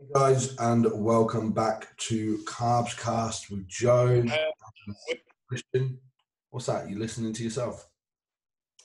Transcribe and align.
Hey 0.00 0.06
guys, 0.14 0.54
and 0.58 0.86
welcome 0.92 1.50
back 1.50 1.96
to 1.96 2.38
Carbs 2.44 2.96
Cast 2.96 3.50
with 3.50 3.66
Joe. 3.66 4.22
Christian, 5.48 5.98
what's 6.50 6.66
that? 6.66 6.88
You 6.88 7.00
listening 7.00 7.32
to 7.32 7.42
yourself? 7.42 7.84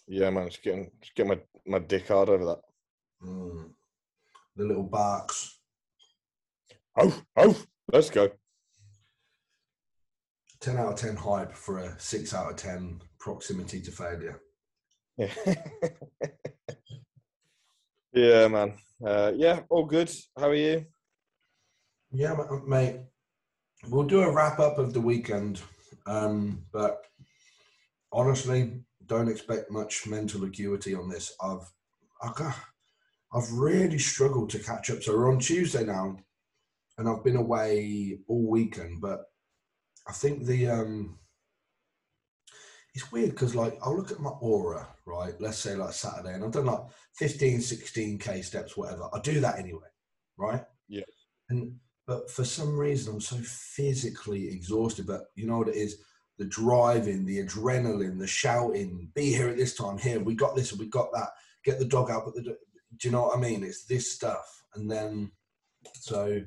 Yeah, 0.08 0.32
man, 0.32 0.48
just 0.48 0.64
getting 0.64 0.90
just 1.02 1.14
get 1.14 1.28
my 1.28 1.40
my 1.68 1.78
dick 1.78 2.08
hard 2.08 2.30
over 2.30 2.46
that. 2.46 2.62
Mm. 3.24 3.70
The 4.56 4.64
little 4.64 4.82
barks. 4.82 5.60
Oh, 6.98 7.22
oh, 7.38 7.64
let's 7.92 8.10
go. 8.10 8.32
10 10.62 10.78
out 10.78 10.94
of 10.94 10.96
10 11.00 11.16
hype 11.16 11.54
for 11.54 11.78
a 11.78 12.00
6 12.00 12.34
out 12.34 12.50
of 12.50 12.56
10 12.56 13.02
proximity 13.20 13.82
to 13.82 13.92
failure. 13.92 14.42
Yeah, 15.18 15.30
yeah, 18.14 18.48
man. 18.48 18.74
Uh, 19.06 19.32
yeah, 19.36 19.60
all 19.70 19.86
good. 19.86 20.12
How 20.36 20.50
are 20.50 20.56
you? 20.56 20.88
Yeah, 22.14 22.36
mate. 22.68 23.00
We'll 23.90 24.04
do 24.04 24.22
a 24.22 24.32
wrap 24.32 24.60
up 24.60 24.78
of 24.78 24.94
the 24.94 25.02
weekend, 25.02 25.62
um, 26.06 26.64
but 26.72 27.02
honestly, 28.12 28.84
don't 29.08 29.28
expect 29.28 29.72
much 29.72 30.06
mental 30.08 30.44
acuity 30.46 30.94
on 30.94 31.10
this. 31.10 31.36
I've, 31.42 31.70
I've 32.22 33.52
really 33.52 33.98
struggled 33.98 34.52
to 34.52 34.60
catch 34.60 34.92
up. 34.92 35.02
So 35.02 35.18
we're 35.18 35.32
on 35.32 35.40
Tuesday 35.40 35.84
now, 35.84 36.18
and 37.00 37.10
I've 37.10 37.24
been 37.24 37.36
away 37.36 38.20
all 38.28 38.48
weekend. 38.48 39.02
But 39.02 39.22
I 40.08 40.14
think 40.14 40.46
the 40.46 40.68
um, 40.70 41.18
it's 42.94 43.12
weird 43.12 43.32
because 43.32 43.56
like 43.56 43.78
I'll 43.82 43.98
look 43.98 44.12
at 44.12 44.20
my 44.20 44.30
Oura, 44.30 44.86
right? 45.08 45.34
Let's 45.40 45.58
say 45.58 45.76
like 45.76 45.94
Saturday, 45.94 46.36
and 46.36 46.46
I've 46.46 46.52
done 46.52 46.68
like 46.68 46.84
15, 47.16 47.60
16 47.60 48.20
k 48.20 48.42
steps, 48.44 48.78
whatever. 48.78 49.10
I 49.12 49.20
do 49.20 49.40
that 49.40 49.58
anyway, 49.58 49.90
right? 50.38 50.64
Yeah. 50.88 51.02
And 51.50 51.80
but 52.06 52.30
for 52.30 52.44
some 52.44 52.78
reason 52.78 53.14
I'm 53.14 53.22
so 53.22 53.38
physically 53.38 54.50
exhausted. 54.50 55.08
But 55.08 55.26
you 55.36 55.48
know 55.48 55.58
what 55.58 55.70
it 55.70 55.76
is? 55.76 55.98
The 56.38 56.46
driving, 56.46 57.26
the 57.26 57.44
adrenaline, 57.46 58.20
the 58.20 58.28
shouting, 58.28 59.10
be 59.14 59.32
here 59.32 59.50
at 59.50 59.58
this 59.58 59.76
time, 59.76 59.98
here, 59.98 60.20
we 60.20 60.36
got 60.36 60.56
this 60.56 60.74
we 60.74 60.88
got 60.88 61.12
that, 61.14 61.30
get 61.64 61.80
the 61.80 61.86
dog 61.86 62.10
out, 62.10 62.26
but 62.26 62.36
the 62.36 62.58
do 62.98 63.08
you 63.08 63.12
know 63.12 63.24
what 63.24 63.38
I 63.38 63.40
mean? 63.40 63.64
It's 63.64 63.86
this 63.86 64.12
stuff. 64.12 64.64
And 64.76 64.90
then 64.90 65.32
so 65.94 66.42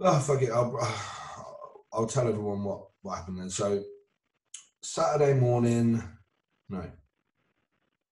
oh 0.00 0.18
fuck 0.20 0.42
it, 0.42 0.50
I'll 0.50 0.76
I'll 1.92 2.06
tell 2.06 2.28
everyone 2.28 2.64
what, 2.64 2.86
what 3.02 3.16
happened 3.16 3.38
then. 3.38 3.50
So 3.50 3.82
Saturday 4.82 5.32
morning, 5.38 6.02
no. 6.68 6.90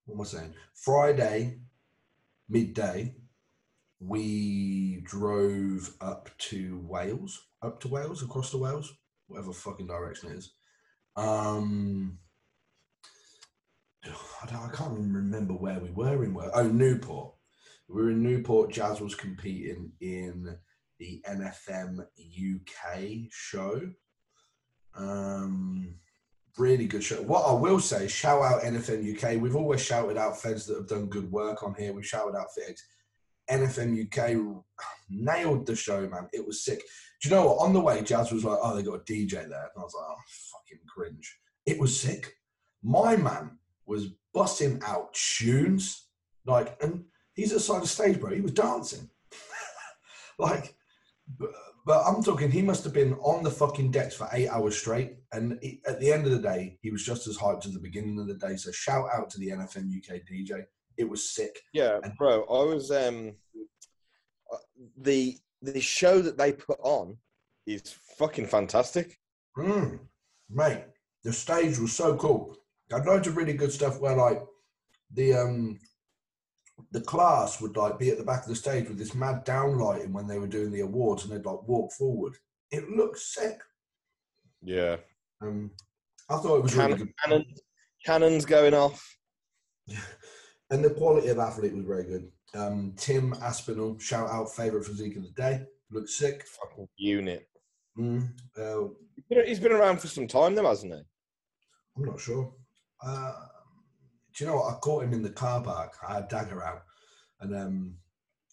What 0.05 0.15
am 0.15 0.21
I 0.21 0.25
saying? 0.25 0.55
Friday, 0.75 1.59
midday, 2.49 3.15
we 4.05 5.01
drove 5.05 5.95
up 6.01 6.31
to 6.39 6.81
Wales, 6.87 7.47
up 7.63 7.81
to 7.81 7.89
Wales, 7.89 8.23
across 8.23 8.51
to 8.51 8.59
Wales, 8.59 8.93
whatever 9.29 9.53
fucking 9.53 9.87
direction 9.87 10.31
it 10.31 10.39
is. 10.39 10.53
Um, 11.17 12.19
I, 14.05 14.47
I 14.47 14.69
can't 14.73 14.93
even 14.93 15.13
remember 15.13 15.55
where 15.55 15.79
we 15.79 15.91
were 15.91 16.25
in. 16.25 16.35
Wales. 16.35 16.53
Oh, 16.55 16.67
Newport. 16.67 17.35
We 17.89 18.03
were 18.03 18.11
in 18.11 18.23
Newport. 18.23 18.73
Jazz 18.73 19.01
was 19.01 19.15
competing 19.15 19.93
in 20.01 20.57
the 20.99 21.23
NFM 21.29 22.01
UK 22.01 23.29
show. 23.31 23.81
Um, 24.97 25.95
really 26.59 26.87
good 26.87 27.05
show. 27.05 27.23
What 27.23 27.47
I 27.47 27.53
will 27.53 27.81
say, 27.81 28.09
shout 28.09 28.43
out 28.43 28.63
NFM 28.63 29.17
UK. 29.17 29.41
We've 29.41 29.57
always 29.57 29.85
shouted 29.85 30.17
out 30.17 30.41
feds 30.41 30.67
that 30.67 30.77
have 30.77 30.89
done 30.89 31.07
good 31.07 31.31
work 31.31 31.63
on 31.63 31.75
here. 31.75 31.93
We've 31.93 32.07
shouted 32.07 32.37
out 32.37 32.49
FitX. 32.59 32.81
NFM 33.51 34.07
UK 34.07 34.65
nailed 35.11 35.67
the 35.67 35.77
show, 35.77 36.09
man. 36.09 36.29
It 36.33 36.47
was 36.47 36.65
sick. 36.65 36.83
Do 37.21 37.29
you 37.29 37.35
know 37.35 37.47
what? 37.47 37.67
On 37.67 37.73
the 37.73 37.81
way, 37.81 38.03
Jazz 38.03 38.33
was 38.33 38.45
like, 38.45 38.59
"Oh, 38.63 38.75
they 38.75 38.83
got 38.83 39.01
a 39.01 39.13
DJ 39.13 39.31
there," 39.31 39.71
and 39.75 39.79
I 39.79 39.83
was 39.83 39.95
like, 39.95 40.07
"Oh, 40.09 40.17
fucking 40.53 40.85
cringe." 40.89 41.39
It 41.67 41.79
was 41.79 41.99
sick. 41.99 42.35
My 42.83 43.17
man 43.17 43.59
was 43.87 44.09
busting 44.35 44.81
out 44.85 45.15
tunes, 45.15 46.09
like, 46.47 46.83
and 46.83 47.05
he's 47.35 47.53
outside 47.53 47.83
the 47.83 47.87
stage, 47.87 48.21
bro. 48.21 48.35
He 48.35 48.41
was 48.41 48.53
dancing, 48.53 49.09
like. 50.39 50.75
But, 51.39 51.51
but 51.85 52.05
I'm 52.07 52.23
talking, 52.23 52.51
he 52.51 52.63
must 52.63 52.85
have 52.85 52.93
been 52.93 53.15
on 53.15 53.43
the 53.43 53.51
fucking 53.51 53.91
decks 53.91 54.15
for 54.15 54.29
eight 54.33 54.49
hours 54.49 54.79
straight. 54.79 55.17
And 55.33 55.59
he, 55.63 55.81
at 55.87 55.99
the 55.99 56.13
end 56.13 56.27
of 56.27 56.33
the 56.33 56.39
day, 56.39 56.79
he 56.81 56.91
was 56.91 57.05
just 57.05 57.27
as 57.27 57.37
hyped 57.37 57.67
as 57.67 57.73
the 57.73 57.81
beginning 57.81 58.21
of 58.21 58.29
the 58.29 58.35
day. 58.35 58.57
So 58.57 58.71
shout 58.71 59.09
out 59.13 59.31
to 59.31 59.39
the 59.39 59.49
NFM 59.49 59.91
UK 59.97 60.21
DJ. 60.31 60.65
It 60.97 61.09
was 61.09 61.31
sick. 61.31 61.59
Yeah, 61.73 61.99
And- 62.03 62.17
bro. 62.19 62.45
I 62.45 62.65
was 62.65 62.91
um 62.91 63.35
uh, 64.53 64.57
the 64.99 65.39
the 65.63 65.81
show 65.81 66.21
that 66.21 66.37
they 66.37 66.53
put 66.53 66.79
on 66.83 67.17
is 67.67 67.95
fucking 68.19 68.47
fantastic. 68.47 69.19
Mm, 69.57 70.01
mate, 70.51 70.85
the 71.23 71.33
stage 71.33 71.79
was 71.79 71.93
so 71.93 72.17
cool. 72.17 72.57
I'd 72.93 73.05
loads 73.07 73.29
of 73.29 73.37
really 73.37 73.55
good 73.55 73.73
stuff 73.73 74.01
where 74.01 74.17
like 74.17 74.43
the 75.15 75.35
um 75.35 75.79
the 76.91 77.01
class 77.01 77.61
would 77.61 77.77
like 77.77 77.99
be 77.99 78.11
at 78.11 78.19
the 78.19 78.25
back 78.25 78.43
of 78.43 78.49
the 78.49 78.57
stage 78.57 78.89
with 78.89 78.99
this 78.99 79.15
mad 79.15 79.47
downlighting 79.47 80.11
when 80.13 80.27
they 80.27 80.39
were 80.39 80.47
doing 80.49 80.73
the 80.73 80.81
awards 80.81 81.25
and 81.25 81.33
they'd 81.33 81.45
like 81.47 81.63
walk 81.69 81.93
forward. 81.93 82.35
It 82.71 82.89
looked 82.91 83.19
sick. 83.19 83.61
Yeah, 84.63 84.97
Um 85.41 85.71
I 86.29 86.37
thought 86.39 86.57
it 86.59 86.63
was 86.63 86.75
really 86.77 86.95
good. 86.97 87.13
cannon, 87.25 87.45
cannons 88.05 88.45
going 88.45 88.75
off. 88.75 89.17
And 90.73 90.83
the 90.85 90.91
quality 90.91 91.29
of 91.29 91.39
athlete 91.39 91.75
was 91.75 91.85
very 91.85 92.05
good. 92.05 92.31
Um, 92.55 92.95
Tim 92.97 93.35
Aspinall, 93.43 93.99
shout 93.99 94.29
out, 94.31 94.51
favourite 94.55 94.87
physique 94.87 95.17
of 95.17 95.23
the 95.23 95.31
day. 95.31 95.61
Looks 95.91 96.17
sick. 96.19 96.45
Fucking 96.47 96.89
unit. 96.97 97.47
Mm, 97.99 98.31
uh, 98.57 98.89
He's 99.15 99.25
been- 99.29 99.47
He's 99.47 99.61
been 99.61 99.73
around 99.73 100.01
for 100.01 100.09
some 100.09 100.27
time, 100.27 100.55
though, 100.55 100.67
hasn't 100.67 100.93
he? 100.95 101.01
I'm 101.97 102.05
not 102.07 102.19
sure. 102.21 102.55
Uh, 103.05 103.35
do 104.35 104.45
you 104.45 104.51
know 104.51 104.57
what? 104.57 104.75
I 104.75 104.79
caught 104.79 105.05
him 105.05 105.13
in 105.13 105.23
the 105.23 105.31
car 105.31 105.63
park. 105.63 105.95
I 106.09 106.15
had 106.15 106.29
dagger 106.29 106.65
out, 106.65 106.83
and 107.41 107.55
um, 107.55 107.99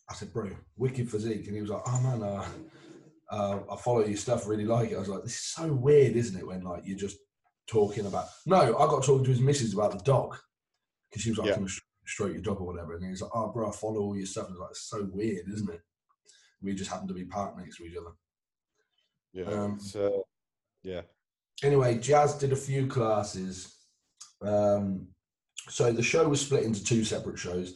I 0.10 0.14
said, 0.14 0.34
"Bro, 0.34 0.50
wicked 0.76 1.10
physique," 1.10 1.46
and 1.48 1.56
he 1.56 1.62
was 1.62 1.70
like, 1.70 1.84
"Oh 1.88 2.02
man, 2.02 2.22
uh, 2.22 2.46
uh, 3.32 3.60
I 3.72 3.78
follow 3.78 4.04
your 4.06 4.18
stuff. 4.18 4.46
Really 4.46 4.66
like 4.66 4.92
it." 4.92 4.96
I 4.98 5.00
was 5.00 5.08
like, 5.08 5.24
"This 5.24 5.36
is 5.36 5.46
so 5.46 5.72
weird, 5.72 6.18
isn't 6.18 6.38
it? 6.38 6.46
When 6.46 6.64
like 6.64 6.84
you're 6.86 6.98
just 6.98 7.18
talking 7.68 8.06
about." 8.08 8.26
No, 8.46 8.58
I 8.58 8.88
got 8.88 9.04
talking 9.06 9.24
to 9.24 9.32
his 9.32 9.40
missus 9.40 9.74
about 9.74 9.92
the 9.94 10.04
dog 10.04 10.36
because 11.10 11.22
she 11.24 11.30
was 11.30 11.40
like, 11.40 11.48
Yeah. 11.48 11.56
"Can 12.10 12.26
I 12.26 12.28
stroke 12.28 12.34
your 12.34 12.42
dog 12.42 12.62
or 12.62 12.68
whatever?" 12.68 12.96
And 12.96 13.04
he 13.04 13.12
was 13.12 13.22
like, 13.22 13.32
"Oh, 13.34 13.52
bro, 13.52 13.70
I 13.70 13.72
follow 13.72 14.02
all 14.02 14.18
your 14.18 14.26
stuff." 14.26 14.48
And 14.48 14.54
I 14.56 14.60
was 14.60 14.60
like, 14.60 14.70
"It's 14.72 14.90
so 14.90 15.10
weird, 15.12 15.48
isn't 15.48 15.70
it?" 15.70 15.82
We 16.62 16.76
just 16.76 16.92
happen 16.92 17.08
to 17.08 17.14
be 17.14 17.26
parked 17.26 17.58
next 17.58 17.78
to 17.78 17.86
each 17.86 17.98
other. 17.98 18.12
Yeah. 19.34 19.46
Um, 19.46 19.80
so, 19.80 20.26
yeah. 20.84 21.02
anyway, 21.64 21.98
Jazz 22.00 22.36
did 22.36 22.52
a 22.52 22.58
few 22.58 22.88
classes. 22.88 23.76
Um, 24.42 25.08
so 25.70 25.92
the 25.92 26.04
show 26.04 26.28
was 26.28 26.42
split 26.42 26.64
into 26.64 26.84
two 26.84 27.04
separate 27.04 27.38
shows, 27.38 27.76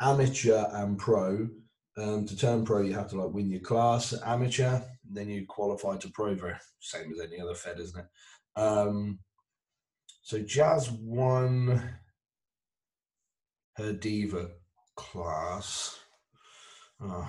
amateur 0.00 0.66
and 0.72 0.98
pro. 0.98 1.48
Um, 1.96 2.26
to 2.26 2.36
turn 2.36 2.64
pro, 2.64 2.80
you 2.80 2.92
have 2.94 3.08
to 3.10 3.20
like 3.20 3.32
win 3.32 3.50
your 3.50 3.60
class. 3.60 4.14
Amateur, 4.24 4.80
then 5.08 5.28
you 5.28 5.46
qualify 5.46 5.96
to 5.96 6.10
pro. 6.10 6.34
Very 6.34 6.54
same 6.80 7.12
as 7.12 7.20
any 7.20 7.40
other 7.40 7.54
Fed, 7.54 7.80
isn't 7.80 8.00
it? 8.00 8.60
Um, 8.60 9.18
so 10.22 10.40
Jazz 10.40 10.90
won 10.90 11.96
her 13.76 13.92
diva 13.92 14.50
class. 14.96 15.98
Oh, 17.00 17.28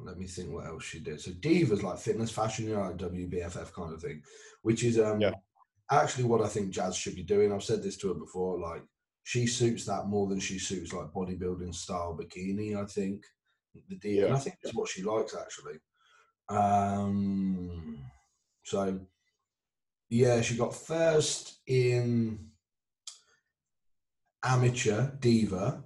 let 0.00 0.18
me 0.18 0.26
think 0.26 0.52
what 0.52 0.66
else 0.66 0.84
she 0.84 1.00
did. 1.00 1.20
So 1.20 1.30
divas 1.32 1.82
like 1.82 1.98
fitness, 1.98 2.30
fashion, 2.30 2.66
you 2.66 2.74
know, 2.74 2.82
like 2.82 2.96
WBFF 2.96 3.72
kind 3.72 3.92
of 3.94 4.00
thing, 4.00 4.22
which 4.62 4.84
is 4.84 4.98
um 4.98 5.20
Yeah. 5.20 5.32
actually 5.90 6.24
what 6.24 6.42
I 6.42 6.48
think 6.48 6.70
Jazz 6.70 6.96
should 6.96 7.16
be 7.16 7.22
doing. 7.22 7.52
I've 7.52 7.64
said 7.64 7.82
this 7.82 7.96
to 7.98 8.08
her 8.08 8.14
before. 8.14 8.58
Like 8.58 8.82
she 9.24 9.46
suits 9.46 9.84
that 9.86 10.06
more 10.06 10.28
than 10.28 10.40
she 10.40 10.58
suits 10.58 10.92
like 10.92 11.12
bodybuilding 11.12 11.74
style 11.74 12.18
bikini. 12.20 12.76
I 12.76 12.86
think 12.86 13.24
the 13.88 13.96
diva, 13.96 14.26
and 14.26 14.34
I 14.36 14.38
think 14.38 14.56
it's 14.62 14.74
what 14.74 14.88
she 14.88 15.02
likes 15.02 15.36
actually. 15.36 15.78
Um, 16.48 17.98
so 18.64 19.00
yeah, 20.10 20.40
she 20.40 20.56
got 20.56 20.74
first 20.74 21.60
in 21.66 22.47
amateur 24.44 25.10
diva 25.18 25.82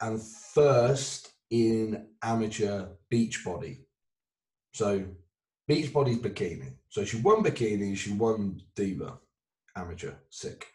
and 0.00 0.20
first 0.22 1.32
in 1.50 2.06
amateur 2.22 2.86
beach 3.10 3.44
body. 3.44 3.86
So 4.72 5.04
beach 5.66 5.92
body 5.92 6.16
bikini. 6.16 6.72
So 6.88 7.04
she 7.04 7.20
won 7.20 7.42
bikini, 7.42 7.96
she 7.96 8.12
won 8.12 8.60
diva, 8.74 9.18
amateur, 9.76 10.14
sick. 10.30 10.66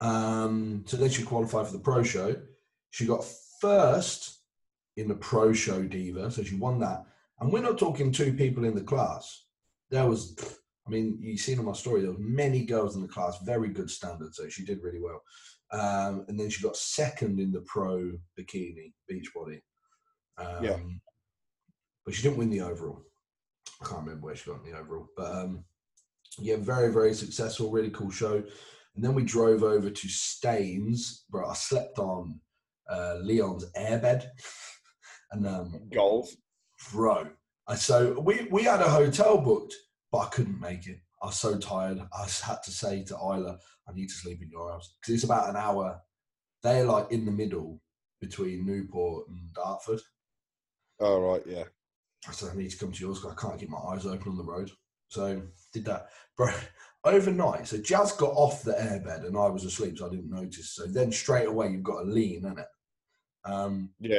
Um, 0.00 0.84
so 0.86 0.96
then 0.96 1.10
she 1.10 1.22
qualified 1.22 1.66
for 1.66 1.72
the 1.72 1.80
pro 1.80 2.02
show. 2.02 2.36
She 2.90 3.06
got 3.06 3.24
first 3.60 4.40
in 4.96 5.08
the 5.08 5.14
pro 5.14 5.52
show 5.52 5.82
diva, 5.82 6.30
so 6.30 6.42
she 6.42 6.56
won 6.56 6.78
that. 6.80 7.04
And 7.40 7.52
we're 7.52 7.62
not 7.62 7.78
talking 7.78 8.10
two 8.10 8.32
people 8.32 8.64
in 8.64 8.74
the 8.74 8.82
class. 8.82 9.44
There 9.90 10.06
was, 10.06 10.36
I 10.86 10.90
mean, 10.90 11.18
you've 11.20 11.40
seen 11.40 11.58
in 11.58 11.64
my 11.64 11.72
story, 11.72 12.02
there 12.02 12.10
was 12.10 12.20
many 12.20 12.64
girls 12.64 12.96
in 12.96 13.02
the 13.02 13.08
class, 13.08 13.38
very 13.44 13.68
good 13.68 13.90
standard. 13.90 14.34
So 14.34 14.48
she 14.48 14.64
did 14.64 14.82
really 14.82 15.00
well. 15.00 15.22
Um, 15.70 16.24
and 16.28 16.38
then 16.40 16.48
she 16.50 16.62
got 16.62 16.76
second 16.76 17.40
in 17.40 17.52
the 17.52 17.60
pro 17.62 18.12
bikini 18.38 18.92
beach 19.06 19.30
body. 19.34 19.60
Um, 20.38 20.64
Yeah. 20.64 20.78
but 22.04 22.14
she 22.14 22.22
didn't 22.22 22.38
win 22.38 22.50
the 22.50 22.62
overall. 22.62 23.02
I 23.80 23.84
can't 23.86 24.00
remember 24.00 24.26
where 24.26 24.36
she 24.36 24.50
got 24.50 24.64
in 24.64 24.70
the 24.72 24.78
overall, 24.78 25.08
but 25.16 25.34
um, 25.34 25.64
yeah, 26.38 26.56
very 26.56 26.92
very 26.92 27.14
successful, 27.14 27.70
really 27.70 27.90
cool 27.90 28.10
show. 28.10 28.42
And 28.96 29.04
then 29.04 29.14
we 29.14 29.22
drove 29.22 29.62
over 29.62 29.90
to 29.90 30.08
Staines, 30.08 31.24
bro. 31.30 31.48
I 31.48 31.54
slept 31.54 31.98
on 31.98 32.40
uh, 32.90 33.18
Leon's 33.22 33.70
airbed, 33.76 34.26
and 35.32 35.46
um, 35.46 35.88
Golf. 35.94 36.28
bro. 36.92 37.28
I, 37.68 37.74
so 37.74 38.18
we 38.20 38.48
we 38.50 38.62
had 38.62 38.80
a 38.80 38.88
hotel 38.88 39.38
booked, 39.38 39.74
but 40.10 40.18
I 40.18 40.26
couldn't 40.30 40.58
make 40.60 40.86
it. 40.86 40.98
I 41.22 41.26
was 41.26 41.38
so 41.38 41.58
tired. 41.58 42.00
I 42.12 42.22
had 42.42 42.62
to 42.64 42.70
say 42.70 43.04
to 43.04 43.14
Isla, 43.14 43.58
"I 43.88 43.92
need 43.94 44.08
to 44.08 44.14
sleep 44.14 44.42
in 44.42 44.50
your 44.50 44.70
house 44.70 44.94
because 45.00 45.14
it's 45.14 45.24
about 45.24 45.48
an 45.48 45.56
hour. 45.56 46.00
They're 46.62 46.84
like 46.84 47.10
in 47.10 47.24
the 47.24 47.32
middle 47.32 47.80
between 48.20 48.66
Newport 48.66 49.28
and 49.28 49.52
Dartford. 49.54 50.00
Oh 51.00 51.20
right, 51.20 51.42
yeah. 51.46 51.64
I 52.28 52.32
said 52.32 52.50
I 52.52 52.56
need 52.56 52.70
to 52.70 52.78
come 52.78 52.92
to 52.92 53.00
yours 53.00 53.20
because 53.20 53.36
I 53.36 53.40
can't 53.40 53.60
keep 53.60 53.70
my 53.70 53.78
eyes 53.78 54.06
open 54.06 54.32
on 54.32 54.36
the 54.36 54.44
road. 54.44 54.70
So 55.08 55.42
did 55.72 55.84
that, 55.86 56.08
bro. 56.36 56.52
Overnight, 57.04 57.68
so 57.68 57.78
Jazz 57.78 58.12
got 58.12 58.32
off 58.32 58.64
the 58.64 58.72
airbed 58.72 59.24
and 59.24 59.36
I 59.36 59.48
was 59.48 59.64
asleep, 59.64 59.96
so 59.96 60.06
I 60.06 60.10
didn't 60.10 60.30
notice. 60.30 60.74
So 60.74 60.84
then 60.86 61.12
straight 61.12 61.46
away 61.46 61.68
you've 61.68 61.84
got 61.84 62.02
to 62.02 62.10
lean, 62.10 62.38
isn't 62.44 62.58
it? 62.58 62.66
Um, 63.44 63.90
Yeah. 64.00 64.18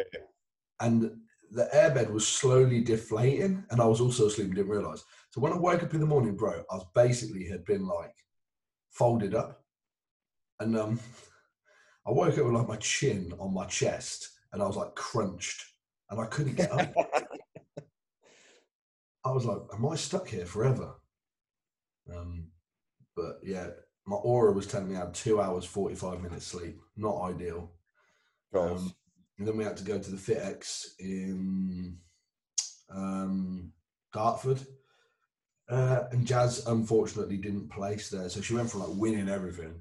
and 0.79 1.11
the 1.51 1.69
airbed 1.73 2.09
was 2.09 2.27
slowly 2.27 2.81
deflating, 2.81 3.65
and 3.69 3.81
I 3.81 3.85
was 3.85 3.99
also 3.99 4.27
asleep 4.27 4.47
and 4.47 4.55
didn't 4.55 4.71
realize. 4.71 5.03
So 5.31 5.41
when 5.41 5.51
I 5.53 5.57
woke 5.57 5.83
up 5.83 5.93
in 5.93 5.99
the 5.99 6.05
morning, 6.05 6.35
bro, 6.37 6.63
I 6.71 6.75
was 6.75 6.85
basically 6.95 7.45
had 7.45 7.65
been 7.65 7.85
like 7.85 8.15
folded 8.91 9.35
up, 9.35 9.63
and 10.59 10.77
um, 10.77 10.99
I 12.07 12.11
woke 12.11 12.37
up 12.37 12.45
with 12.45 12.53
like 12.53 12.67
my 12.67 12.77
chin 12.77 13.33
on 13.39 13.53
my 13.53 13.65
chest, 13.65 14.29
and 14.51 14.61
I 14.61 14.67
was 14.67 14.75
like 14.75 14.95
crunched, 14.95 15.63
and 16.09 16.19
I 16.19 16.25
couldn't 16.25 16.55
get 16.57 16.71
up. 16.71 16.93
I 19.25 19.31
was 19.31 19.45
like, 19.45 19.59
"Am 19.73 19.85
I 19.85 19.95
stuck 19.95 20.27
here 20.27 20.45
forever?" 20.45 20.93
Um, 22.13 22.47
but 23.15 23.39
yeah, 23.43 23.67
my 24.07 24.15
Oura 24.17 24.53
was 24.53 24.65
telling 24.65 24.89
me 24.89 24.95
I 24.95 25.01
had 25.01 25.13
two 25.13 25.41
hours 25.41 25.65
forty-five 25.65 26.21
minutes 26.21 26.47
sleep. 26.47 26.79
Not 26.97 27.21
ideal. 27.21 27.71
Um, 28.55 28.93
and 29.37 29.47
then 29.47 29.57
we 29.57 29.63
had 29.63 29.77
to 29.77 29.83
go 29.83 29.99
to 29.99 30.11
the 30.11 30.17
FitX 30.17 30.85
in 30.99 31.97
um, 32.89 33.71
Dartford. 34.13 34.59
Uh, 35.69 36.05
and 36.11 36.25
Jazz 36.25 36.65
unfortunately 36.65 37.37
didn't 37.37 37.69
place 37.69 38.09
there. 38.09 38.27
So 38.29 38.41
she 38.41 38.55
went 38.55 38.71
from 38.71 38.81
like 38.81 38.99
winning 38.99 39.29
everything 39.29 39.79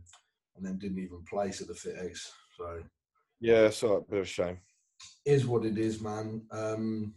and 0.56 0.67
then 0.67 0.79
didn't 0.79 0.99
even 0.99 1.25
place 1.29 1.61
at 1.61 1.69
the 1.69 1.75
FitX. 1.75 2.29
So 2.56 2.82
yeah, 3.40 3.70
so 3.70 3.96
a 3.96 4.00
bit 4.02 4.19
of 4.19 4.25
a 4.25 4.29
shame. 4.29 4.58
is 5.25 5.46
what 5.46 5.64
it 5.64 5.79
is, 5.79 6.00
man. 6.00 6.43
Um, 6.50 7.14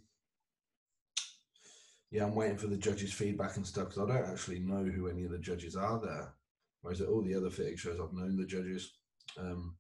yeah, 2.12 2.26
I'm 2.26 2.36
waiting 2.36 2.58
for 2.58 2.68
the 2.68 2.78
judges' 2.78 3.14
feedback 3.14 3.56
and 3.58 3.66
stuff 3.66 3.90
because 3.90 4.10
I 4.10 4.14
don't 4.14 4.32
actually 4.32 4.60
know 4.60 4.84
who 4.84 5.08
any 5.08 5.24
of 5.24 5.32
the 5.32 5.40
judges 5.40 5.76
are 5.76 6.00
there. 6.00 6.34
Whereas 6.82 7.02
at 7.02 7.08
all 7.08 7.22
the 7.22 7.36
other 7.36 7.50
FitX 7.50 7.80
shows, 7.80 8.00
I've 8.00 8.14
known 8.14 8.38
the 8.38 8.46
judges. 8.46 8.92
Um, 9.38 9.76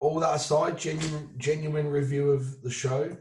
all 0.00 0.20
that 0.20 0.34
aside, 0.34 0.78
genuine, 0.78 1.34
genuine 1.38 1.88
review 1.88 2.30
of 2.30 2.62
the 2.62 2.70
show. 2.70 3.16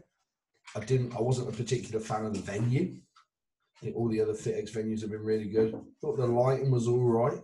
I 0.76 0.80
didn't. 0.82 1.16
I 1.16 1.22
wasn't 1.22 1.50
a 1.50 1.58
particular 1.58 2.00
fan 2.00 2.26
of 2.26 2.34
the 2.34 2.40
venue. 2.42 2.98
I 3.78 3.86
think 3.86 3.96
all 3.96 4.10
the 4.10 4.22
other 4.22 4.34
FitX 4.34 4.72
venues 4.72 5.02
have 5.02 5.12
been 5.12 5.24
really 5.24 5.50
good. 5.50 5.80
Thought 6.02 6.18
the 6.18 6.26
lighting 6.26 6.72
was 6.72 6.88
all 6.88 7.04
right. 7.04 7.40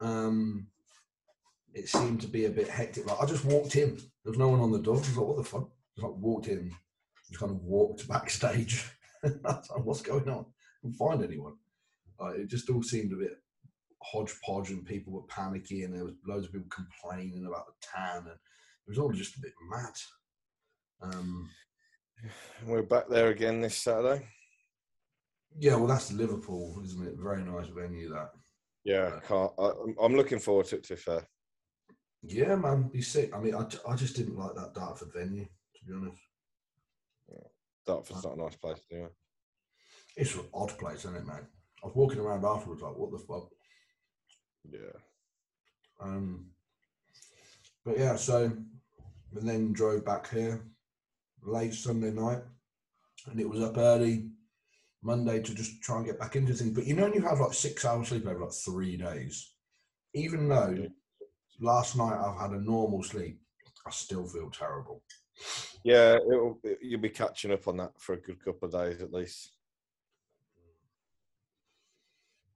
Um, 0.00 0.66
it 1.72 1.88
seemed 1.88 2.20
to 2.20 2.26
be 2.26 2.44
a 2.44 2.50
bit 2.50 2.68
hectic. 2.68 3.06
Like 3.06 3.22
I 3.22 3.26
just 3.26 3.44
walked 3.44 3.76
in. 3.76 3.96
There 3.96 4.30
was 4.32 4.38
no 4.38 4.48
one 4.48 4.60
on 4.60 4.72
the 4.72 4.78
door. 4.78 4.96
I 4.96 4.98
was 4.98 5.16
like, 5.16 5.26
what 5.26 5.36
the 5.38 5.44
fuck? 5.44 5.68
Just 5.94 6.06
like 6.06 6.16
walked 6.16 6.48
in, 6.48 6.70
just 7.28 7.40
kind 7.40 7.50
of 7.52 7.62
walked 7.62 8.06
backstage. 8.08 8.84
What's 9.82 10.02
going 10.02 10.28
on? 10.28 10.44
I 10.44 10.80
Couldn't 10.82 10.96
find 10.96 11.24
anyone. 11.24 11.54
Uh, 12.20 12.28
it 12.28 12.48
just 12.48 12.68
all 12.68 12.82
seemed 12.82 13.12
a 13.12 13.16
bit 13.16 13.32
hodgepodge, 14.02 14.70
and 14.70 14.84
people 14.84 15.12
were 15.12 15.22
panicky, 15.28 15.84
and 15.84 15.94
there 15.94 16.04
was 16.04 16.14
loads 16.26 16.46
of 16.46 16.52
people 16.52 16.68
complaining 16.70 17.46
about 17.46 17.66
the 17.66 17.72
tan, 17.80 18.18
and 18.18 18.28
it 18.28 18.88
was 18.88 18.98
all 18.98 19.12
just 19.12 19.36
a 19.36 19.40
bit 19.40 19.54
mad. 19.70 19.92
Um, 21.00 21.48
We're 22.66 22.82
back 22.82 23.08
there 23.08 23.28
again 23.28 23.60
this 23.60 23.76
Saturday. 23.76 24.26
Yeah, 25.56 25.76
well, 25.76 25.86
that's 25.86 26.12
Liverpool, 26.12 26.80
isn't 26.84 27.06
it? 27.06 27.14
Very 27.18 27.42
nice 27.42 27.68
venue 27.68 28.10
that. 28.10 28.30
Yeah, 28.84 29.12
I 29.16 29.20
can't. 29.26 29.52
I, 29.58 29.62
I'm- 29.64 29.96
I'm 30.00 30.16
looking 30.16 30.38
forward 30.38 30.66
to 30.66 30.76
it. 30.76 30.84
To 30.84 30.94
be 30.94 31.00
fair, 31.00 31.26
Yeah, 32.22 32.56
man, 32.56 32.88
be 32.88 33.02
sick. 33.02 33.34
I 33.34 33.40
mean, 33.40 33.54
I, 33.54 33.66
I 33.88 33.96
just 33.96 34.16
didn't 34.16 34.36
like 34.36 34.54
that 34.54 34.74
Dartford 34.74 35.12
venue, 35.14 35.44
to 35.44 35.84
be 35.86 35.92
honest. 35.94 36.20
Dartford's 37.86 38.24
not 38.24 38.36
a 38.36 38.40
nice 38.42 38.56
place 38.56 38.80
anyway. 38.92 39.08
It's 40.16 40.34
an 40.34 40.42
odd 40.52 40.76
place, 40.78 40.98
isn't 41.00 41.16
it, 41.16 41.26
man? 41.26 41.46
I 41.82 41.86
was 41.86 41.96
walking 41.96 42.18
around 42.18 42.44
afterwards 42.44 42.82
like, 42.82 42.94
what 42.96 43.10
the 43.10 43.18
fuck? 43.18 43.48
Yeah. 44.70 44.98
Um, 46.00 46.50
but 47.84 47.98
yeah, 47.98 48.16
so 48.16 48.44
and 48.44 49.48
then 49.48 49.72
drove 49.72 50.04
back 50.04 50.28
here 50.30 50.62
late 51.42 51.72
Sunday 51.72 52.10
night, 52.10 52.42
and 53.30 53.40
it 53.40 53.48
was 53.48 53.62
up 53.62 53.78
early 53.78 54.28
Monday 55.02 55.40
to 55.40 55.54
just 55.54 55.80
try 55.82 55.96
and 55.98 56.06
get 56.06 56.18
back 56.18 56.36
into 56.36 56.52
things. 56.54 56.74
But 56.74 56.86
you 56.86 56.94
know, 56.94 57.04
when 57.04 57.14
you 57.14 57.22
have 57.22 57.40
like 57.40 57.54
six 57.54 57.84
hours 57.84 58.08
sleep 58.08 58.26
over 58.26 58.44
like 58.44 58.52
three 58.52 58.96
days, 58.96 59.54
even 60.14 60.48
though 60.48 60.86
last 61.60 61.96
night 61.96 62.18
I've 62.18 62.40
had 62.40 62.50
a 62.50 62.60
normal 62.60 63.02
sleep, 63.02 63.40
I 63.86 63.90
still 63.90 64.26
feel 64.26 64.50
terrible. 64.50 65.02
Yeah, 65.84 66.16
it'll, 66.16 66.58
it, 66.64 66.78
you'll 66.82 67.00
be 67.00 67.10
catching 67.10 67.52
up 67.52 67.68
on 67.68 67.76
that 67.76 67.92
for 67.98 68.14
a 68.14 68.20
good 68.20 68.44
couple 68.44 68.66
of 68.66 68.72
days 68.72 69.00
at 69.00 69.12
least. 69.12 69.52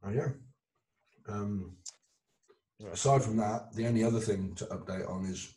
Oh 0.04 0.10
yeah. 0.10 0.28
Um, 1.28 1.76
Yeah. 2.80 2.90
aside 2.90 3.22
from 3.22 3.36
that, 3.36 3.72
the 3.74 3.86
only 3.86 4.02
other 4.02 4.18
thing 4.18 4.56
to 4.56 4.64
update 4.66 5.08
on 5.08 5.24
is 5.26 5.54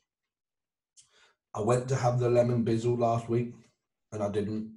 I 1.56 1.62
went 1.62 1.88
to 1.90 1.96
have 1.96 2.20
the 2.20 2.30
lemon 2.30 2.64
bizzle 2.64 3.00
last 3.00 3.28
week, 3.28 3.54
and 4.12 4.22
I 4.22 4.30
didn't. 4.30 4.75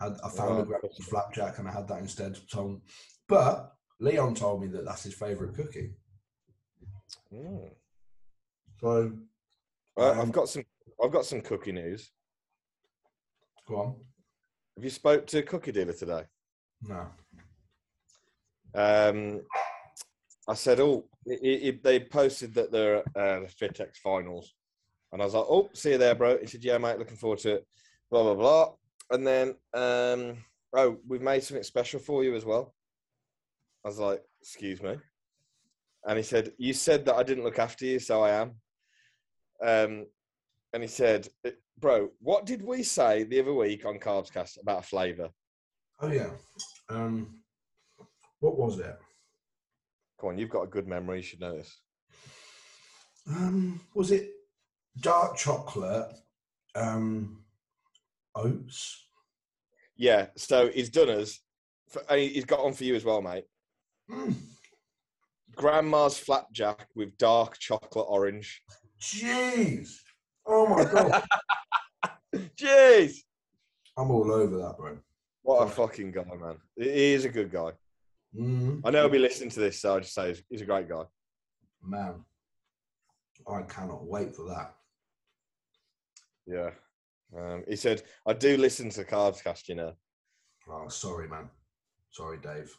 Had 0.00 0.16
I 0.24 0.28
found 0.28 0.58
a 0.58 0.62
Oh, 0.62 0.64
grandma's 0.64 0.98
flapjack, 1.08 1.58
and 1.58 1.68
I 1.68 1.72
had 1.72 1.86
that 1.88 2.00
instead. 2.00 2.36
So, 2.48 2.80
but 3.28 3.72
Leon 4.00 4.34
told 4.34 4.60
me 4.60 4.66
that 4.68 4.84
that's 4.84 5.04
his 5.04 5.14
favourite 5.14 5.54
cookie. 5.54 5.94
Mm. 7.32 7.70
So 8.80 9.12
Uh, 9.96 10.10
Um, 10.10 10.20
I've 10.20 10.32
got 10.32 10.48
some. 10.48 10.64
I've 11.02 11.12
got 11.12 11.24
some 11.26 11.40
cookie 11.40 11.72
news. 11.72 12.10
go 13.66 13.76
on. 13.76 14.04
Have 14.76 14.84
you 14.84 14.90
spoke 14.90 15.26
to 15.28 15.38
a 15.38 15.42
cookie 15.42 15.72
dealer 15.72 15.92
today? 15.92 16.24
No. 16.82 17.06
Um, 18.74 19.40
I 20.48 20.54
said, 20.54 20.80
"Oh, 20.80 21.08
i 21.30 21.34
i 21.42 21.80
they 21.82 22.00
posted 22.00 22.52
that 22.54 22.72
they're 22.72 22.96
at 22.96 23.06
uh, 23.16 23.40
the 23.40 23.46
FitX 23.46 23.96
finals," 23.98 24.52
and 25.12 25.22
I 25.22 25.24
was 25.24 25.34
like, 25.34 25.46
"Oh, 25.48 25.70
see 25.72 25.92
you 25.92 25.98
there, 25.98 26.14
bro." 26.16 26.38
He 26.38 26.46
said, 26.46 26.64
"Yeah, 26.64 26.78
mate, 26.78 26.98
looking 26.98 27.16
forward 27.16 27.38
to 27.40 27.54
it." 27.56 27.66
Blah 28.10 28.22
blah 28.24 28.34
blah. 28.34 28.72
And 29.14 29.24
then, 29.24 29.54
um, 29.74 30.44
oh, 30.72 30.98
we've 31.06 31.22
made 31.22 31.44
something 31.44 31.62
special 31.62 32.00
for 32.00 32.24
you 32.24 32.34
as 32.34 32.44
well. 32.44 32.74
I 33.84 33.88
was 33.88 34.00
like, 34.00 34.24
"Excuse 34.40 34.82
me," 34.82 34.98
and 36.04 36.16
he 36.16 36.24
said, 36.24 36.52
"You 36.58 36.72
said 36.72 37.04
that 37.04 37.14
I 37.14 37.22
didn't 37.22 37.44
look 37.44 37.60
after 37.60 37.84
you, 37.84 38.00
so 38.00 38.22
I 38.22 38.30
am." 38.30 38.60
Um, 39.62 40.06
and 40.72 40.82
he 40.82 40.88
said, 40.88 41.28
"Bro, 41.78 42.10
what 42.18 42.44
did 42.44 42.60
we 42.60 42.82
say 42.82 43.22
the 43.22 43.38
other 43.38 43.54
week 43.54 43.86
on 43.86 44.00
Carbscast 44.00 44.60
about 44.60 44.80
a 44.80 44.86
flavour?" 44.86 45.30
Oh 46.00 46.10
yeah. 46.10 46.30
Um, 46.88 47.40
what 48.40 48.58
was 48.58 48.80
it? 48.80 48.98
Come 50.20 50.30
on, 50.30 50.38
you've 50.38 50.50
got 50.50 50.62
a 50.62 50.74
good 50.74 50.88
memory. 50.88 51.18
You 51.18 51.22
should 51.22 51.40
know 51.40 51.56
this. 51.56 51.80
Um, 53.28 53.80
was 53.94 54.10
it 54.10 54.32
dark 55.00 55.36
chocolate? 55.36 56.16
Um, 56.74 57.44
oats. 58.34 59.03
Yeah, 59.96 60.26
so 60.36 60.68
he's 60.68 60.90
done 60.90 61.08
us. 61.10 61.40
For, 61.88 62.02
and 62.10 62.20
he- 62.20 62.28
he's 62.30 62.44
got 62.44 62.60
on 62.60 62.72
for 62.74 62.84
you 62.84 62.94
as 62.94 63.04
well, 63.04 63.22
mate. 63.22 63.44
Mm. 64.10 64.34
Grandma's 65.56 66.18
flapjack 66.18 66.88
with 66.94 67.16
dark 67.16 67.58
chocolate 67.58 68.06
orange. 68.08 68.62
Jeez. 69.00 69.90
Oh 70.46 70.66
my 70.66 70.84
god. 70.84 71.24
Jeez, 72.58 73.18
I'm 73.96 74.10
all 74.10 74.32
over 74.32 74.56
that, 74.58 74.74
bro. 74.76 74.98
what 75.42 75.62
a 75.66 75.70
fucking 75.70 76.10
guy, 76.10 76.24
man. 76.24 76.56
He 76.76 77.12
is 77.14 77.24
a 77.24 77.28
good 77.28 77.50
guy. 77.52 77.70
Mm, 78.36 78.80
I 78.84 78.90
know 78.90 79.02
he'll 79.02 79.08
be 79.10 79.18
listening 79.20 79.50
to 79.50 79.60
this, 79.60 79.80
so 79.80 79.94
I 79.96 80.00
just 80.00 80.12
say 80.14 80.34
he's 80.50 80.62
a 80.62 80.66
great 80.66 80.88
guy. 80.88 81.04
man, 81.82 82.24
I 83.46 83.62
cannot 83.62 84.04
wait 84.04 84.34
for 84.34 84.48
that. 84.48 84.74
Yeah. 86.46 86.70
Um, 87.36 87.64
he 87.68 87.76
said, 87.76 88.02
"I 88.26 88.32
do 88.32 88.56
listen 88.56 88.90
to 88.90 89.04
Carbscast, 89.04 89.68
you 89.68 89.74
know." 89.74 89.94
Oh, 90.68 90.88
sorry, 90.88 91.28
man. 91.28 91.50
Sorry, 92.10 92.38
Dave. 92.38 92.76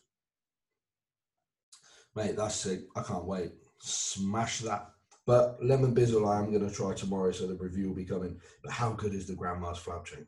Mate, 2.15 2.37
that's 2.37 2.55
sick. 2.55 2.81
I 2.95 3.03
can't 3.03 3.25
wait. 3.25 3.51
Smash 3.79 4.59
that. 4.59 4.91
But 5.25 5.57
lemon 5.63 5.93
bizzle, 5.93 6.27
I 6.27 6.39
am 6.39 6.51
going 6.51 6.67
to 6.67 6.73
try 6.73 6.93
tomorrow, 6.93 7.31
so 7.31 7.47
the 7.47 7.55
review 7.55 7.89
will 7.89 7.95
be 7.95 8.05
coming. 8.05 8.39
But 8.63 8.71
how 8.71 8.93
good 8.93 9.13
is 9.13 9.27
the 9.27 9.35
grandma's 9.35 9.79
flapjack? 9.79 10.25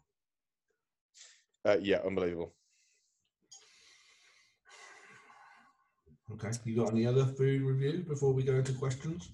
Uh, 1.63 1.77
yeah, 1.81 1.99
unbelievable. 2.05 2.53
Okay. 6.33 6.51
You 6.65 6.75
got 6.75 6.91
any 6.91 7.05
other 7.05 7.25
food 7.25 7.61
review 7.61 8.03
before 8.07 8.33
we 8.33 8.43
go 8.43 8.55
into 8.55 8.73
questions? 8.73 9.29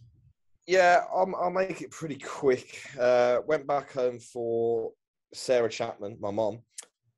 Yeah, 0.67 1.03
I'll, 1.13 1.33
I'll 1.35 1.51
make 1.51 1.81
it 1.81 1.91
pretty 1.91 2.15
quick. 2.15 2.81
Uh, 2.99 3.39
went 3.45 3.67
back 3.67 3.91
home 3.91 4.19
for 4.19 4.91
Sarah 5.33 5.69
Chapman, 5.69 6.17
my 6.19 6.31
mom, 6.31 6.59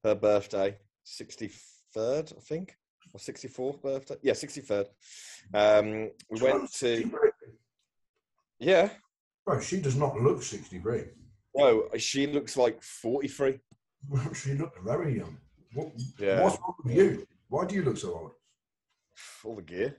her 0.04 0.16
birthday, 0.16 0.78
63rd, 1.06 2.36
I 2.36 2.40
think, 2.42 2.76
or 3.14 3.20
64th 3.20 3.82
birthday. 3.82 4.16
Yeah, 4.24 4.34
63rd. 4.34 4.86
Um, 5.54 6.12
we 6.32 6.42
went 6.42 6.72
to, 6.74 7.12
yeah. 8.60 8.90
Bro, 9.46 9.60
she 9.62 9.80
does 9.80 9.96
not 9.96 10.20
look 10.20 10.42
63. 10.42 11.04
No, 11.56 11.88
she 11.98 12.26
looks 12.28 12.58
like 12.58 12.82
43. 12.82 13.60
she 14.34 14.54
looks 14.54 14.80
very 14.84 15.18
young. 15.18 15.38
What, 15.74 15.92
Yeah. 16.20 16.42
What's 16.42 16.58
wrong 16.60 16.76
with 16.84 16.96
you? 16.96 17.28
Why 17.50 17.66
do 17.66 17.76
you 17.76 17.84
look 17.84 17.98
so 17.98 18.14
old? 18.14 18.32
All 19.44 19.56
the 19.56 19.62
gear. 19.62 19.98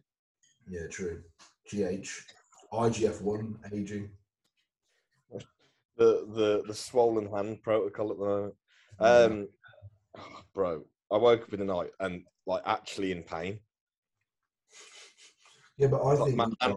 Yeah, 0.68 0.88
true. 0.90 1.22
GH, 1.70 2.08
IGF-1, 2.72 3.72
aging. 3.72 4.10
The, 5.98 6.26
the, 6.34 6.62
the 6.66 6.74
swollen 6.74 7.30
hand 7.30 7.62
protocol 7.62 8.10
at 8.12 8.18
the 8.18 8.24
moment. 8.24 8.54
Um, 8.98 9.48
oh, 10.18 10.40
bro, 10.54 10.84
I 11.10 11.16
woke 11.16 11.42
up 11.42 11.52
in 11.54 11.60
the 11.60 11.64
night 11.64 11.90
and 12.00 12.22
like 12.46 12.62
actually 12.66 13.12
in 13.12 13.22
pain. 13.22 13.60
Yeah, 15.78 15.88
but 15.88 16.02
I 16.02 16.14
Like 16.14 16.24
think 16.26 16.36
my 16.36 16.48
hand- 16.60 16.76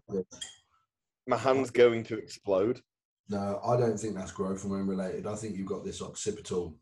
My 1.28 1.38
hand's 1.38 1.70
going 1.72 2.04
to 2.06 2.18
explode. 2.18 2.82
no, 3.30 3.60
I 3.66 3.78
don't 3.78 3.98
think 4.00 4.16
that's 4.16 4.32
growth 4.32 4.62
hormone 4.62 4.88
related. 4.88 5.28
I 5.28 5.36
think 5.36 5.56
you've 5.58 5.68
got 5.68 5.84
this 5.86 6.02
occipital 6.02 6.78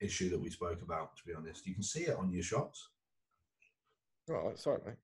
issue 0.00 0.30
that 0.30 0.40
we 0.40 0.48
spoke 0.50 0.82
about. 0.82 1.16
To 1.16 1.22
be 1.26 1.34
honest, 1.34 1.66
you 1.66 1.74
can 1.74 1.82
see 1.82 2.02
it 2.02 2.16
on 2.16 2.30
your 2.32 2.42
shots. 2.44 2.88
Right, 4.28 4.56
sorry, 4.58 4.80
mate. 4.86 4.94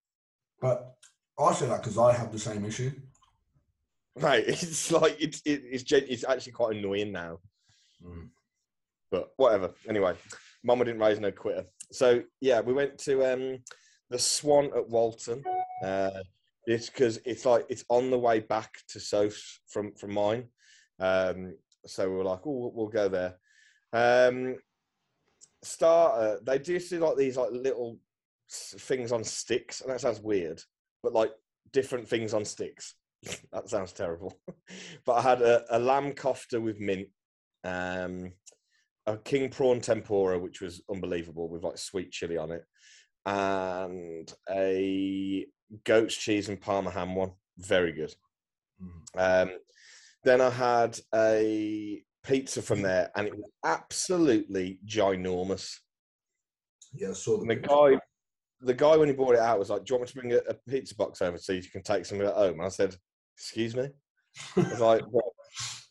But 0.61 0.95
I 1.39 1.53
say 1.53 1.67
that 1.67 1.83
because 1.83 1.99
I 1.99 2.13
have 2.13 2.31
the 2.33 2.39
same 2.39 2.65
issue. 2.65 2.93
Right, 4.17 4.45
it's 4.49 4.91
like 4.91 5.17
it's 5.21 5.43
it, 5.45 5.63
it's 5.65 5.83
gen- 5.83 6.07
it's 6.09 6.25
actually 6.25 6.53
quite 6.53 6.77
annoying 6.77 7.13
now, 7.13 7.39
Mm. 8.05 8.29
but 9.11 9.31
whatever. 9.37 9.71
Anyway, 9.89 10.15
Mama 10.65 10.85
didn't 10.85 11.01
raise 11.01 11.19
no 11.21 11.31
quitter. 11.33 11.65
So 11.93 12.23
yeah, 12.41 12.61
we 12.61 12.73
went 12.73 12.99
to 13.01 13.25
um 13.33 13.59
the 14.11 14.19
Swan 14.19 14.71
at 14.77 14.89
Walton. 14.89 15.43
Uh, 15.83 16.11
it's 16.67 16.91
because 16.91 17.19
it's 17.25 17.45
like 17.47 17.67
it's 17.69 17.85
on 17.89 18.11
the 18.11 18.19
way 18.19 18.41
back 18.41 18.71
to 18.89 19.01
Soph's 19.01 19.61
from 19.69 19.95
from 19.95 20.13
mine. 20.13 20.49
Um, 20.99 21.55
so 21.87 22.09
we 22.11 22.17
were 22.17 22.25
like, 22.25 22.41
oh, 22.47 22.51
we'll, 22.51 22.73
we'll 22.73 22.89
go 22.89 23.09
there. 23.09 23.37
Um, 23.93 24.57
starter, 25.63 26.41
they 26.45 26.59
do 26.59 26.79
see 26.81 26.99
like 26.99 27.17
these 27.17 27.37
like 27.37 27.51
little 27.53 27.99
things 28.51 29.13
on 29.13 29.25
sticks, 29.25 29.81
and 29.81 29.91
that 29.91 30.01
sounds 30.01 30.21
weird, 30.21 30.63
but 31.03 31.13
like 31.13 31.33
different 31.73 32.09
things 32.09 32.35
on 32.35 32.45
sticks. 32.45 32.95
that 33.53 33.69
sounds 33.69 33.93
terrible. 33.93 34.39
but 35.05 35.13
I 35.15 35.23
had 35.23 35.43
a, 35.43 35.65
a 35.77 35.79
lamb 35.79 36.13
kofta 36.13 36.61
with 36.61 36.81
mint, 36.81 37.09
um, 37.65 38.33
a 39.07 39.17
king 39.19 39.51
prawn 39.51 39.81
tempura, 39.81 40.39
which 40.39 40.61
was 40.61 40.83
unbelievable 40.91 41.49
with 41.49 41.63
like 41.63 41.79
sweet 41.79 42.11
chili 42.11 42.37
on 42.37 42.51
it, 42.53 42.65
and 43.25 44.33
a 44.51 45.47
goat's 45.85 46.17
cheese 46.17 46.49
and 46.49 46.61
parma 46.61 46.91
ham 46.91 47.15
one. 47.15 47.33
Very 47.59 47.93
good. 47.93 48.15
Mm. 48.83 49.43
Um, 49.49 49.59
then 50.25 50.41
I 50.41 50.51
had 50.51 50.99
a 51.15 52.03
pizza 52.25 52.61
from 52.63 52.83
there, 52.83 53.11
and 53.17 53.27
it 53.27 53.37
was 53.37 53.51
absolutely 53.65 54.81
ginormous. 54.87 55.77
Yeah, 56.93 57.11
I 57.11 57.13
saw 57.13 57.39
the 57.39 57.47
the 57.47 57.57
guy, 57.57 57.99
the 58.61 58.75
guy 58.75 58.97
when 58.97 59.09
he 59.09 59.15
brought 59.15 59.35
it 59.35 59.41
out 59.41 59.59
was 59.59 59.71
like, 59.71 59.85
"Do 59.85 59.95
you 59.95 59.99
want 60.01 60.09
me 60.09 60.13
to 60.13 60.29
bring 60.29 60.33
a, 60.33 60.51
a 60.51 60.55
pizza 60.69 60.95
box 60.95 61.23
over 61.23 61.39
so 61.39 61.53
you 61.53 61.63
can 61.63 61.83
take 61.83 62.05
some 62.05 62.21
of 62.21 62.27
it 62.27 62.35
home?" 62.35 62.55
And 62.55 62.65
I 62.65 62.69
said, 62.69 62.97
"Excuse 63.37 63.77
me." 63.77 63.89
I 64.57 64.61
was 64.61 64.81
like, 64.81 65.03
"Well, 65.11 65.33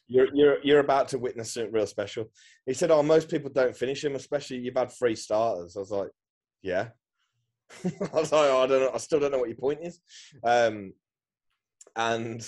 "You're 0.07 0.33
you're 0.33 0.57
you're 0.63 0.79
about 0.79 1.09
to 1.09 1.19
witness 1.19 1.53
something 1.53 1.73
real 1.73 1.87
special." 1.87 2.31
He 2.65 2.73
said, 2.73 2.91
"Oh, 2.91 3.03
most 3.03 3.29
people 3.29 3.49
don't 3.49 3.75
finish 3.75 4.01
them, 4.01 4.15
especially 4.15 4.57
you've 4.57 4.77
had 4.77 4.91
three 4.91 5.15
starters." 5.15 5.75
I 5.75 5.79
was 5.79 5.91
like, 5.91 6.09
"Yeah." 6.61 6.89
I 7.85 8.19
was 8.19 8.31
like, 8.31 8.49
oh, 8.49 8.63
"I 8.63 8.67
don't 8.67 8.81
know. 8.81 8.91
I 8.93 8.97
still 8.97 9.19
don't 9.19 9.31
know 9.31 9.39
what 9.39 9.49
your 9.49 9.57
point 9.57 9.79
is." 9.81 9.99
Um, 10.43 10.93
and 11.95 12.47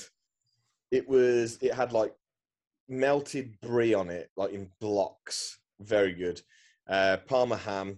it 0.92 1.08
was 1.08 1.58
it 1.62 1.74
had 1.74 1.92
like 1.92 2.14
melted 2.90 3.60
brie 3.62 3.94
on 3.94 4.10
it, 4.10 4.30
like 4.38 4.52
in 4.52 4.70
blocks. 4.80 5.60
Very 5.80 6.14
good. 6.14 6.42
Uh, 6.90 7.18
Parma 7.28 7.58
ham, 7.58 7.98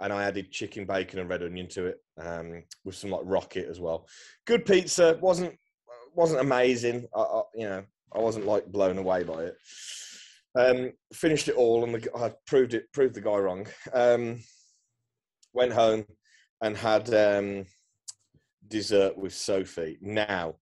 and 0.00 0.12
I 0.12 0.24
added 0.24 0.50
chicken 0.50 0.86
bacon 0.86 1.18
and 1.18 1.28
red 1.28 1.42
onion 1.42 1.68
to 1.70 1.86
it, 1.86 1.98
um, 2.18 2.62
with 2.84 2.94
some 2.94 3.10
like 3.10 3.22
rocket 3.24 3.68
as 3.68 3.80
well. 3.80 4.06
Good 4.46 4.64
pizza. 4.64 5.18
wasn't 5.20 5.56
wasn't 6.14 6.40
amazing. 6.40 7.06
I, 7.14 7.20
I, 7.20 7.42
you 7.54 7.68
know, 7.68 7.84
I 8.14 8.18
wasn't 8.18 8.46
like 8.46 8.66
blown 8.66 8.98
away 8.98 9.24
by 9.24 9.44
it. 9.44 9.56
Um, 10.54 10.92
finished 11.14 11.48
it 11.48 11.54
all, 11.56 11.84
and 11.84 11.94
the, 11.94 12.10
I 12.16 12.32
proved 12.46 12.74
it 12.74 12.92
proved 12.92 13.14
the 13.14 13.20
guy 13.20 13.36
wrong. 13.36 13.66
Um, 13.92 14.40
went 15.54 15.72
home 15.72 16.04
and 16.62 16.76
had 16.76 17.12
um, 17.14 17.66
dessert 18.68 19.16
with 19.16 19.34
Sophie. 19.34 19.98
Now, 20.00 20.56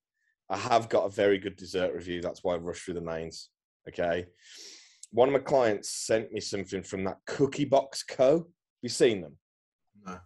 I 0.49 0.57
have 0.57 0.89
got 0.89 1.07
a 1.07 1.11
very 1.11 1.39
good 1.39 1.57
dessert 1.57 1.95
review. 1.95 2.21
That's 2.21 2.43
why 2.43 2.55
I 2.55 2.59
rushed 2.59 2.85
through 2.85 2.95
the 2.95 3.01
mains. 3.01 3.51
Okay. 3.89 4.27
One 5.13 5.29
of 5.29 5.33
my 5.33 5.41
clients 5.41 5.89
sent 5.89 6.33
me 6.33 6.41
something 6.41 6.83
from 6.83 7.05
that 7.05 7.19
Cookie 7.27 7.65
Box 7.65 8.05
Co. 8.05 8.33
Have 8.39 8.45
you 8.83 8.89
seen 8.89 9.21
them? 9.21 9.37
No. 10.07 10.19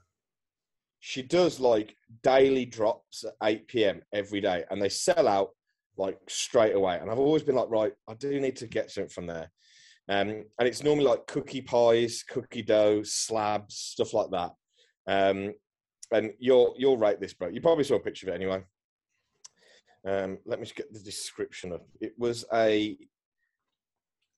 She 1.06 1.20
does 1.20 1.60
like 1.60 1.94
daily 2.22 2.64
drops 2.64 3.24
at 3.24 3.34
8 3.42 3.68
p.m. 3.68 4.00
every 4.14 4.40
day, 4.40 4.64
and 4.70 4.80
they 4.80 4.88
sell 4.88 5.28
out 5.28 5.50
like 5.98 6.16
straight 6.30 6.74
away. 6.74 6.96
And 6.98 7.10
I've 7.10 7.18
always 7.18 7.42
been 7.42 7.56
like, 7.56 7.68
right, 7.68 7.92
I 8.08 8.14
do 8.14 8.40
need 8.40 8.56
to 8.56 8.66
get 8.66 8.90
something 8.90 9.10
from 9.10 9.26
there. 9.26 9.50
Um, 10.08 10.46
and 10.58 10.66
it's 10.66 10.82
normally 10.82 11.04
like 11.04 11.26
cookie 11.26 11.60
pies, 11.60 12.24
cookie 12.26 12.62
dough, 12.62 13.02
slabs, 13.02 13.76
stuff 13.76 14.14
like 14.14 14.30
that. 14.30 14.52
Um, 15.06 15.52
and 16.10 16.32
you'll 16.38 16.74
you'll 16.78 16.96
rate 16.96 17.20
this, 17.20 17.34
bro. 17.34 17.48
You 17.48 17.60
probably 17.60 17.84
saw 17.84 17.96
a 17.96 18.00
picture 18.00 18.26
of 18.26 18.32
it 18.32 18.36
anyway. 18.36 18.62
Um, 20.08 20.38
let 20.46 20.58
me 20.58 20.64
just 20.64 20.74
get 20.74 20.90
the 20.90 21.00
description 21.00 21.74
up. 21.74 21.86
It 22.00 22.14
was 22.16 22.46
a 22.50 22.96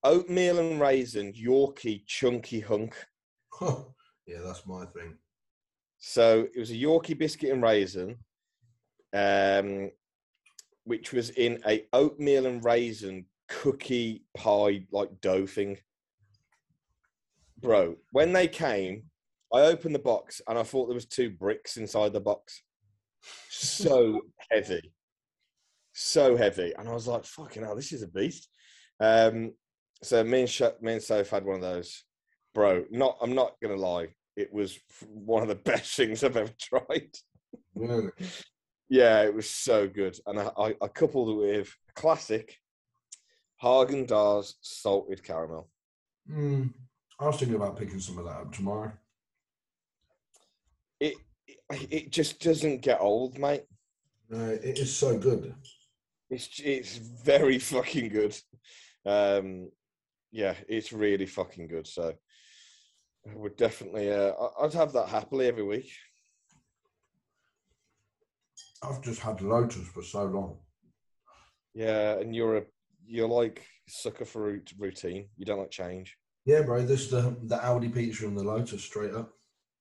oatmeal 0.02 0.58
and 0.58 0.80
raisin 0.80 1.32
Yorkie 1.32 2.04
chunky 2.06 2.58
hunk. 2.58 2.96
yeah, 3.60 4.40
that's 4.44 4.66
my 4.66 4.84
thing. 4.86 5.16
So 6.08 6.46
it 6.54 6.60
was 6.60 6.70
a 6.70 6.74
Yorkie 6.74 7.18
biscuit 7.18 7.50
and 7.50 7.60
raisin, 7.60 8.14
um, 9.12 9.90
which 10.84 11.12
was 11.12 11.30
in 11.30 11.60
a 11.66 11.84
oatmeal 11.92 12.46
and 12.46 12.64
raisin 12.64 13.26
cookie 13.48 14.22
pie 14.36 14.86
like 14.92 15.20
dough 15.20 15.46
thing. 15.46 15.78
Bro, 17.58 17.96
when 18.12 18.32
they 18.32 18.46
came, 18.46 19.10
I 19.52 19.62
opened 19.62 19.96
the 19.96 19.98
box 19.98 20.40
and 20.46 20.56
I 20.56 20.62
thought 20.62 20.86
there 20.86 20.94
was 20.94 21.06
two 21.06 21.28
bricks 21.28 21.76
inside 21.76 22.12
the 22.12 22.20
box. 22.20 22.62
So 23.50 24.20
heavy, 24.52 24.92
so 25.92 26.36
heavy, 26.36 26.72
and 26.78 26.88
I 26.88 26.94
was 26.94 27.08
like, 27.08 27.24
"Fucking 27.24 27.64
hell, 27.64 27.74
this 27.74 27.92
is 27.92 28.04
a 28.04 28.08
beast." 28.08 28.48
Um, 29.00 29.54
so 30.04 30.22
me 30.22 30.42
and 30.42 30.48
Sh- 30.48 30.80
me 30.80 30.92
and 30.92 31.02
Soph 31.02 31.30
had 31.30 31.44
one 31.44 31.56
of 31.56 31.62
those, 31.62 32.04
bro. 32.54 32.84
Not, 32.92 33.18
I'm 33.20 33.34
not 33.34 33.56
gonna 33.60 33.74
lie, 33.74 34.10
it 34.36 34.52
was 34.52 34.78
one 35.08 35.42
of 35.42 35.48
the 35.48 35.54
best 35.70 35.96
things 35.96 36.22
I've 36.22 36.36
ever 36.36 36.52
tried. 36.60 37.10
Really? 37.74 38.10
Yeah, 38.88 39.22
it 39.22 39.34
was 39.34 39.50
so 39.50 39.88
good, 39.88 40.18
and 40.26 40.38
I, 40.38 40.50
I, 40.56 40.74
I 40.82 40.88
coupled 40.88 41.30
it 41.30 41.56
with 41.56 41.74
classic 41.96 42.56
Häagen-Dazs 43.62 44.54
salted 44.60 45.24
caramel. 45.24 45.68
Mm, 46.30 46.72
I 47.18 47.26
was 47.26 47.38
thinking 47.38 47.56
about 47.56 47.76
picking 47.76 48.00
some 48.00 48.18
of 48.18 48.24
that 48.26 48.30
up 48.32 48.52
tomorrow. 48.52 48.92
It, 51.00 51.14
it 51.48 51.88
it 51.90 52.10
just 52.10 52.40
doesn't 52.40 52.82
get 52.82 53.00
old, 53.00 53.38
mate. 53.38 53.64
No, 54.28 54.50
it 54.50 54.78
is 54.78 54.94
so 54.94 55.18
good. 55.18 55.54
It's 56.30 56.60
it's 56.64 56.96
very 56.96 57.58
fucking 57.58 58.08
good. 58.08 58.36
Um, 59.04 59.70
yeah, 60.32 60.54
it's 60.68 60.92
really 60.92 61.26
fucking 61.26 61.68
good. 61.68 61.86
So 61.86 62.14
would 63.34 63.56
definitely, 63.56 64.12
uh, 64.12 64.32
I'd 64.60 64.72
have 64.74 64.92
that 64.92 65.08
happily 65.08 65.46
every 65.46 65.62
week. 65.64 65.90
I've 68.82 69.02
just 69.02 69.20
had 69.20 69.40
Lotus 69.40 69.86
for 69.88 70.02
so 70.02 70.24
long. 70.24 70.58
Yeah, 71.74 72.18
and 72.18 72.34
you're 72.34 72.58
a 72.58 72.62
you're 73.06 73.28
like 73.28 73.64
sucker 73.88 74.24
for 74.24 74.52
rout- 74.52 74.72
routine. 74.78 75.28
You 75.36 75.44
don't 75.46 75.58
like 75.58 75.70
change. 75.70 76.16
Yeah, 76.44 76.62
bro, 76.62 76.82
this 76.84 77.02
is 77.02 77.10
the 77.10 77.36
the 77.44 77.62
Audi 77.64 77.88
pizza 77.88 78.26
and 78.26 78.38
the 78.38 78.44
Lotus 78.44 78.84
straight 78.84 79.14
up. 79.14 79.32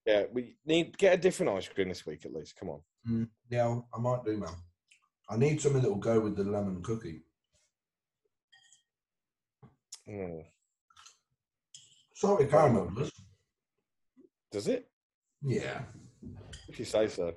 Yeah, 0.06 0.24
we 0.32 0.56
need 0.66 0.98
get 0.98 1.14
a 1.14 1.18
different 1.18 1.52
ice 1.52 1.68
cream 1.68 1.90
this 1.90 2.06
week 2.06 2.26
at 2.26 2.34
least. 2.34 2.56
Come 2.60 2.70
on. 2.70 2.82
Mm, 3.10 3.30
yeah, 3.50 3.80
I- 3.94 4.00
might 4.00 4.24
do, 4.26 4.38
man. 4.38 4.50
I 5.30 5.38
need 5.38 5.60
something 5.62 5.82
that 5.82 5.90
will 5.90 5.98
go 5.98 6.20
with 6.20 6.36
the 6.36 6.44
lemon 6.44 6.82
cookie. 6.84 7.22
Mm. 10.08 10.44
Salted 12.14 12.50
caramel. 12.52 12.92
Does 14.56 14.70
it? 14.70 14.88
Yeah. 15.42 15.82
If 16.70 16.80
you 16.80 16.86
say 16.86 17.10
so. 17.10 17.34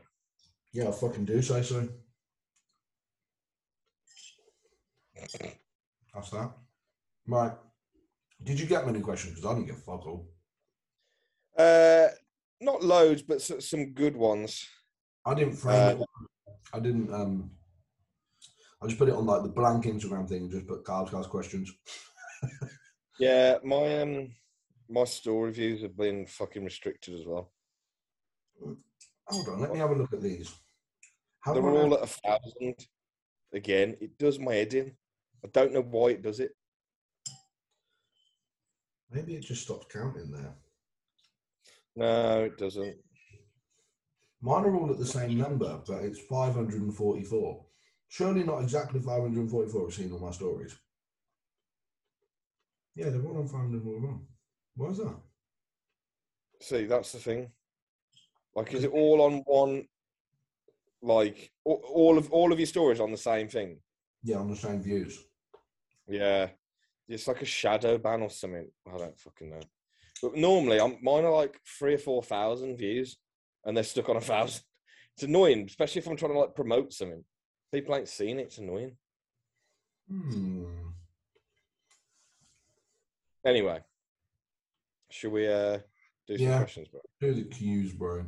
Yeah, 0.73 0.87
I 0.87 0.93
fucking 0.93 1.25
do 1.25 1.43
say 1.43 1.63
so. 1.65 1.89
That's 6.15 6.31
that. 6.31 6.53
Right. 7.27 7.51
Did 8.45 8.61
you 8.61 8.67
get 8.67 8.87
many 8.87 9.01
questions? 9.01 9.35
Because 9.35 9.51
I 9.51 9.55
didn't 9.55 9.67
get 9.67 9.79
fuck 9.79 10.07
all. 10.07 10.29
Uh, 11.59 12.07
not 12.61 12.85
loads, 12.85 13.23
but 13.23 13.39
s- 13.39 13.69
some 13.69 13.87
good 13.95 14.17
ones. 14.17 14.65
I 15.27 15.35
didn't 15.35 15.55
frame 15.55 15.99
Uh, 15.99 16.03
it. 16.03 16.09
I 16.73 16.79
didn't. 16.79 17.13
um 17.13 17.51
I 18.81 18.87
just 18.87 18.97
put 19.01 19.09
it 19.09 19.15
on 19.17 19.27
like 19.27 19.43
the 19.43 19.49
blank 19.49 19.87
Instagram 19.87 20.29
thing 20.29 20.43
and 20.43 20.53
just 20.53 20.69
put 20.69 20.85
Carl's 20.85 21.11
Cars 21.11 21.27
questions. 21.27 21.69
Yeah, 23.19 23.59
my 23.65 23.99
um, 24.03 24.29
my 24.89 25.05
store 25.05 25.47
reviews 25.47 25.83
have 25.83 25.97
been 25.97 26.27
fucking 26.27 26.65
restricted 26.65 27.15
as 27.15 27.27
well. 27.27 27.53
Hold 29.29 29.49
on, 29.49 29.61
let 29.61 29.73
me 29.73 29.79
have 29.79 29.91
a 29.91 29.95
look 29.95 30.13
at 30.13 30.23
these. 30.23 30.55
How 31.41 31.53
They're 31.53 31.63
do 31.63 31.69
I- 31.77 31.81
all 31.83 31.95
at 31.95 32.03
a 32.03 32.07
thousand. 32.07 32.87
Again, 33.53 33.97
it 34.01 34.19
does 34.19 34.39
my 34.39 34.55
head 34.55 34.75
in. 34.75 34.97
I 35.45 35.49
don't 35.53 35.73
know 35.73 35.83
why 35.83 36.09
it 36.11 36.23
does 36.23 36.41
it. 36.41 36.53
Maybe 39.11 39.35
it 39.37 39.41
just 39.43 39.63
stopped 39.63 39.91
counting 39.91 40.31
there. 40.31 40.55
No, 41.97 42.45
it 42.45 42.59
doesn't. 42.59 42.97
Mine 44.43 44.65
are 44.67 44.77
all 44.77 44.91
at 44.91 44.99
the 44.99 45.07
same 45.07 45.39
number, 45.39 45.83
but 45.87 46.05
it's 46.05 46.21
544. 46.21 47.65
Surely 48.09 48.45
not 48.45 48.63
exactly 48.63 49.01
544 49.01 49.87
I've 49.87 49.95
seen 49.95 50.13
on 50.13 50.21
my 50.21 50.31
stories. 50.31 50.77
Yeah, 52.95 53.09
they're 53.11 53.25
all 53.25 53.39
on 53.39 53.49
541. 53.49 54.27
Is 54.87 54.99
that? 54.99 55.15
See, 56.61 56.85
that's 56.87 57.13
the 57.13 57.19
thing. 57.19 57.51
Like, 58.55 58.73
is 58.75 58.85
it 58.85 58.91
all 58.93 59.23
on 59.23 59.43
one? 59.47 59.87
Like, 61.03 61.53
all, 61.65 61.83
all 61.93 62.19
of 62.19 62.31
all 62.31 62.53
of 62.53 62.59
your 62.59 62.67
stories 62.67 63.01
on 63.01 63.11
the 63.11 63.17
same 63.17 63.49
thing? 63.49 63.79
Yeah, 64.23 64.37
on 64.37 64.51
the 64.51 64.57
same 64.57 64.83
views. 64.83 65.19
Yeah, 66.09 66.49
it's 67.09 67.29
like 67.29 67.43
a 67.43 67.47
shadow 67.47 67.99
ban 67.99 68.23
or 68.23 68.31
something. 68.31 68.69
I 68.93 68.97
don't 68.97 69.19
fucking 69.19 69.51
know. 69.51 69.61
But 70.23 70.37
normally, 70.37 70.81
I'm 70.81 70.97
mine 71.03 71.25
are 71.25 71.33
like 71.33 71.61
three 71.79 71.95
or 71.95 71.99
four 71.99 72.23
thousand 72.23 72.77
views, 72.77 73.17
and 73.65 73.77
they're 73.77 73.85
stuck 73.85 74.09
on 74.09 74.17
a 74.17 74.21
thousand. 74.21 74.63
It's 75.15 75.25
annoying, 75.25 75.65
especially 75.67 75.99
if 75.99 76.07
I'm 76.07 76.17
trying 76.17 76.35
to 76.35 76.39
like 76.39 76.55
promote 76.55 76.93
something. 76.93 77.25
People 77.75 77.97
ain't 77.97 78.07
seen 78.07 78.39
it. 78.39 78.43
It's 78.43 78.59
annoying. 78.59 78.93
Hmm. 80.09 80.67
Anyway, 83.45 83.81
should 85.11 85.33
we 85.33 85.47
uh 85.49 85.79
do 86.27 86.37
some 86.39 86.47
Yeah. 86.47 86.59
questions, 86.59 86.89
bro? 86.89 87.01
Do 87.21 87.35
the 87.35 87.45
cues, 87.45 87.93
bro. 87.93 88.27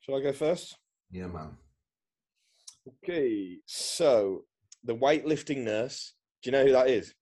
Shall 0.00 0.16
I 0.16 0.20
go 0.22 0.32
first? 0.32 0.76
Yeah, 1.10 1.26
man. 1.26 1.56
Okay, 3.04 3.58
so 3.66 4.44
the 4.84 4.94
weightlifting 4.94 5.58
nurse. 5.64 6.14
Do 6.42 6.48
you 6.48 6.52
know 6.52 6.64
who 6.64 6.72
that 6.72 6.88
is? 6.88 7.14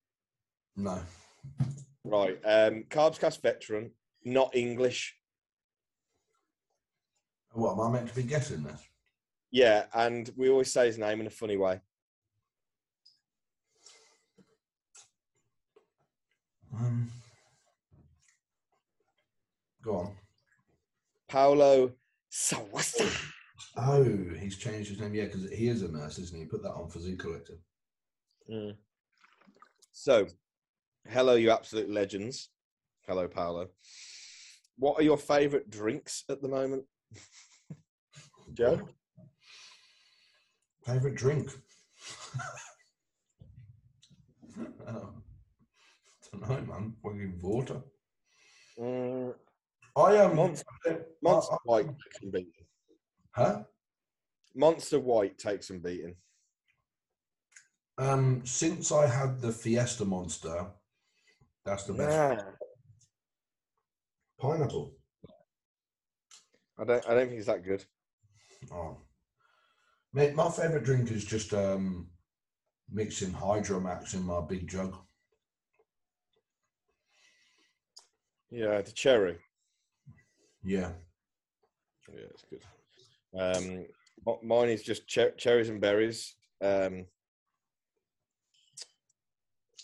No. 0.76 1.00
Right, 2.04 2.38
um, 2.44 2.84
Carbs 2.90 3.18
Cast 3.18 3.40
veteran, 3.40 3.92
not 4.24 4.54
English. 4.54 5.16
What, 7.52 7.72
am 7.72 7.80
I 7.80 7.90
meant 7.90 8.08
to 8.08 8.14
be 8.14 8.24
guessing 8.24 8.62
this? 8.64 8.80
Yeah, 9.50 9.86
and 9.94 10.30
we 10.36 10.50
always 10.50 10.70
say 10.72 10.86
his 10.86 10.98
name 10.98 11.20
in 11.20 11.26
a 11.26 11.30
funny 11.30 11.56
way. 11.56 11.80
Um, 16.74 17.10
go 19.84 19.96
on. 19.96 20.16
Paolo 21.28 21.92
Sawasta. 22.32 23.10
Oh, 23.76 24.04
he's 24.38 24.56
changed 24.56 24.90
his 24.90 25.00
name. 25.00 25.14
Yeah, 25.14 25.24
because 25.24 25.50
he 25.50 25.68
is 25.68 25.82
a 25.82 25.88
nurse, 25.88 26.18
isn't 26.18 26.38
he? 26.38 26.44
Put 26.46 26.62
that 26.62 26.72
on 26.72 26.88
for 26.88 27.00
Zoo 27.00 27.16
Collective. 27.16 27.58
So, 29.92 30.26
hello, 31.08 31.34
you 31.34 31.50
absolute 31.50 31.90
legends. 31.90 32.50
Hello, 33.06 33.28
Paolo. 33.28 33.68
What 34.76 34.98
are 34.98 35.04
your 35.04 35.18
favourite 35.18 35.70
drinks 35.70 36.24
at 36.28 36.42
the 36.42 36.48
moment? 36.48 36.84
Joe? 38.54 38.88
Favorite 40.84 41.14
drink? 41.14 41.50
um, 44.86 45.22
don't 46.30 46.42
know, 46.48 46.72
man. 46.72 46.94
Fucking 47.02 47.38
water. 47.40 47.80
Mm, 48.78 49.34
I 49.96 50.16
am. 50.16 50.36
Monster, 50.36 51.06
Monster 51.22 51.56
White 51.64 51.86
takes 51.86 52.20
some 52.20 52.30
beating. 52.30 52.66
huh? 53.32 53.62
Monster 54.54 55.00
White 55.00 55.38
takes 55.38 55.68
some 55.68 55.78
beating. 55.78 56.16
Um, 57.98 58.42
since 58.44 58.90
I 58.90 59.06
had 59.06 59.40
the 59.40 59.52
Fiesta 59.52 60.04
Monster, 60.04 60.66
that's 61.64 61.84
the 61.84 61.92
best. 61.94 62.16
Nah, 62.16 62.42
Pineapple. 64.40 64.92
I 66.78 66.84
don't. 66.84 67.08
I 67.08 67.14
don't 67.14 67.28
think 67.28 67.38
it's 67.38 67.46
that 67.46 67.64
good. 67.64 67.84
Oh, 68.72 68.96
mate, 70.12 70.34
my 70.34 70.50
favorite 70.50 70.84
drink 70.84 71.12
is 71.12 71.24
just 71.24 71.54
um 71.54 72.08
mixing 72.90 73.32
Hydromax 73.32 74.14
in 74.14 74.24
my 74.24 74.40
big 74.40 74.66
jug. 74.68 74.96
Yeah, 78.50 78.80
the 78.82 78.90
cherry. 78.90 79.38
Yeah. 80.64 80.90
Yeah, 82.12 82.20
it's 82.30 82.44
good. 82.50 82.62
Um, 83.38 83.86
mine 84.42 84.68
is 84.68 84.82
just 84.82 85.08
cher- 85.08 85.32
cherries 85.32 85.68
and 85.68 85.80
berries. 85.80 86.34
Um, 86.60 87.06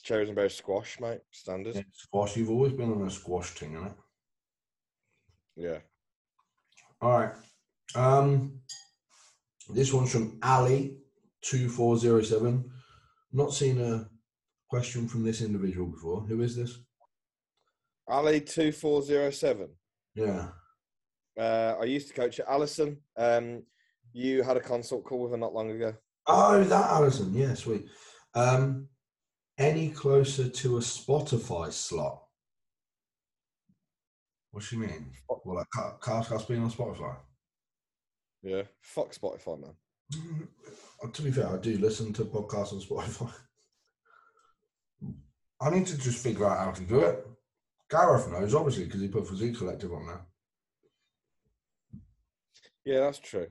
cherries 0.02 0.28
and 0.28 0.36
berries 0.36 0.54
squash, 0.54 0.98
mate. 1.00 1.20
Standard. 1.30 1.74
yeah. 1.76 1.82
Squash. 1.92 2.36
You've 2.36 2.50
always 2.50 2.72
been 2.72 2.92
on 2.92 3.06
a 3.06 3.10
squash 3.10 3.50
thing, 3.50 3.72
innit? 3.72 3.94
Yeah. 5.56 5.78
All 7.02 7.18
right. 7.18 7.32
Um, 7.94 8.60
this 9.68 9.92
one's 9.92 10.12
from 10.12 10.38
Ali 10.42 10.96
two 11.42 11.68
four 11.68 11.96
zero 11.96 12.22
seven. 12.22 12.70
Not 13.32 13.52
seen 13.52 13.80
a 13.80 14.08
question 14.68 15.08
from 15.08 15.24
this 15.24 15.42
individual 15.42 15.86
before. 15.86 16.22
Who 16.22 16.40
is 16.42 16.56
this? 16.56 16.78
Ali 18.08 18.40
two 18.40 18.72
four 18.72 19.02
zero 19.02 19.30
seven. 19.30 19.68
Yeah. 20.14 20.48
Uh, 21.40 21.74
I 21.80 21.84
used 21.84 22.08
to 22.08 22.14
coach 22.14 22.38
at 22.38 22.48
Allison. 22.48 22.98
Um, 23.16 23.62
you 24.12 24.42
had 24.42 24.58
a 24.58 24.60
consult 24.60 25.04
call 25.04 25.22
with 25.22 25.30
her 25.30 25.38
not 25.38 25.54
long 25.54 25.70
ago. 25.70 25.94
Oh, 26.26 26.62
that 26.62 26.90
Alison. 26.90 27.32
Yeah, 27.32 27.54
sweet. 27.54 27.86
Um, 28.34 28.88
any 29.56 29.88
closer 29.88 30.50
to 30.50 30.76
a 30.76 30.80
Spotify 30.80 31.72
slot? 31.72 32.22
What 34.50 34.64
she 34.64 34.76
mean? 34.76 35.12
Well, 35.28 35.56
like 35.56 35.70
Car- 35.70 36.24
Cast 36.24 36.46
being 36.48 36.62
on 36.62 36.70
Spotify. 36.70 37.16
Yeah. 38.42 38.62
Fuck 38.82 39.14
Spotify, 39.14 39.60
man. 39.60 39.74
Mm, 40.14 40.48
uh, 41.02 41.08
To 41.10 41.22
be 41.22 41.30
fair, 41.30 41.48
I 41.48 41.56
do 41.56 41.78
listen 41.78 42.12
to 42.14 42.24
podcasts 42.26 42.72
on 42.74 42.80
Spotify. 42.80 43.32
I 45.62 45.70
need 45.70 45.86
to 45.86 45.96
just 45.96 46.22
figure 46.22 46.46
out 46.46 46.58
how 46.58 46.70
to 46.72 46.82
do 46.82 47.00
it. 47.00 47.26
Gareth 47.90 48.30
knows, 48.30 48.54
obviously, 48.54 48.84
because 48.84 49.00
he 49.00 49.08
put 49.08 49.26
Physique 49.28 49.56
Collective 49.56 49.92
on 49.92 50.06
there. 50.06 50.20
Yeah, 52.84 53.00
that's 53.00 53.18
true. 53.18 53.46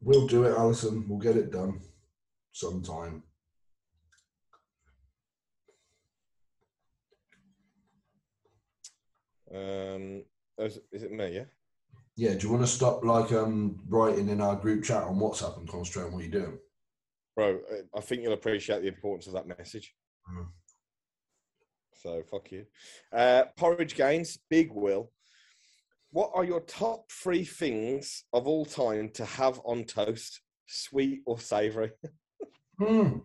We'll 0.00 0.26
do 0.26 0.44
it, 0.44 0.56
Alison. 0.56 1.06
We'll 1.08 1.18
get 1.18 1.36
it 1.36 1.50
done 1.50 1.80
sometime. 2.52 3.22
Um, 9.52 10.24
is, 10.58 10.80
is 10.92 11.02
it 11.02 11.12
me? 11.12 11.34
Yeah. 11.36 11.44
Yeah, 12.16 12.34
do 12.34 12.46
you 12.46 12.52
want 12.52 12.62
to 12.64 12.68
stop 12.70 13.04
like 13.04 13.32
um 13.32 13.80
writing 13.88 14.28
in 14.28 14.40
our 14.40 14.54
group 14.54 14.84
chat 14.84 15.02
on 15.02 15.16
WhatsApp 15.18 15.58
and 15.58 15.68
concentrate 15.68 16.04
on 16.04 16.12
what 16.12 16.22
you're 16.22 16.40
doing? 16.42 16.58
Bro, 17.34 17.60
I- 17.72 17.98
I 17.98 18.00
think 18.00 18.22
you'll 18.22 18.34
appreciate 18.34 18.82
the 18.82 18.88
importance 18.88 19.26
of 19.26 19.32
that 19.32 19.48
message. 19.48 19.94
Mm. 20.30 20.46
So 21.96 22.22
fuck 22.30 22.52
you. 22.52 22.66
Uh, 23.12 23.44
porridge 23.56 23.96
gains, 23.96 24.38
big 24.48 24.70
will. 24.72 25.10
What 26.14 26.30
are 26.36 26.44
your 26.44 26.60
top 26.60 27.10
three 27.10 27.42
things 27.42 28.22
of 28.32 28.46
all 28.46 28.64
time 28.64 29.08
to 29.14 29.24
have 29.24 29.60
on 29.64 29.82
toast, 29.82 30.42
sweet 30.66 31.22
or 31.26 31.40
savoury? 31.40 31.90
Hmm. 32.78 33.18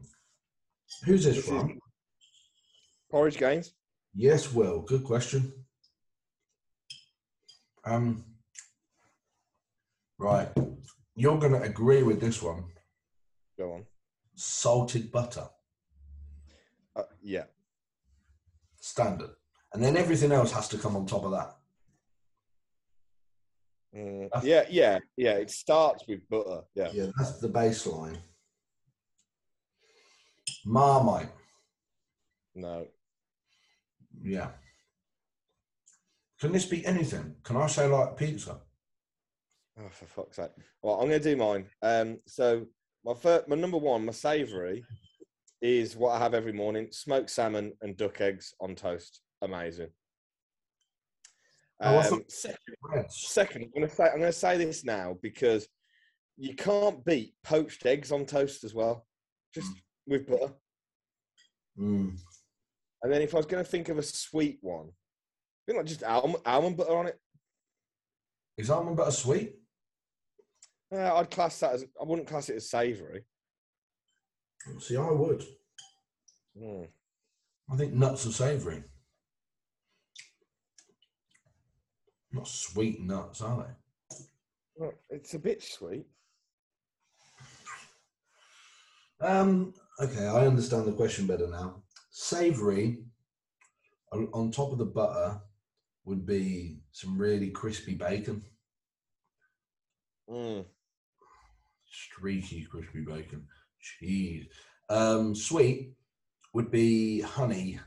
Who's 1.05 1.23
this 1.23 1.43
from? 1.43 1.79
Porridge 3.09 3.37
gains. 3.37 3.73
Yes, 4.13 4.53
Will. 4.53 4.81
Good 4.81 5.03
question. 5.03 5.51
Um, 7.83 8.25
right. 10.19 10.49
You're 11.15 11.39
going 11.39 11.53
to 11.53 11.63
agree 11.63 12.03
with 12.03 12.21
this 12.21 12.43
one. 12.43 12.65
Go 13.57 13.73
on. 13.73 13.85
Salted 14.35 15.11
butter, 15.11 15.47
Uh, 16.95 17.03
yeah. 17.23 17.45
standard. 18.79 19.31
And 19.73 19.83
then 19.83 19.97
everything 19.97 20.31
else 20.31 20.51
has 20.51 20.67
to 20.69 20.77
come 20.77 20.95
on 20.95 21.07
top 21.07 21.23
of 21.25 21.31
that. 21.31 21.55
Mm, 23.95 24.29
yeah, 24.43 24.65
yeah, 24.69 24.99
yeah. 25.17 25.33
It 25.33 25.49
starts 25.49 26.03
with 26.07 26.27
butter. 26.29 26.61
Yeah. 26.75 26.89
Yeah, 26.93 27.07
that's 27.17 27.39
the 27.39 27.49
baseline. 27.49 28.17
Marmite. 30.65 31.31
No. 32.55 32.85
Yeah. 34.21 34.49
Can 36.39 36.51
this 36.51 36.65
be 36.65 36.85
anything? 36.85 37.35
Can 37.43 37.57
I 37.57 37.67
say 37.67 37.87
like 37.87 38.15
pizza? 38.15 38.59
Oh, 39.79 39.89
for 39.89 40.05
fuck's 40.05 40.37
sake. 40.37 40.51
Well, 40.81 40.95
I'm 40.95 41.07
going 41.07 41.21
to 41.21 41.29
do 41.29 41.37
mine. 41.37 41.65
Um, 41.81 42.19
so 42.27 42.65
my 43.03 43.13
first, 43.13 43.47
my 43.47 43.55
number 43.55 43.77
one, 43.77 44.05
my 44.05 44.11
savoury, 44.11 44.83
is 45.61 45.95
what 45.95 46.11
I 46.11 46.19
have 46.19 46.33
every 46.33 46.53
morning: 46.53 46.87
smoked 46.91 47.29
salmon 47.29 47.73
and 47.81 47.97
duck 47.97 48.21
eggs 48.21 48.53
on 48.59 48.75
toast. 48.75 49.21
Amazing. 49.41 49.89
Oh, 51.81 51.99
Um, 51.99 52.23
second, 52.27 52.59
second, 53.09 53.63
I'm 53.63 53.71
going 53.71 53.87
to 53.89 53.95
say 53.95 54.03
I'm 54.05 54.19
going 54.19 54.23
to 54.23 54.33
say 54.33 54.57
this 54.57 54.83
now 54.83 55.17
because 55.21 55.67
you 56.37 56.55
can't 56.55 57.03
beat 57.05 57.33
poached 57.43 57.85
eggs 57.85 58.11
on 58.11 58.25
toast 58.25 58.63
as 58.63 58.73
well, 58.73 59.05
just 59.53 59.71
with 60.05 60.27
butter. 60.27 60.53
Mm. 61.79 62.17
And 63.01 63.13
then 63.13 63.21
if 63.21 63.33
I 63.33 63.37
was 63.37 63.45
going 63.45 63.63
to 63.63 63.69
think 63.69 63.87
of 63.87 63.97
a 63.97 64.03
sweet 64.03 64.57
one, 64.61 64.89
think 65.65 65.77
like 65.77 65.85
just 65.85 66.03
almond, 66.03 66.43
almond 66.45 66.75
butter 66.75 66.97
on 66.97 67.07
it. 67.07 67.17
Is 68.57 68.69
almond 68.69 68.97
butter 68.97 69.11
sweet? 69.11 69.55
Uh, 70.93 71.15
I'd 71.15 71.31
class 71.31 71.59
that 71.59 71.73
as 71.73 71.85
I 72.01 72.03
wouldn't 72.03 72.27
class 72.27 72.49
it 72.49 72.55
as 72.55 72.69
savoury. 72.69 73.23
See, 74.79 74.97
I 74.97 75.11
would. 75.11 75.45
Mm. 76.61 76.87
I 77.71 77.75
think 77.77 77.93
nuts 77.93 78.25
are 78.25 78.31
savoury. 78.31 78.83
Not 82.31 82.47
sweet 82.47 83.01
nuts, 83.01 83.41
are 83.41 83.57
they? 83.65 84.15
Well, 84.75 84.93
it's 85.09 85.33
a 85.33 85.39
bit 85.39 85.63
sweet. 85.63 86.05
Um, 89.21 89.73
okay, 89.99 90.27
I 90.27 90.47
understand 90.47 90.85
the 90.85 90.93
question 90.93 91.27
better 91.27 91.47
now. 91.47 91.83
Savoury, 92.11 92.99
on, 94.11 94.29
on 94.33 94.51
top 94.51 94.71
of 94.71 94.77
the 94.77 94.85
butter, 94.85 95.41
would 96.05 96.25
be 96.25 96.79
some 96.91 97.17
really 97.17 97.49
crispy 97.49 97.95
bacon, 97.95 98.43
Mm. 100.29 100.63
streaky 101.89 102.63
crispy 102.65 103.01
bacon, 103.01 103.47
cheese. 103.81 104.45
Um, 104.87 105.33
sweet 105.33 105.95
would 106.53 106.69
be 106.69 107.21
honey, 107.21 107.79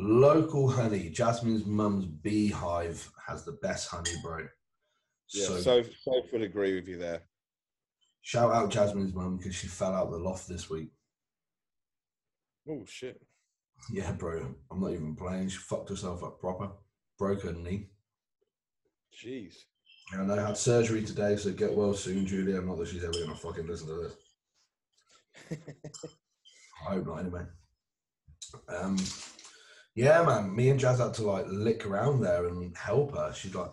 local 0.00 0.68
honey. 0.68 1.10
Jasmine's 1.10 1.66
mum's 1.66 2.06
beehive 2.06 3.10
has 3.26 3.44
the 3.44 3.58
best 3.62 3.88
honey, 3.88 4.12
bro. 4.22 4.46
Yeah, 5.32 5.46
so, 5.46 5.56
so 5.58 5.82
so 5.82 6.22
would 6.32 6.42
agree 6.42 6.74
with 6.74 6.88
you 6.88 6.98
there. 6.98 7.22
shout 8.22 8.52
out 8.52 8.70
Jasmine's 8.70 9.14
mum 9.14 9.36
because 9.36 9.54
she 9.54 9.68
fell 9.68 9.94
out 9.94 10.10
the 10.10 10.18
loft 10.18 10.48
this 10.48 10.68
week. 10.68 10.90
Oh 12.68 12.84
shit! 12.86 13.20
Yeah, 13.92 14.12
bro, 14.12 14.54
I'm 14.70 14.80
not 14.80 14.92
even 14.92 15.14
playing. 15.14 15.48
She 15.48 15.58
fucked 15.58 15.88
herself 15.88 16.24
up 16.24 16.40
proper, 16.40 16.70
broke 17.18 17.42
her 17.42 17.52
knee. 17.52 17.90
Jeez. 19.14 19.54
And 20.12 20.32
I 20.32 20.44
had 20.44 20.56
surgery 20.56 21.04
today, 21.04 21.36
so 21.36 21.52
get 21.52 21.72
well 21.72 21.94
soon, 21.94 22.26
Julia. 22.26 22.60
Not 22.60 22.78
that 22.78 22.88
she's 22.88 23.04
ever 23.04 23.12
gonna 23.12 23.36
fucking 23.36 23.66
listen 23.66 23.86
to 23.88 24.10
this. 25.48 25.58
I 26.88 26.94
hope 26.94 27.06
not, 27.06 27.20
anyway. 27.20 27.42
Um, 28.68 28.96
yeah, 29.94 30.22
man. 30.22 30.54
Me 30.54 30.70
and 30.70 30.80
Jazz 30.80 30.98
had 30.98 31.14
to 31.14 31.22
like 31.22 31.46
lick 31.48 31.86
around 31.86 32.20
there 32.20 32.46
and 32.46 32.76
help 32.76 33.16
her. 33.16 33.32
She's 33.34 33.54
like, 33.54 33.70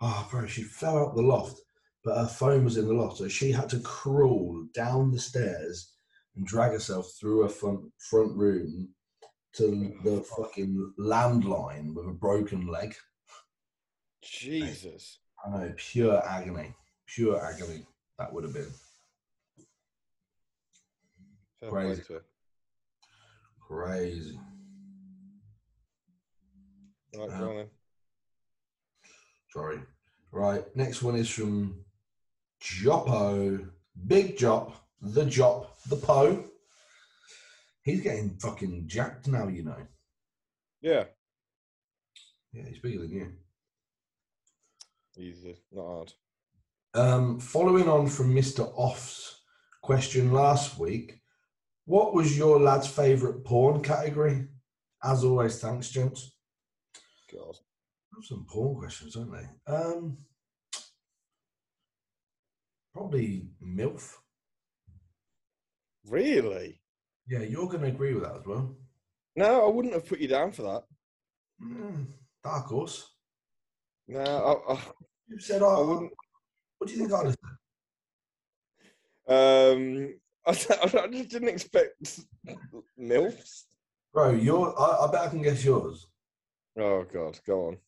oh, 0.00 0.28
bro, 0.30 0.46
she 0.46 0.62
fell 0.62 0.98
out 0.98 1.14
the 1.14 1.22
loft, 1.22 1.60
but 2.04 2.16
her 2.16 2.26
phone 2.26 2.64
was 2.64 2.76
in 2.76 2.88
the 2.88 2.94
loft, 2.94 3.18
so 3.18 3.28
she 3.28 3.52
had 3.52 3.68
to 3.70 3.80
crawl 3.80 4.64
down 4.74 5.10
the 5.10 5.18
stairs 5.18 5.92
and 6.36 6.46
drag 6.46 6.72
herself 6.72 7.12
through 7.18 7.42
her 7.42 7.48
front 7.48 7.80
front 7.98 8.36
room 8.36 8.88
to 9.52 9.94
the 10.04 10.20
fucking 10.36 10.94
landline 10.98 11.94
with 11.94 12.06
a 12.06 12.12
broken 12.12 12.66
leg. 12.66 12.94
Jesus. 14.22 15.18
I 15.44 15.50
know, 15.50 15.72
pure 15.76 16.22
agony, 16.28 16.74
pure 17.06 17.44
agony. 17.44 17.86
That 18.18 18.32
would 18.32 18.44
have 18.44 18.52
been 18.52 18.70
Fair 21.60 21.70
Crazy. 21.70 22.02
crazy. 23.66 24.38
Right, 27.20 27.30
Uh, 27.30 27.38
go 27.38 27.50
on 27.50 27.56
then. 27.56 27.70
Sorry. 29.50 29.80
Right. 30.32 30.76
Next 30.76 31.02
one 31.02 31.16
is 31.16 31.28
from 31.28 31.84
Joppo. 32.60 33.68
Big 34.06 34.36
Jop. 34.38 34.72
The 35.02 35.24
Jop. 35.24 35.66
The 35.88 35.96
Po. 35.96 36.44
He's 37.82 38.00
getting 38.00 38.38
fucking 38.38 38.86
jacked 38.86 39.28
now, 39.28 39.48
you 39.48 39.64
know. 39.64 39.86
Yeah. 40.80 41.04
Yeah, 42.52 42.64
he's 42.68 42.78
bigger 42.78 43.00
than 43.00 43.10
you. 43.10 43.32
Easy, 45.16 45.56
not 45.72 45.86
hard. 45.86 46.12
Um, 46.94 47.38
following 47.40 47.88
on 47.88 48.06
from 48.08 48.34
Mr. 48.34 48.72
Off's 48.76 49.40
question 49.82 50.32
last 50.32 50.78
week, 50.78 51.20
what 51.84 52.14
was 52.14 52.36
your 52.36 52.58
lad's 52.60 52.86
favourite 52.86 53.44
porn 53.44 53.82
category? 53.82 54.48
As 55.02 55.24
always, 55.24 55.58
thanks, 55.60 55.90
gents. 55.90 56.32
God. 57.32 57.56
Some 58.22 58.44
porn 58.48 58.76
questions, 58.76 59.14
don't 59.14 59.30
they? 59.32 59.72
Um, 59.72 60.18
probably 62.92 63.48
MILF. 63.64 64.14
Really? 66.06 66.80
Yeah, 67.28 67.40
you're 67.40 67.66
going 67.68 67.82
to 67.82 67.88
agree 67.88 68.14
with 68.14 68.24
that 68.24 68.36
as 68.36 68.46
well. 68.46 68.74
No, 69.36 69.64
I 69.66 69.70
wouldn't 69.70 69.94
have 69.94 70.06
put 70.08 70.18
you 70.18 70.28
down 70.28 70.50
for 70.52 70.62
that. 70.62 70.82
Mm, 71.62 72.06
dark 72.42 72.66
horse. 72.66 73.08
No, 74.08 74.20
I, 74.20 74.72
I, 74.72 74.78
You 75.28 75.38
said, 75.38 75.62
I 75.62 75.66
oh, 75.66 75.86
wouldn't. 75.86 76.12
what 76.78 76.88
do 76.88 76.94
you 76.94 77.00
think 77.00 77.12
I'd 77.12 77.26
have 77.26 77.36
said? 79.28 79.76
Um, 79.76 80.14
I, 80.46 80.50
I 81.04 81.06
just 81.08 81.28
didn't 81.30 81.48
expect 81.48 82.20
milfs. 83.00 83.62
Bro, 84.12 84.30
you're, 84.32 84.74
I, 84.78 85.06
I 85.06 85.12
bet 85.12 85.20
I 85.22 85.28
can 85.28 85.42
guess 85.42 85.64
yours. 85.64 86.08
Oh 86.78 87.04
God, 87.12 87.38
go 87.46 87.68
on. 87.68 87.78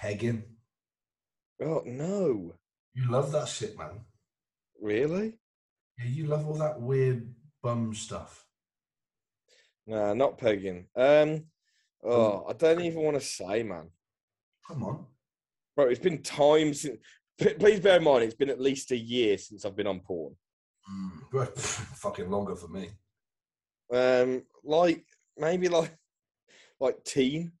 Pegging. 0.00 0.42
Oh 1.62 1.82
no, 1.86 2.54
You 2.94 3.10
love 3.10 3.32
that 3.32 3.48
shit, 3.48 3.78
man. 3.78 4.00
really? 4.80 5.38
Yeah, 5.98 6.06
you 6.06 6.26
love 6.26 6.46
all 6.46 6.58
that 6.58 6.80
weird 6.80 7.32
bum 7.62 7.94
stuff. 7.94 8.44
Nah, 9.86 10.14
not 10.14 10.38
pegging. 10.38 10.86
Um, 10.96 11.44
oh, 12.02 12.44
I 12.48 12.52
don't 12.54 12.80
even 12.80 13.02
want 13.02 13.16
to 13.16 13.24
say, 13.24 13.62
man. 13.62 13.90
Come 14.66 14.82
on. 14.82 15.06
Bro, 15.76 15.88
it's 15.88 16.00
been 16.00 16.22
time 16.22 16.74
since. 16.74 16.98
Please 17.38 17.80
bear 17.80 17.96
in 17.98 18.04
mind, 18.04 18.22
it's 18.24 18.34
been 18.34 18.50
at 18.50 18.60
least 18.60 18.92
a 18.92 18.96
year 18.96 19.36
since 19.38 19.64
I've 19.64 19.76
been 19.76 19.86
on 19.88 20.00
porn. 20.00 20.34
Mm, 21.32 21.58
fucking 21.58 22.30
longer 22.30 22.54
for 22.56 22.68
me. 22.68 22.90
Um, 23.92 24.42
like 24.62 25.04
maybe 25.36 25.68
like 25.68 25.96
like 26.80 27.02
teen, 27.04 27.52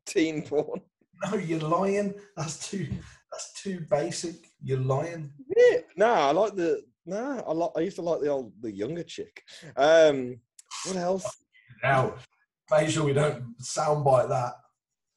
teen 0.06 0.42
porn. 0.42 0.80
No, 1.24 1.36
you're 1.36 1.60
lying. 1.60 2.14
That's 2.36 2.68
too. 2.68 2.88
That's 3.30 3.62
too 3.62 3.84
basic. 3.90 4.36
You're 4.62 4.80
lying. 4.80 5.32
Yeah, 5.56 5.78
nah, 5.96 6.28
I 6.28 6.32
like 6.32 6.54
the 6.54 6.82
nah. 7.06 7.40
I 7.40 7.52
like. 7.52 7.70
I 7.76 7.80
used 7.80 7.96
to 7.96 8.02
like 8.02 8.20
the 8.20 8.28
old, 8.28 8.52
the 8.60 8.72
younger 8.72 9.02
chick. 9.02 9.42
Um, 9.76 10.40
what 10.86 10.96
else? 10.96 11.26
Now, 11.82 12.14
make 12.70 12.90
sure 12.90 13.04
we 13.04 13.12
don't 13.12 13.56
soundbite 13.60 14.28
that. 14.28 14.54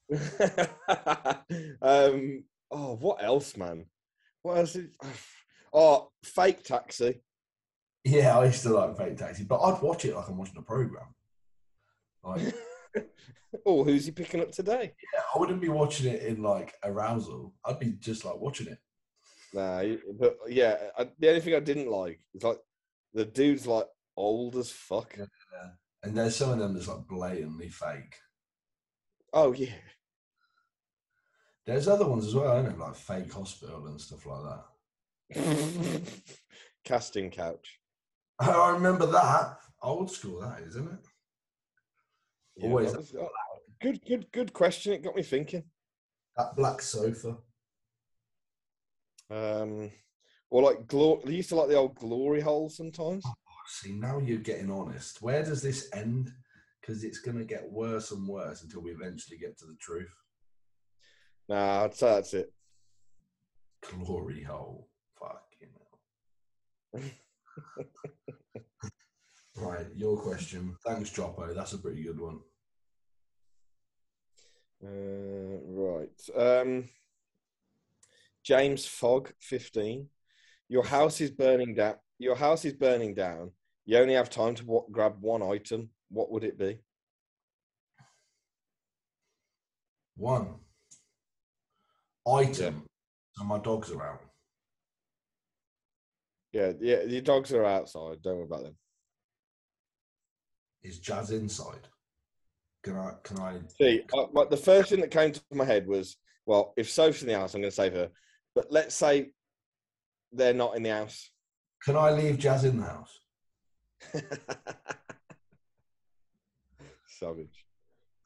um, 1.82 2.44
oh, 2.72 2.96
what 2.96 3.24
else, 3.24 3.58
man? 3.58 3.86
What 4.42 4.58
else? 4.58 4.76
Is, 4.76 4.90
oh, 5.74 6.10
fake 6.24 6.64
taxi. 6.64 7.22
Yeah, 8.04 8.40
I 8.40 8.46
used 8.46 8.64
to 8.64 8.70
like 8.70 8.98
fake 8.98 9.18
taxi, 9.18 9.44
but 9.44 9.60
I'd 9.60 9.82
watch 9.82 10.06
it 10.06 10.16
like 10.16 10.30
I'm 10.30 10.38
watching 10.38 10.58
a 10.58 10.62
program. 10.62 11.14
Like, 12.24 12.42
oh, 13.66 13.84
who's 13.84 14.06
he 14.06 14.12
picking 14.12 14.42
up 14.42 14.52
today? 14.52 14.94
Yeah, 15.14 15.22
I 15.34 15.40
wouldn't 15.40 15.62
be 15.62 15.70
watching 15.70 16.12
it 16.12 16.24
in 16.24 16.42
like 16.42 16.74
arousal. 16.84 17.54
I'd 17.66 17.80
be 17.80 17.94
just 18.00 18.26
like 18.26 18.38
watching 18.38 18.68
it. 18.68 18.80
Nah, 19.54 19.84
but 20.20 20.38
yeah, 20.50 20.78
I, 20.98 21.08
the 21.20 21.30
only 21.30 21.42
thing 21.42 21.56
I 21.56 21.60
didn't 21.60 21.90
like 21.90 22.20
is 22.34 22.44
like 22.44 22.60
the 23.14 23.26
dude's 23.26 23.66
like 23.66 23.88
old 24.16 24.56
as 24.56 24.72
fuck. 24.72 25.16
Yeah. 25.18 25.26
And 26.04 26.16
there's 26.16 26.36
some 26.36 26.52
of 26.52 26.60
them 26.60 26.74
that's 26.74 26.88
like 26.88 27.08
blatantly 27.08 27.70
fake. 27.70 28.16
Oh 29.34 29.54
yeah, 29.54 29.74
There's 31.66 31.88
other 31.88 32.08
ones 32.08 32.26
as 32.26 32.34
well, 32.34 32.58
I 32.58 32.62
know, 32.62 32.76
like 32.78 32.96
fake 32.96 33.32
hospital 33.32 33.88
and 33.88 34.00
stuff 34.00 34.26
like 34.26 34.42
that. 34.44 36.02
casting 36.86 37.30
couch. 37.30 37.80
I 38.40 38.70
remember 38.70 39.06
that. 39.08 39.58
Old 39.82 40.10
school, 40.10 40.42
that 40.42 40.62
is, 40.62 40.76
isn't 40.76 40.92
it? 40.92 41.07
Yeah, 42.58 42.70
Always 42.70 42.94
that 42.94 43.20
oh, 43.20 43.30
good, 43.82 44.04
good, 44.06 44.32
good 44.32 44.54
question. 44.54 44.94
It 44.94 45.04
got 45.04 45.16
me 45.16 45.22
thinking. 45.22 45.64
That 46.36 46.56
black 46.56 46.82
sofa. 46.82 47.38
Um, 49.30 49.92
or 50.50 50.64
like 50.64 50.88
glory. 50.88 51.22
They 51.26 51.34
used 51.34 51.50
to 51.50 51.56
like 51.56 51.70
the 51.70 51.76
old 51.76 51.96
glory 51.96 52.42
hole 52.42 52.70
sometimes. 52.70 53.26
See, 53.68 53.92
now 53.92 54.18
you're 54.18 54.40
getting 54.40 54.72
honest. 54.72 55.22
Where 55.22 55.44
does 55.44 55.62
this 55.62 55.90
end? 55.94 56.32
Because 56.82 57.04
it's 57.04 57.20
going 57.20 57.38
to 57.38 57.44
get 57.44 57.70
worse 57.70 58.12
and 58.12 58.28
worse 58.28 58.64
until 58.64 58.82
we 58.82 58.92
eventually 58.92 59.38
get 59.38 59.58
to 59.60 59.66
the 59.66 59.76
truth. 59.80 60.14
Nah, 61.50 61.84
I'd 61.84 61.94
say 61.94 62.08
that's 62.08 62.34
it. 62.34 62.54
Glory 63.82 64.44
hole. 64.44 64.90
Fucking 65.20 65.70
hell. 66.94 67.02
right, 69.58 69.88
your 69.96 70.18
question. 70.18 70.76
Thanks, 70.86 71.10
Joppo. 71.10 71.54
That's 71.54 71.74
a 71.74 71.78
pretty 71.78 72.04
good 72.04 72.20
one. 72.20 72.40
Uh, 74.84 75.60
right. 75.66 76.62
Um, 76.62 76.90
James 78.44 78.86
Fogg, 78.86 79.32
fifteen. 79.40 80.10
Your 80.70 80.84
house 80.84 81.22
is 81.22 81.32
burning 81.32 81.76
down. 81.76 81.96
Your 82.20 82.36
house 82.36 82.66
is 82.66 82.74
burning 82.74 83.16
down. 83.16 83.52
You 83.86 83.98
only 83.98 84.14
have 84.16 84.30
time 84.30 84.56
to 84.56 84.66
wa- 84.66 84.86
grab 84.92 85.16
one 85.22 85.42
item. 85.42 85.90
What 86.10 86.32
would 86.32 86.44
it 86.44 86.58
be? 86.58 86.80
One 90.16 90.56
item. 92.28 92.84
So 93.32 93.44
my 93.44 93.60
dogs 93.60 93.92
are 93.92 94.04
out. 94.04 94.22
Yeah, 96.52 96.74
yeah. 96.80 97.02
Your 97.04 97.22
dogs 97.22 97.54
are 97.54 97.66
outside. 97.66 98.22
Don't 98.22 98.38
worry 98.38 98.46
about 98.46 98.64
them. 98.64 98.76
Is 100.88 101.00
Jazz 101.00 101.32
inside? 101.32 101.90
Can 102.82 102.96
I? 102.96 103.12
Can 103.24 103.40
I? 103.40 103.60
See, 103.78 104.04
I, 104.16 104.26
like 104.32 104.50
the 104.50 104.56
first 104.56 104.90
thing 104.90 105.02
that 105.02 105.12
came 105.12 105.34
to 105.34 105.42
my 105.52 105.66
head 105.66 105.86
was, 105.86 106.16
well, 106.46 106.74
if 106.78 106.90
Sophie's 106.90 107.24
in 107.24 107.28
the 107.28 107.38
house, 107.38 107.54
I'm 107.54 107.60
going 107.60 107.70
to 107.70 107.76
save 107.76 107.92
her. 107.92 108.10
But 108.56 108.68
let's 108.72 108.96
say 108.96 109.32
they're 110.32 110.54
not 110.54 110.78
in 110.78 110.84
the 110.84 110.92
house. 110.92 111.30
Can 111.84 111.98
I 111.98 112.12
leave 112.12 112.38
Jazz 112.38 112.64
in 112.64 112.78
the 112.78 112.86
house? 112.86 113.20
Savage. 117.20 117.66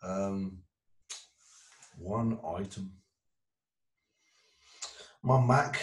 Um, 0.04 0.60
one 1.98 2.38
item. 2.46 2.92
My 5.24 5.44
Mac. 5.44 5.82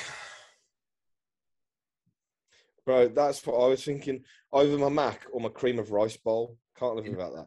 Bro, 2.87 3.09
that's 3.09 3.45
what 3.45 3.61
I 3.61 3.67
was 3.69 3.85
thinking. 3.85 4.23
Either 4.55 4.79
my 4.79 4.89
Mac 4.89 5.27
or 5.33 5.41
my 5.41 5.49
cream 5.49 5.81
of 5.81 5.91
rice 5.91 6.17
bowl. 6.17 6.57
Can't 6.79 6.97
live 6.97 7.09
without 7.09 7.35
that. 7.35 7.47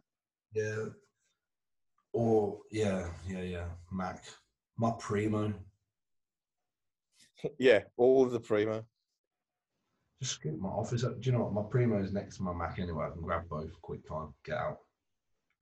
Yeah. 0.53 0.85
Or 2.13 2.59
yeah, 2.71 3.07
yeah, 3.27 3.41
yeah. 3.41 3.65
Mac. 3.91 4.23
My 4.77 4.91
Primo. 4.99 5.53
Yeah, 7.57 7.79
all 7.97 8.23
of 8.23 8.31
the 8.31 8.39
primo. 8.39 8.85
Just 10.21 10.33
skip 10.33 10.55
my 10.59 10.69
office. 10.69 11.03
up. 11.03 11.19
Do 11.19 11.25
you 11.27 11.35
know 11.35 11.45
what? 11.45 11.53
My 11.53 11.63
Primo 11.67 11.99
is 11.99 12.13
next 12.13 12.37
to 12.37 12.43
my 12.43 12.53
Mac 12.53 12.77
anyway. 12.77 13.05
I 13.07 13.09
can 13.09 13.23
grab 13.23 13.49
both 13.49 13.81
quick 13.81 14.07
time, 14.07 14.35
get 14.45 14.57
out. 14.57 14.77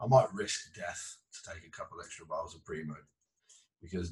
I 0.01 0.05
might 0.05 0.27
risk 0.33 0.73
death 0.75 1.17
to 1.31 1.53
take 1.53 1.65
a 1.65 1.71
couple 1.71 2.01
extra 2.03 2.25
bottles 2.25 2.53
of 2.53 2.65
Primo 2.65 2.95
because, 3.81 4.11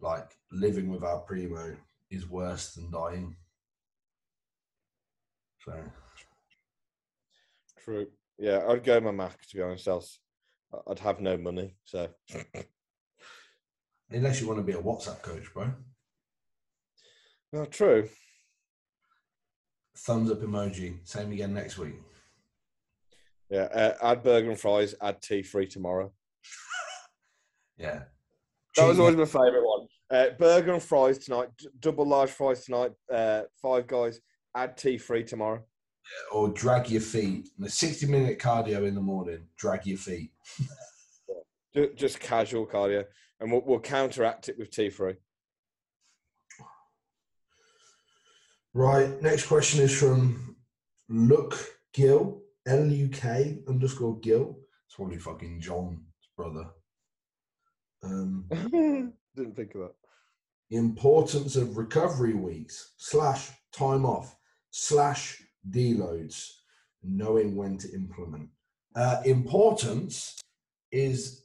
like, 0.00 0.30
living 0.52 0.88
without 0.88 1.26
Primo 1.26 1.76
is 2.12 2.28
worse 2.28 2.74
than 2.74 2.92
dying. 2.92 3.34
So, 5.64 5.82
True. 7.84 8.06
Yeah, 8.42 8.64
I'd 8.68 8.82
go 8.82 8.98
my 9.00 9.12
Mac 9.12 9.40
to 9.46 9.56
be 9.56 9.62
honest. 9.62 9.86
Else, 9.86 10.18
I'd 10.88 10.98
have 10.98 11.20
no 11.20 11.36
money. 11.36 11.76
So 11.84 12.08
unless 14.10 14.40
you 14.40 14.48
want 14.48 14.58
to 14.58 14.64
be 14.64 14.72
a 14.72 14.82
WhatsApp 14.82 15.22
coach, 15.22 15.44
bro. 15.54 15.72
Well, 17.52 17.66
true. 17.66 18.08
Thumbs 19.96 20.28
up 20.32 20.40
emoji. 20.40 20.98
Same 21.04 21.30
again 21.30 21.54
next 21.54 21.78
week. 21.78 21.94
Yeah, 23.48 23.68
uh, 23.72 23.94
add 24.02 24.24
burger 24.24 24.50
and 24.50 24.58
fries. 24.58 24.96
Add 25.00 25.22
T3 25.22 25.70
tomorrow. 25.70 26.12
Yeah. 27.78 28.02
That 28.76 28.86
was 28.86 28.98
always 29.00 29.16
my 29.16 29.24
favourite 29.24 29.64
one. 29.64 29.88
Uh, 30.10 30.28
burger 30.38 30.74
and 30.74 30.82
fries 30.82 31.18
tonight. 31.18 31.48
d- 31.58 31.68
Double 31.80 32.06
large 32.06 32.30
fries 32.30 32.64
tonight. 32.64 32.92
Uh, 33.12 33.42
five 33.60 33.86
guys. 33.88 34.20
Add 34.54 34.76
T3 34.76 35.26
tomorrow. 35.26 35.64
Or 36.32 36.48
drag 36.48 36.90
your 36.90 37.00
feet. 37.00 37.48
The 37.58 37.70
60 37.70 38.06
minute 38.06 38.38
cardio 38.38 38.86
in 38.86 38.94
the 38.94 39.00
morning, 39.00 39.46
drag 39.56 39.86
your 39.86 39.98
feet. 39.98 40.30
Just 41.94 42.20
casual 42.20 42.66
cardio, 42.66 43.04
and 43.40 43.50
we'll, 43.50 43.62
we'll 43.64 43.80
counteract 43.80 44.48
it 44.48 44.58
with 44.58 44.70
T3. 44.70 45.16
Right. 48.74 49.20
Next 49.22 49.46
question 49.46 49.80
is 49.82 49.98
from 49.98 50.56
Luke 51.08 51.58
Gill, 51.92 52.40
L 52.66 52.86
U 52.86 53.08
K 53.08 53.58
underscore 53.68 54.18
Gill. 54.20 54.58
It's 54.86 54.96
probably 54.96 55.18
fucking 55.18 55.60
John's 55.60 55.98
brother. 56.36 56.66
Um, 58.02 58.46
Didn't 59.36 59.56
think 59.56 59.74
of 59.74 59.82
that. 59.82 59.94
importance 60.70 61.56
of 61.56 61.76
recovery 61.76 62.34
weeks 62.34 62.94
slash 62.96 63.50
time 63.72 64.04
off 64.04 64.36
slash 64.70 65.41
deloads, 65.70 66.50
knowing 67.02 67.56
when 67.56 67.78
to 67.78 67.92
implement. 67.92 68.48
Uh, 68.94 69.22
importance 69.24 70.38
is 70.90 71.44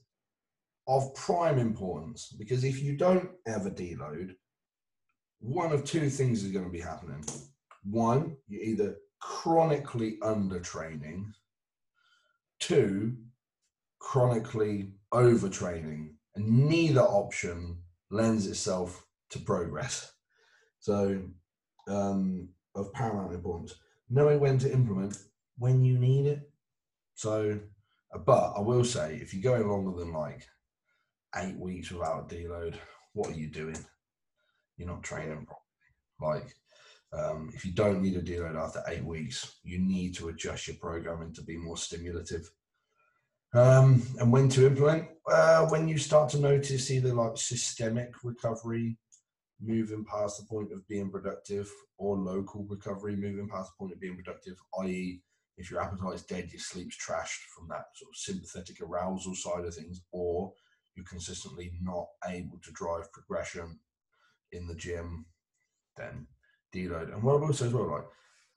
of 0.87 1.13
prime 1.15 1.57
importance 1.57 2.33
because 2.37 2.63
if 2.63 2.81
you 2.81 2.95
don't 2.95 3.29
ever 3.45 3.69
deload, 3.69 4.35
one 5.39 5.71
of 5.71 5.83
two 5.83 6.09
things 6.09 6.43
is 6.43 6.51
going 6.51 6.65
to 6.65 6.71
be 6.71 6.79
happening. 6.79 7.23
One, 7.83 8.37
you're 8.47 8.63
either 8.63 8.95
chronically 9.19 10.17
undertraining, 10.21 11.31
two, 12.59 13.15
chronically 13.99 14.91
overtraining, 15.13 16.13
and 16.35 16.67
neither 16.67 17.01
option 17.01 17.77
lends 18.09 18.47
itself 18.47 19.05
to 19.29 19.39
progress. 19.39 20.11
So, 20.79 21.21
um, 21.87 22.49
of 22.75 22.93
paramount 22.93 23.33
importance, 23.33 23.75
knowing 24.09 24.39
when 24.39 24.57
to 24.59 24.71
implement 24.71 25.17
when 25.57 25.83
you 25.83 25.97
need 25.97 26.25
it. 26.25 26.49
So, 27.15 27.59
uh, 28.13 28.17
but 28.19 28.53
I 28.55 28.61
will 28.61 28.83
say, 28.83 29.19
if 29.21 29.33
you're 29.33 29.51
going 29.51 29.69
longer 29.69 29.99
than 29.99 30.13
like 30.13 30.47
eight 31.35 31.57
weeks 31.57 31.91
without 31.91 32.31
a 32.31 32.35
deload, 32.35 32.75
what 33.13 33.29
are 33.29 33.37
you 33.37 33.47
doing? 33.47 33.77
You're 34.77 34.87
not 34.87 35.03
training 35.03 35.45
properly. 35.45 36.43
Like, 36.43 36.53
um, 37.13 37.51
if 37.53 37.65
you 37.65 37.71
don't 37.71 38.01
need 38.01 38.15
a 38.15 38.21
deload 38.21 38.55
after 38.55 38.83
eight 38.87 39.03
weeks, 39.03 39.59
you 39.63 39.79
need 39.79 40.15
to 40.15 40.29
adjust 40.29 40.67
your 40.67 40.77
programming 40.77 41.33
to 41.33 41.41
be 41.41 41.57
more 41.57 41.77
stimulative. 41.77 42.49
Um, 43.53 44.03
and 44.19 44.31
when 44.31 44.49
to 44.49 44.67
implement? 44.67 45.07
Uh, 45.29 45.65
when 45.67 45.87
you 45.87 45.97
start 45.97 46.29
to 46.31 46.39
notice 46.39 46.91
either 46.91 47.13
like 47.13 47.37
systemic 47.37 48.13
recovery 48.23 48.97
moving 49.59 50.05
past 50.05 50.37
the 50.39 50.45
point 50.45 50.71
of 50.71 50.87
being 50.87 51.09
productive 51.09 51.69
or 51.97 52.15
local 52.17 52.65
recovery 52.69 53.15
moving 53.15 53.49
past 53.49 53.71
the 53.71 53.77
point 53.79 53.93
of 53.93 53.99
being 53.99 54.15
productive, 54.15 54.55
i.e., 54.81 55.21
if 55.57 55.71
your 55.71 55.81
appetite's 55.81 56.21
dead, 56.23 56.49
your 56.51 56.59
sleep's 56.59 56.95
trashed 56.97 57.41
from 57.55 57.67
that 57.69 57.85
sort 57.95 58.09
of 58.11 58.15
sympathetic 58.15 58.79
arousal 58.81 59.33
side 59.33 59.65
of 59.65 59.73
things, 59.73 60.01
or 60.11 60.53
you're 60.95 61.05
consistently 61.05 61.71
not 61.81 62.05
able 62.27 62.59
to 62.63 62.71
drive 62.73 63.11
progression 63.11 63.79
in 64.51 64.67
the 64.67 64.75
gym, 64.75 65.25
then 65.95 66.27
deload. 66.73 67.11
And 67.11 67.23
what 67.23 67.37
I 67.37 67.45
will 67.45 67.53
say 67.53 67.65
as 67.65 67.73
well, 67.73 67.89
like 67.91 68.05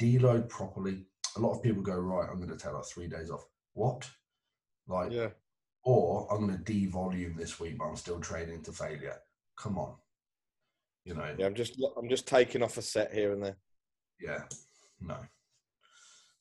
deload 0.01 0.49
properly. 0.49 1.07
A 1.37 1.41
lot 1.41 1.57
of 1.57 1.63
people 1.63 1.83
go, 1.83 1.99
right, 1.99 2.29
I'm 2.31 2.39
going 2.39 2.51
to 2.51 2.57
take 2.57 2.73
like 2.75 2.85
three 2.85 3.07
days 3.09 3.31
off. 3.31 3.45
What? 3.73 4.09
Like, 4.87 5.13
Yeah. 5.13 5.29
or 5.85 6.27
I'm 6.31 6.47
going 6.47 6.59
to 6.59 6.73
devolume 6.73 7.37
this 7.37 7.59
week, 7.61 7.79
but 7.79 7.85
I'm 7.87 7.97
still 7.97 8.21
training 8.21 8.63
to 8.65 8.73
failure. 8.73 9.17
Come 9.57 9.79
on, 9.79 9.95
you 11.05 11.15
know, 11.15 11.35
Yeah, 11.39 11.47
I'm 11.47 11.55
just 11.55 11.81
I'm 11.97 12.09
just 12.09 12.27
taking 12.27 12.63
off 12.63 12.77
a 12.79 12.83
set 12.83 13.13
here 13.13 13.33
and 13.33 13.43
there. 13.43 13.57
yeah, 14.21 14.43
no, 15.01 15.17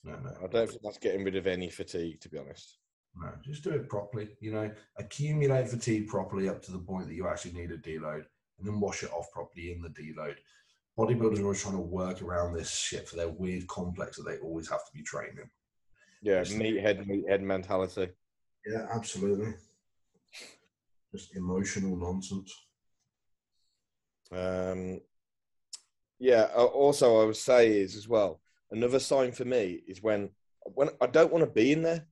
no, 0.04 0.20
no, 0.20 0.32
I 0.44 0.48
don't 0.48 0.70
think 0.70 0.82
that's 0.84 0.98
getting 0.98 1.24
rid 1.24 1.36
of 1.36 1.48
any 1.48 1.70
fatigue, 1.70 2.20
to 2.22 2.30
be 2.30 2.38
honest. 2.38 2.78
no. 3.16 3.32
Just 3.44 3.64
do 3.64 3.72
it 3.72 3.90
properly. 3.90 4.30
You 4.42 4.52
know, 4.52 4.72
accumulate 4.98 5.70
fatigue 5.70 6.08
properly 6.08 6.50
up 6.50 6.62
to 6.64 6.72
the 6.72 6.80
point 6.80 7.08
that 7.08 7.16
you 7.16 7.28
actually 7.28 7.54
need 7.54 7.72
a 7.72 7.78
deload, 7.78 8.24
and 8.58 8.68
then 8.68 8.80
wash 8.80 9.04
it 9.04 9.12
off 9.12 9.32
properly 9.32 9.72
in 9.72 9.82
the 9.82 9.90
deload. 9.90 10.36
Bodybuilders 10.98 11.40
are 11.40 11.44
always 11.44 11.62
trying 11.62 11.76
to 11.76 11.80
work 11.82 12.22
around 12.22 12.54
this 12.54 12.70
shit 12.72 13.08
for 13.08 13.16
their 13.16 13.30
weird 13.30 13.66
complex 13.68 14.18
that 14.18 14.24
they 14.24 14.38
always 14.40 14.70
have 14.70 14.86
to 14.86 14.92
be 14.94 15.02
training. 15.04 15.50
Yeah, 16.22 16.44
Just- 16.44 16.58
meathead, 16.58 17.08
meathead 17.08 17.42
mentality. 17.42 18.10
Yeah, 18.66 18.88
absolutely. 18.94 19.54
Just 21.16 21.36
emotional 21.38 21.96
nonsense. 21.96 22.54
Um, 24.32 25.02
yeah. 26.20 26.46
Also, 26.56 27.22
I 27.22 27.26
would 27.26 27.36
say 27.38 27.80
is 27.80 27.96
as 27.96 28.08
well 28.08 28.42
another 28.72 29.00
sign 29.00 29.32
for 29.32 29.46
me 29.46 29.82
is 29.88 30.02
when 30.04 30.30
when 30.76 30.90
I 31.02 31.08
don't 31.08 31.32
want 31.32 31.44
to 31.44 31.50
be 31.52 31.72
in 31.72 31.82
there, 31.82 32.06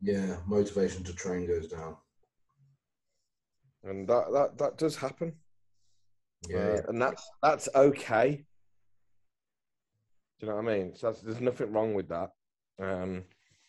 Yeah, 0.00 0.36
motivation 0.46 1.02
to 1.04 1.12
train 1.14 1.46
goes 1.46 1.68
down. 1.68 1.96
and 3.82 4.06
that 4.08 4.30
that 4.32 4.58
that 4.58 4.78
does 4.78 4.96
happen. 4.96 5.32
Yeah, 6.48 6.58
Uh, 6.58 6.82
and 6.88 7.02
that's 7.02 7.28
that's 7.42 7.68
okay. 7.74 8.44
Do 10.38 10.46
you 10.46 10.52
know 10.52 10.56
what 10.56 10.68
I 10.70 10.78
mean? 10.78 10.94
So 10.96 11.08
that's, 11.08 11.20
there's 11.20 11.40
nothing 11.40 11.72
wrong 11.72 11.92
with 11.94 12.08
that. 12.08 12.30
Um, 12.78 13.24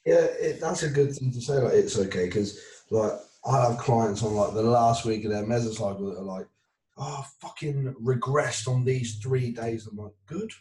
Yeah, 0.05 0.23
it, 0.39 0.61
that's 0.61 0.83
a 0.83 0.89
good 0.89 1.13
thing 1.13 1.31
to 1.33 1.41
say. 1.41 1.55
Like, 1.55 1.73
it's 1.73 1.97
okay 1.99 2.25
because, 2.25 2.59
like, 2.89 3.11
I 3.45 3.61
have 3.63 3.77
clients 3.77 4.23
on 4.23 4.35
like 4.35 4.53
the 4.53 4.61
last 4.63 5.03
week 5.05 5.25
of 5.25 5.31
their 5.31 5.43
mesocycle 5.43 6.13
that 6.13 6.19
are 6.19 6.23
like, 6.23 6.47
"Oh, 7.01 7.25
fucking 7.39 7.95
regressed 8.01 8.67
on 8.67 8.85
these 8.85 9.17
three 9.17 9.51
days." 9.51 9.87
I'm 9.87 9.97
like, 9.97 10.13
"Good, 10.25 10.51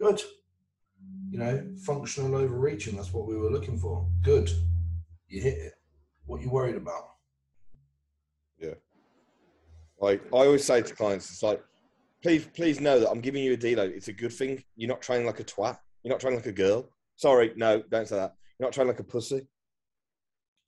good." 0.00 0.20
You 1.30 1.38
know, 1.38 1.74
functional 1.86 2.34
overreaching. 2.36 2.96
That's 2.96 3.12
what 3.12 3.26
we 3.26 3.36
were 3.36 3.50
looking 3.50 3.78
for. 3.78 4.06
Good, 4.22 4.50
you 5.28 5.40
hit 5.40 5.58
it. 5.58 5.74
What 6.26 6.42
you 6.42 6.50
worried 6.50 6.76
about? 6.76 7.04
Yeah. 8.58 8.74
Like 10.00 10.22
I 10.26 10.36
always 10.36 10.64
say 10.64 10.82
to 10.82 10.94
clients, 10.94 11.30
it's 11.30 11.42
like, 11.42 11.62
please, 12.22 12.46
please 12.54 12.80
know 12.80 13.00
that 13.00 13.10
I'm 13.10 13.20
giving 13.20 13.42
you 13.42 13.54
a 13.54 13.56
deload. 13.56 13.90
It's 13.96 14.08
a 14.08 14.12
good 14.12 14.32
thing. 14.32 14.62
You're 14.76 14.88
not 14.88 15.00
training 15.00 15.26
like 15.26 15.40
a 15.40 15.44
twat. 15.44 15.78
You're 16.02 16.12
not 16.12 16.20
training 16.20 16.40
like 16.40 16.46
a 16.46 16.52
girl. 16.52 16.88
Sorry, 17.16 17.52
no, 17.56 17.82
don't 17.90 18.08
say 18.08 18.16
that. 18.16 18.34
You're 18.58 18.66
not 18.66 18.72
training 18.72 18.92
like 18.92 19.00
a 19.00 19.04
pussy. 19.04 19.46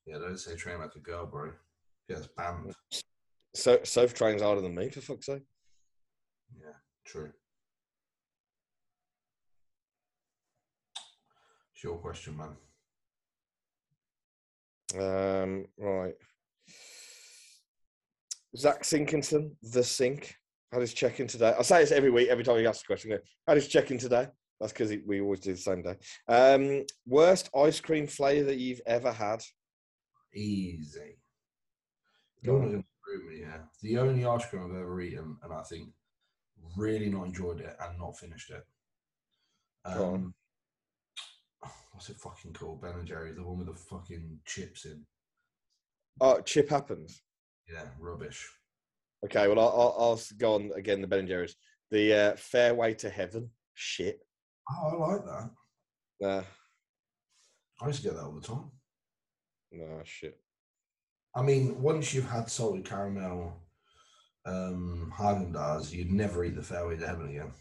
Yeah, 0.06 0.18
don't 0.18 0.38
say 0.38 0.54
train 0.56 0.78
like 0.78 0.94
a 0.96 1.00
girl, 1.00 1.26
bro. 1.26 1.52
Yeah, 2.08 2.18
it's 2.18 2.26
banned. 2.26 2.74
So 3.54 3.78
Soph 3.84 4.14
trains 4.14 4.42
harder 4.42 4.60
than 4.60 4.74
me, 4.74 4.90
for 4.90 5.00
fuck's 5.00 5.26
sake. 5.26 5.42
Yeah, 6.56 6.72
true. 7.04 7.32
It's 11.74 11.84
your 11.84 11.98
question, 11.98 12.36
man. 12.36 12.56
Um, 14.94 15.66
right. 15.78 16.14
Zach 18.56 18.82
Sinkinson, 18.84 19.52
the 19.62 19.82
sink. 19.82 20.34
Had 20.72 20.80
his 20.80 20.94
check 20.94 21.20
in 21.20 21.28
today. 21.28 21.54
I 21.56 21.62
say 21.62 21.80
this 21.80 21.92
every 21.92 22.10
week, 22.10 22.28
every 22.28 22.42
time 22.42 22.58
he 22.58 22.66
asks 22.66 22.82
a 22.82 22.86
question. 22.86 23.16
Had 23.46 23.56
his 23.56 23.68
check 23.68 23.92
in 23.92 23.98
today. 23.98 24.26
That's 24.60 24.72
because 24.72 24.92
we 25.06 25.20
always 25.20 25.38
do 25.40 25.52
the 25.52 25.58
same 25.58 25.82
day. 25.82 25.94
Um, 26.28 26.84
worst 27.06 27.48
ice 27.56 27.78
cream 27.78 28.08
flavour 28.08 28.46
that 28.46 28.58
you've 28.58 28.80
ever 28.86 29.12
had? 29.12 29.40
Easy. 30.34 31.18
Go 32.44 32.52
You're 32.52 32.60
not 32.60 32.64
on. 32.64 32.70
going 32.72 32.82
to 32.82 32.88
prove 33.14 33.30
me 33.30 33.38
here. 33.38 33.68
The 33.82 33.98
only 33.98 34.24
ice 34.24 34.46
cream 34.46 34.64
I've 34.64 34.80
ever 34.80 35.00
eaten, 35.00 35.36
and 35.42 35.52
I 35.52 35.62
think 35.62 35.90
really 36.76 37.08
not 37.08 37.26
enjoyed 37.26 37.60
it 37.60 37.76
and 37.80 37.98
not 37.98 38.18
finished 38.18 38.50
it. 38.50 38.64
Um, 39.84 40.34
what's 41.92 42.08
it 42.08 42.16
fucking 42.16 42.54
called? 42.54 42.82
Ben 42.82 42.92
and 42.92 43.06
Jerry's, 43.06 43.36
the 43.36 43.42
one 43.42 43.58
with 43.58 43.68
the 43.68 43.74
fucking 43.74 44.40
chips 44.46 44.84
in. 44.84 45.04
Oh, 46.20 46.40
chip 46.40 46.68
happens. 46.70 47.22
Yeah, 47.70 47.84
rubbish. 47.98 48.48
Okay, 49.24 49.48
well, 49.48 49.58
I'll, 49.58 49.68
I'll, 49.68 49.96
I'll 49.98 50.20
go 50.38 50.54
on 50.54 50.70
again. 50.76 51.00
The 51.00 51.06
Ben 51.06 51.20
and 51.20 51.28
Jerry's, 51.28 51.56
the 51.90 52.12
uh, 52.12 52.36
Fairway 52.36 52.94
to 52.94 53.10
Heaven. 53.10 53.50
Shit. 53.74 54.20
Oh, 54.70 55.02
I 55.02 55.12
like 55.12 55.24
that. 55.24 55.50
Nah, 56.20 56.42
I 57.82 57.86
used 57.86 58.02
to 58.02 58.08
get 58.08 58.16
that 58.16 58.24
all 58.24 58.32
the 58.32 58.40
time. 58.40 58.70
nah, 59.72 60.02
shit. 60.04 60.38
I 61.34 61.42
mean, 61.42 61.80
once 61.82 62.14
you've 62.14 62.30
had 62.30 62.48
salted 62.48 62.84
caramel 62.84 63.56
um, 64.46 65.12
Häagen-Dazs, 65.16 65.92
you'd 65.92 66.12
never 66.12 66.44
eat 66.44 66.54
the 66.54 66.62
fairway 66.62 66.96
to 66.96 67.06
heaven 67.06 67.28
again. 67.28 67.52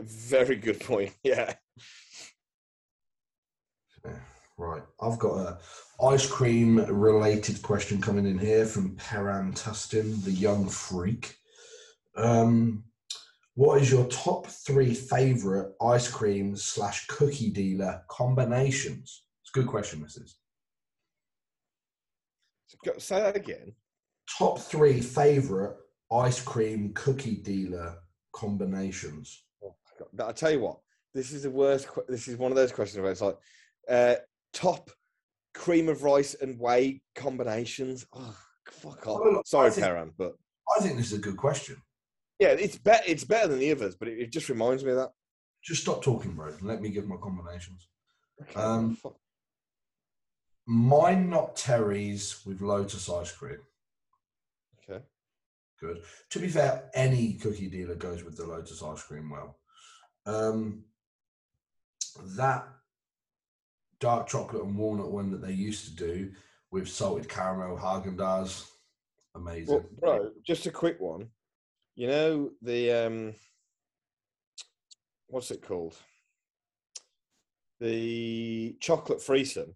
Very 0.00 0.56
good 0.56 0.80
point. 0.80 1.12
Yeah. 1.24 1.54
Yeah, 4.04 4.18
right. 4.58 4.82
I've 5.00 5.18
got 5.18 5.36
a 5.36 5.58
ice 6.04 6.28
cream 6.28 6.78
related 6.86 7.62
question 7.62 8.00
coming 8.00 8.26
in 8.26 8.38
here 8.38 8.66
from 8.66 8.96
Peran 8.96 9.56
Tustin, 9.56 10.22
the 10.24 10.32
young 10.32 10.68
freak. 10.68 11.36
Um, 12.16 12.84
what 13.54 13.80
is 13.80 13.92
your 13.92 14.06
top 14.06 14.46
three 14.46 14.92
favorite 14.94 15.74
ice 15.80 16.10
cream 16.10 16.56
slash 16.56 17.06
cookie 17.06 17.50
dealer 17.50 18.02
combinations? 18.08 19.22
It's 19.42 19.50
a 19.54 19.60
good 19.60 19.68
question, 19.68 20.00
Mrs. 20.00 20.32
Say 22.98 23.20
that 23.20 23.36
again. 23.36 23.74
Top 24.38 24.58
three 24.58 25.00
favorite 25.00 25.76
ice 26.10 26.40
cream 26.40 26.92
cookie 26.94 27.36
dealer 27.36 27.96
combinations. 28.32 29.44
I 30.22 30.32
tell 30.32 30.50
you 30.50 30.60
what, 30.60 30.78
this 31.14 31.32
is 31.32 31.42
the 31.44 31.50
worst. 31.50 31.88
This 32.08 32.28
is 32.28 32.36
one 32.36 32.50
of 32.52 32.56
those 32.56 32.72
questions 32.72 33.00
where 33.00 33.12
it's 33.12 33.20
like 33.20 33.36
uh, 33.88 34.16
top 34.52 34.90
cream 35.54 35.88
of 35.88 36.02
rice 36.02 36.34
and 36.34 36.58
whey 36.58 37.02
combinations. 37.14 38.06
Oh, 38.12 38.36
fuck 38.70 39.06
off. 39.06 39.20
Well, 39.22 39.42
Sorry, 39.44 39.70
think- 39.70 39.86
Peran, 39.86 40.12
but 40.16 40.32
I 40.76 40.80
think 40.80 40.96
this 40.96 41.12
is 41.12 41.18
a 41.18 41.22
good 41.22 41.36
question. 41.36 41.76
yeah, 42.38 42.48
it's 42.48 42.76
better. 42.78 43.02
It's 43.06 43.24
better 43.24 43.48
than 43.48 43.58
the 43.58 43.70
others, 43.72 43.96
but 43.96 44.08
it, 44.08 44.18
it 44.18 44.32
just 44.32 44.48
reminds 44.48 44.84
me 44.84 44.90
of 44.90 44.96
that. 44.96 45.10
Just 45.62 45.82
stop 45.82 46.02
talking, 46.02 46.32
bro. 46.34 46.48
and 46.48 46.62
Let 46.62 46.80
me 46.80 46.88
give 46.88 47.06
my 47.06 47.16
combinations. 47.22 47.88
Okay, 48.40 48.58
Um, 48.58 48.96
fuck. 48.96 49.14
Mine 50.66 51.28
not 51.28 51.56
Terry's 51.56 52.44
with 52.46 52.60
Lotus 52.60 53.08
ice 53.08 53.32
cream. 53.32 53.58
okay. 54.88 55.02
Good. 55.80 56.02
To 56.30 56.38
be 56.38 56.48
fair, 56.48 56.90
any 56.94 57.34
cookie 57.34 57.68
dealer 57.68 57.96
goes 57.96 58.22
with 58.22 58.36
the 58.36 58.46
Lotus 58.46 58.82
ice 58.82 59.02
cream 59.02 59.30
well. 59.30 59.58
Um, 60.26 60.84
that 62.36 62.68
dark 63.98 64.28
chocolate 64.28 64.64
and 64.64 64.76
walnut 64.76 65.10
one 65.10 65.30
that 65.30 65.42
they 65.42 65.52
used 65.52 65.84
to 65.86 65.94
do 65.94 66.30
with 66.70 66.88
salted 66.88 67.28
caramel 67.28 67.76
Häagen-Dazs, 67.76 68.66
amazing. 69.34 69.84
Well, 70.00 70.18
bro, 70.18 70.30
just 70.44 70.66
a 70.66 70.70
quick 70.70 71.00
one. 71.00 71.28
You 71.94 72.06
know 72.06 72.50
the 72.62 72.92
um, 72.92 73.34
what's 75.28 75.50
it 75.50 75.62
called? 75.62 75.96
The 77.80 78.76
chocolate 78.80 79.22
threesome. 79.22 79.74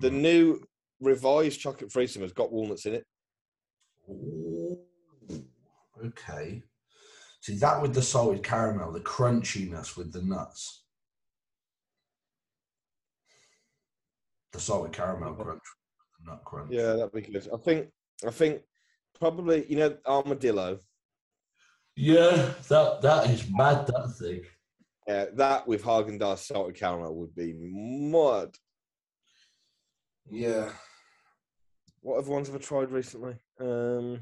The 0.00 0.10
new 0.10 0.60
revised 1.00 1.60
chocolate 1.60 1.92
threesome 1.92 2.22
has 2.22 2.32
got 2.32 2.52
walnuts 2.52 2.86
in 2.86 2.94
it. 2.94 3.06
Ooh, 4.08 4.78
okay. 6.04 6.62
See 7.40 7.56
that 7.56 7.80
with 7.80 7.94
the 7.94 8.02
salted 8.02 8.42
caramel, 8.42 8.92
the 8.92 9.00
crunchiness 9.00 9.96
with 9.96 10.12
the 10.12 10.22
nuts. 10.22 10.84
The 14.52 14.60
salted 14.60 14.92
caramel 14.92 15.34
crunch, 15.34 15.62
nut 16.26 16.42
crunch. 16.44 16.72
Yeah, 16.72 16.94
that'd 16.94 17.12
be 17.12 17.20
good. 17.20 17.48
I 17.52 17.56
think. 17.56 17.88
I 18.26 18.30
think 18.30 18.60
probably 19.18 19.64
you 19.70 19.76
know 19.76 19.96
armadillo. 20.06 20.80
Yeah, 21.96 22.52
that 22.68 23.00
that 23.02 23.30
is 23.30 23.48
mad. 23.50 23.86
That 23.86 24.14
thing. 24.18 24.42
Yeah, 25.06 25.26
that 25.34 25.66
with 25.66 25.82
Häagen-Dazs 25.82 26.46
salted 26.46 26.76
caramel 26.76 27.16
would 27.16 27.34
be 27.34 27.54
mud. 27.54 28.54
Yeah. 30.30 30.70
What 32.02 32.18
other 32.18 32.30
ones 32.30 32.46
have 32.46 32.56
I 32.56 32.60
tried 32.60 32.90
recently? 32.90 33.34
Um, 33.58 34.20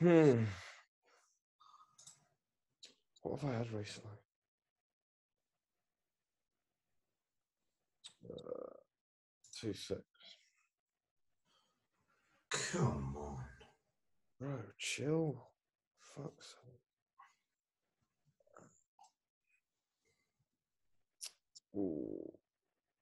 hmm. 0.00 0.44
What 3.22 3.40
have 3.40 3.50
I 3.50 3.58
had 3.58 3.72
recently? 3.72 4.10
Uh, 8.30 8.74
two 9.60 9.72
six. 9.72 10.00
Come 12.50 13.16
on. 13.16 13.44
Bro, 14.40 14.58
chill. 14.78 15.48
Fuck's 16.00 16.54
sake. 16.54 16.80
Ooh. 21.76 22.33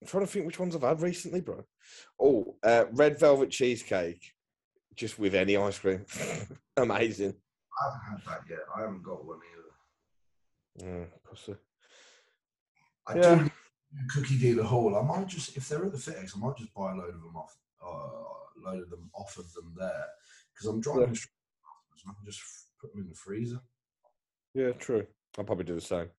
I'm 0.03 0.09
trying 0.09 0.27
to 0.27 0.33
think 0.33 0.47
which 0.47 0.59
ones 0.59 0.75
I've 0.75 0.83
had 0.83 1.01
recently, 1.01 1.41
bro. 1.41 1.65
Oh, 2.21 2.57
uh, 2.65 2.87
red 2.91 3.21
velvet 3.21 3.51
cheesecake, 3.51 4.33
just 4.97 5.17
with 5.17 5.33
any 5.37 5.57
ice 5.57 5.79
cream. 5.79 6.05
Amazing. 6.77 7.35
I 7.81 7.85
haven't 7.85 8.25
had 8.25 8.33
that 8.33 8.41
yet. 8.51 8.59
I 8.77 8.81
haven't 8.81 9.05
got 9.05 9.25
one 9.25 9.39
either. 10.81 10.91
Mm, 10.91 11.07
pussy. 11.23 11.55
I 13.07 13.15
Yeah. 13.17 13.45
do 13.45 13.51
cookie 14.13 14.39
dealer 14.41 14.65
haul. 14.65 14.97
I 14.97 15.03
might 15.03 15.29
just, 15.29 15.57
if 15.57 15.69
they're 15.69 15.85
at 15.87 15.93
the 15.93 15.99
FitX, 15.99 16.37
I 16.37 16.41
might 16.41 16.57
just 16.57 16.75
buy 16.75 16.91
a 16.91 16.97
load 16.97 17.15
of 17.15 17.23
them 17.23 17.37
off, 17.37 17.57
uh, 17.81 17.87
a 17.87 18.61
load 18.61 18.83
of 18.83 18.91
them 18.91 19.09
off 19.15 19.39
of 19.39 19.53
them 19.53 19.73
there 19.79 20.07
because 20.53 20.67
I'm 20.67 20.81
driving 20.81 21.11
Yeah. 21.11 21.15
straight 21.15 21.31
afterwards 21.65 22.03
I 22.09 22.13
can 22.15 22.25
just 22.27 22.43
put 22.81 22.93
them 22.93 23.03
in 23.03 23.09
the 23.09 23.15
freezer. 23.15 23.61
Yeah, 24.53 24.73
true. 24.73 25.07
I'll 25.39 25.45
probably 25.45 25.65
do 25.65 25.77
the 25.77 25.81
same. 25.81 26.11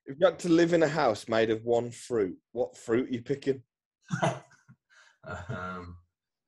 If 0.06 0.16
you 0.18 0.26
had 0.26 0.38
to 0.40 0.48
live 0.48 0.72
in 0.72 0.82
a 0.82 0.88
house 0.88 1.28
made 1.28 1.50
of 1.50 1.64
one 1.64 1.90
fruit, 1.90 2.36
what 2.52 2.76
fruit 2.76 3.08
are 3.08 3.12
you 3.12 3.22
picking? 3.22 3.62
um, 4.22 4.40
I 5.26 5.94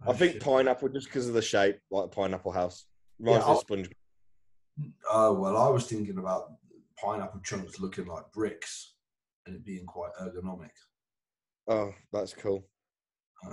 Oh, 0.09 0.13
think 0.13 0.35
shit. 0.35 0.43
pineapple 0.43 0.89
just 0.91 1.07
because 1.07 1.27
of 1.29 1.35
the 1.35 1.43
shape, 1.43 1.79
like 1.91 2.05
a 2.07 2.09
pineapple 2.09 2.53
house. 2.53 2.87
Reminds 3.19 3.41
Yeah, 3.45 3.47
me 3.47 3.51
I'll- 3.51 3.57
of 3.57 3.61
sponge. 3.61 3.91
Oh 5.11 5.33
well, 5.33 5.57
I 5.57 5.69
was 5.71 5.87
thinking 5.87 6.19
about 6.19 6.53
pineapple 7.03 7.41
chunks 7.43 7.81
looking 7.81 8.05
like 8.07 8.31
bricks 8.33 8.95
and 9.47 9.57
it 9.57 9.65
being 9.65 9.87
quite 9.87 10.11
ergonomic. 10.21 10.69
Oh, 11.69 11.93
that's 12.13 12.33
cool. 12.33 12.67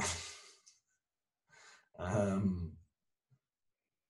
um, 2.00 2.74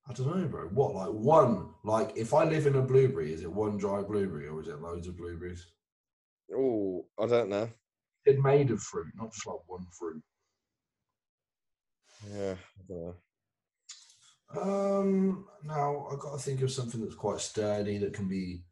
I 0.08 0.14
don't 0.14 0.38
know, 0.42 0.48
bro. 0.48 0.68
What 0.68 0.96
like 0.96 1.10
one? 1.10 1.70
Like 1.86 2.12
if 2.16 2.34
I 2.34 2.44
live 2.44 2.68
in 2.68 2.76
a 2.76 2.82
blueberry, 2.82 3.34
is 3.34 3.44
it 3.44 3.52
one 3.52 3.78
dry 3.78 4.02
blueberry 4.02 4.48
or 4.48 4.62
is 4.62 4.68
it 4.68 4.82
loads 4.82 5.08
of 5.08 5.18
blueberries? 5.18 5.66
Oh, 6.54 7.06
I 7.20 7.26
don't 7.28 7.50
know. 7.50 7.70
It's 8.26 8.42
made 8.44 8.72
of 8.72 8.82
fruit, 8.82 9.08
not 9.16 9.32
just 9.32 9.48
like 9.48 9.60
one 9.68 9.86
fruit. 9.98 10.22
Yeah, 12.32 12.56
I 12.56 12.82
don't 12.88 13.02
know. 13.06 13.16
Um, 14.62 15.46
now 15.64 16.08
I've 16.12 16.20
got 16.20 16.38
to 16.38 16.44
think 16.44 16.62
of 16.62 16.72
something 16.72 17.02
that's 17.02 17.16
quite 17.16 17.42
sturdy 17.42 17.98
that 18.00 18.14
can 18.14 18.28
be 18.28 18.64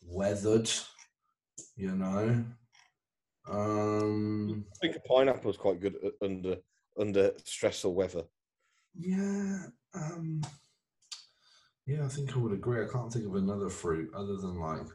weathered. 0.00 0.70
You 1.76 1.96
know. 1.96 2.44
Um. 3.48 4.64
I 4.72 4.76
think 4.80 4.96
a 4.96 5.00
pineapple 5.00 5.50
is 5.50 5.56
quite 5.56 5.80
good 5.80 5.96
under 6.22 6.56
under 6.98 7.32
stressful 7.44 7.94
weather. 7.94 8.24
Yeah. 8.94 9.66
Um. 9.94 10.42
Yeah, 11.86 12.04
I 12.04 12.08
think 12.08 12.36
I 12.36 12.38
would 12.38 12.52
agree. 12.52 12.84
I 12.84 12.88
can't 12.88 13.12
think 13.12 13.26
of 13.26 13.34
another 13.34 13.68
fruit 13.68 14.12
other 14.14 14.36
than 14.36 14.60
like 14.60 14.86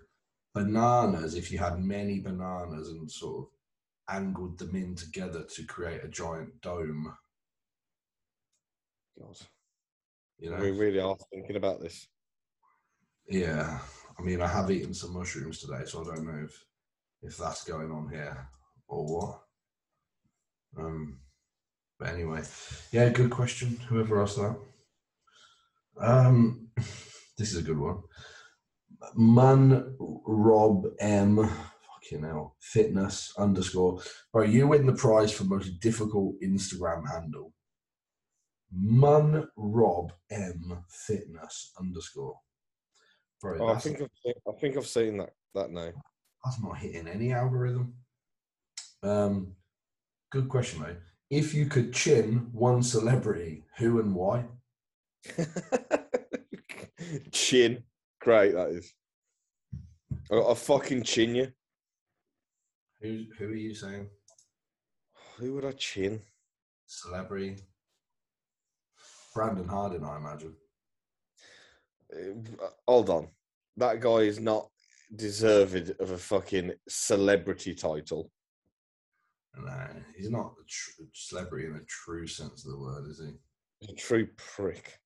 bananas. 0.53 1.35
If 1.35 1.51
you 1.51 1.57
had 1.57 1.83
many 1.83 2.19
bananas 2.19 2.89
and 2.89 3.11
sort 3.11 3.39
of 3.39 4.15
angled 4.15 4.57
them 4.57 4.75
in 4.75 4.95
together 4.95 5.43
to 5.43 5.63
create 5.65 6.03
a 6.03 6.07
giant 6.07 6.61
dome, 6.61 7.13
God, 9.19 9.37
you 10.39 10.49
know. 10.49 10.57
we 10.57 10.71
really 10.71 10.99
are 10.99 11.17
thinking 11.31 11.57
about 11.57 11.81
this. 11.81 12.07
Yeah, 13.27 13.79
I 14.17 14.21
mean, 14.21 14.41
I 14.41 14.47
have 14.47 14.71
eaten 14.71 14.93
some 14.93 15.13
mushrooms 15.13 15.59
today, 15.59 15.83
so 15.85 16.01
I 16.01 16.15
don't 16.15 16.25
know 16.25 16.45
if 16.45 16.63
if 17.21 17.37
that's 17.37 17.63
going 17.63 17.91
on 17.91 18.09
here 18.09 18.49
or 18.87 19.05
what. 19.05 19.41
Um, 20.77 21.19
but 21.99 22.09
anyway, 22.09 22.43
yeah, 22.91 23.09
good 23.09 23.31
question. 23.31 23.79
Whoever 23.89 24.21
asked 24.21 24.37
that. 24.37 24.55
Um, 25.99 26.67
this 27.37 27.53
is 27.53 27.57
a 27.57 27.63
good 27.63 27.79
one. 27.79 28.01
Man 29.15 29.95
Rob 29.99 30.85
M. 30.99 31.37
Fucking 31.37 32.23
hell. 32.23 32.55
Fitness 32.59 33.33
underscore. 33.37 34.01
Bro, 34.31 34.43
you 34.45 34.67
win 34.67 34.85
the 34.85 34.93
prize 34.93 35.31
for 35.31 35.43
most 35.43 35.79
difficult 35.79 36.35
Instagram 36.43 37.03
handle. 37.11 37.53
Mun 38.71 39.47
Rob 39.55 40.11
M. 40.29 40.83
Fitness 40.89 41.71
underscore. 41.79 42.37
Bro, 43.41 43.59
Oh, 43.61 43.67
I 43.69 43.77
think 43.77 44.01
I've 44.01 44.09
seen, 44.23 44.33
I 44.47 44.51
think 44.59 44.77
I've 44.77 44.87
seen 44.87 45.17
that 45.17 45.29
that 45.53 45.71
name. 45.71 45.93
That's 46.43 46.61
not 46.61 46.77
hitting 46.77 47.07
any 47.07 47.33
algorithm. 47.33 47.93
Um, 49.03 49.53
good 50.31 50.49
question 50.49 50.81
though. 50.81 50.95
If 51.29 51.53
you 51.53 51.65
could 51.65 51.93
chin 51.93 52.49
one 52.53 52.81
celebrity, 52.81 53.63
who 53.77 53.99
and 53.99 54.15
why? 54.15 54.45
chin, 57.31 57.83
great 58.21 58.53
that 58.53 58.69
is. 58.69 58.93
I 60.31 60.35
got 60.35 60.51
a 60.51 60.55
fucking 60.55 61.03
chin 61.03 61.35
you. 61.35 61.51
Who 63.01 63.25
who 63.37 63.45
are 63.49 63.55
you 63.55 63.75
saying? 63.75 64.07
Who 65.37 65.53
would 65.55 65.65
I 65.65 65.71
chin? 65.71 66.21
Celebrity? 66.85 67.57
Brandon 69.33 69.67
Harding, 69.67 70.03
I 70.03 70.17
imagine. 70.17 70.55
Uh, 72.11 72.67
Hold 72.87 73.09
on, 73.09 73.27
that 73.75 73.99
guy 73.99 74.17
is 74.19 74.39
not 74.39 74.69
deserved 75.15 75.93
of 75.99 76.11
a 76.11 76.17
fucking 76.17 76.73
celebrity 76.87 77.73
title. 77.73 78.31
No, 79.55 79.87
he's 80.15 80.29
not 80.29 80.53
a 80.61 80.65
tr- 80.67 81.03
celebrity 81.13 81.67
in 81.67 81.73
the 81.73 81.85
true 81.87 82.27
sense 82.27 82.65
of 82.65 82.71
the 82.71 82.79
word, 82.79 83.09
is 83.09 83.19
he? 83.19 83.33
He's 83.79 83.89
a 83.89 83.95
true 83.95 84.27
prick. 84.37 84.99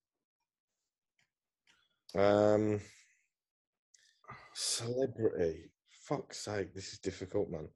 Um, 2.16 2.82
celebrity. 4.54 5.72
Fuck's 6.04 6.40
sake, 6.40 6.74
this 6.74 6.92
is 6.94 7.00
difficult, 7.00 7.50
man. 7.50 7.70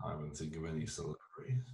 I 0.00 0.10
can't 0.10 0.20
even 0.20 0.34
think 0.34 0.56
of 0.56 0.64
any 0.64 0.86
celebrities. 0.86 1.64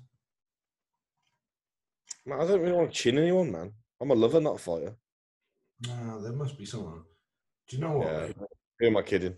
Man, 2.27 2.41
I 2.41 2.47
don't 2.47 2.61
really 2.61 2.73
want 2.73 2.91
to 2.91 2.97
chin 2.97 3.19
anyone, 3.19 3.53
man. 3.53 3.73
I'm 4.01 4.11
a 4.11 4.15
lover, 4.15 4.41
not 4.41 4.57
a 4.57 4.59
fighter. 4.59 4.97
No, 5.89 6.21
there 6.23 6.33
must 6.33 6.59
be 6.59 6.65
someone. 6.65 7.03
Do 7.69 7.77
you 7.77 7.83
know 7.83 7.99
what? 7.99 8.07
Yeah. 8.07 8.29
Who 8.79 8.87
am 8.87 8.97
I 8.97 9.03
kidding? 9.03 9.35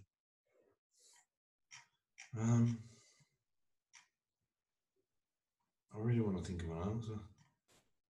Um, 2.39 2.79
I 5.95 5.99
really 5.99 6.21
want 6.21 6.39
to 6.39 6.45
think 6.45 6.63
of 6.63 6.71
an 6.71 6.93
answer. 6.93 7.19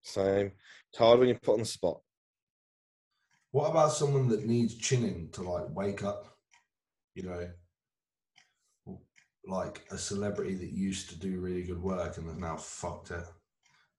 Same. 0.03 0.53
It's 0.91 0.99
hard 0.99 1.19
when 1.19 1.29
you're 1.29 1.39
put 1.39 1.55
on 1.55 1.61
the 1.61 1.65
spot. 1.65 2.01
What 3.53 3.71
about 3.71 3.93
someone 3.93 4.29
that 4.29 4.47
needs 4.47 4.77
chinning 4.77 5.31
to 5.33 5.43
like 5.43 5.65
wake 5.71 6.03
up? 6.03 6.37
You 7.15 7.23
know, 7.25 7.49
like 9.47 9.87
a 9.91 9.99
celebrity 9.99 10.55
that 10.55 10.73
used 10.73 11.09
to 11.11 11.19
do 11.19 11.41
really 11.41 11.63
good 11.63 11.81
work 11.81 12.19
and 12.19 12.29
has 12.29 12.37
now 12.37 12.57
fucked 12.57 13.13
it. 13.13 13.25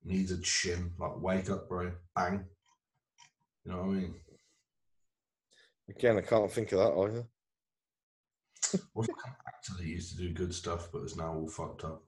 Needs 0.03 0.31
a 0.31 0.41
chin, 0.41 0.91
like 0.99 1.19
wake 1.19 1.49
up, 1.49 1.67
bro, 1.67 1.91
bang. 2.15 2.45
You 3.63 3.71
know 3.71 3.77
what 3.79 3.85
I 3.85 3.93
mean? 3.93 4.15
Again, 5.89 6.17
I 6.17 6.21
can't 6.21 6.51
think 6.51 6.71
of 6.73 6.79
that 6.79 6.93
either. 6.99 7.25
What's 8.93 9.07
like 9.09 9.25
an 9.25 9.33
actor 9.47 9.73
that 9.77 9.85
used 9.88 10.11
to 10.11 10.17
do 10.23 10.33
good 10.33 10.53
stuff 10.53 10.89
but 10.91 11.03
it's 11.03 11.15
now 11.15 11.33
all 11.33 11.47
fucked 11.47 11.85
up? 11.85 12.03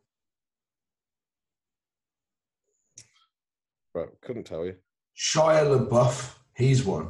Bro, 3.93 4.09
couldn't 4.21 4.43
tell 4.45 4.65
you. 4.65 4.75
Shia 5.17 5.88
LaBeouf, 5.88 6.36
he's 6.55 6.84
one. 6.84 7.09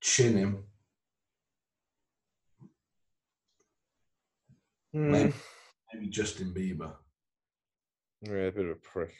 Chin 0.00 0.36
him. 0.36 0.64
Maybe, 4.92 5.32
maybe 5.92 6.08
Justin 6.08 6.52
Bieber. 6.52 6.92
Yeah, 8.22 8.32
a 8.32 8.52
bit 8.52 8.64
of 8.66 8.70
a 8.72 8.74
prick. 8.76 9.14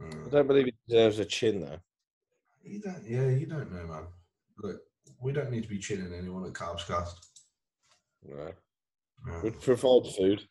I 0.00 0.04
Uh, 0.04 0.28
don't 0.30 0.46
believe 0.46 0.66
he 0.66 0.74
deserves 0.88 1.18
a 1.18 1.24
chin, 1.24 1.60
though. 1.60 1.78
you 2.62 2.80
don't, 2.80 3.02
yeah, 3.06 3.28
you 3.28 3.46
don't 3.46 3.72
know, 3.72 3.86
man. 3.86 4.06
Look, 4.58 4.80
we 5.22 5.32
don't 5.32 5.50
need 5.50 5.62
to 5.62 5.68
be 5.68 5.78
chilling 5.78 6.12
anyone 6.12 6.44
at 6.44 6.52
Carbscast. 6.52 7.14
No. 8.24 8.52
Uh, 9.30 9.40
Would 9.44 9.60
provide 9.60 10.06
food. 10.16 10.42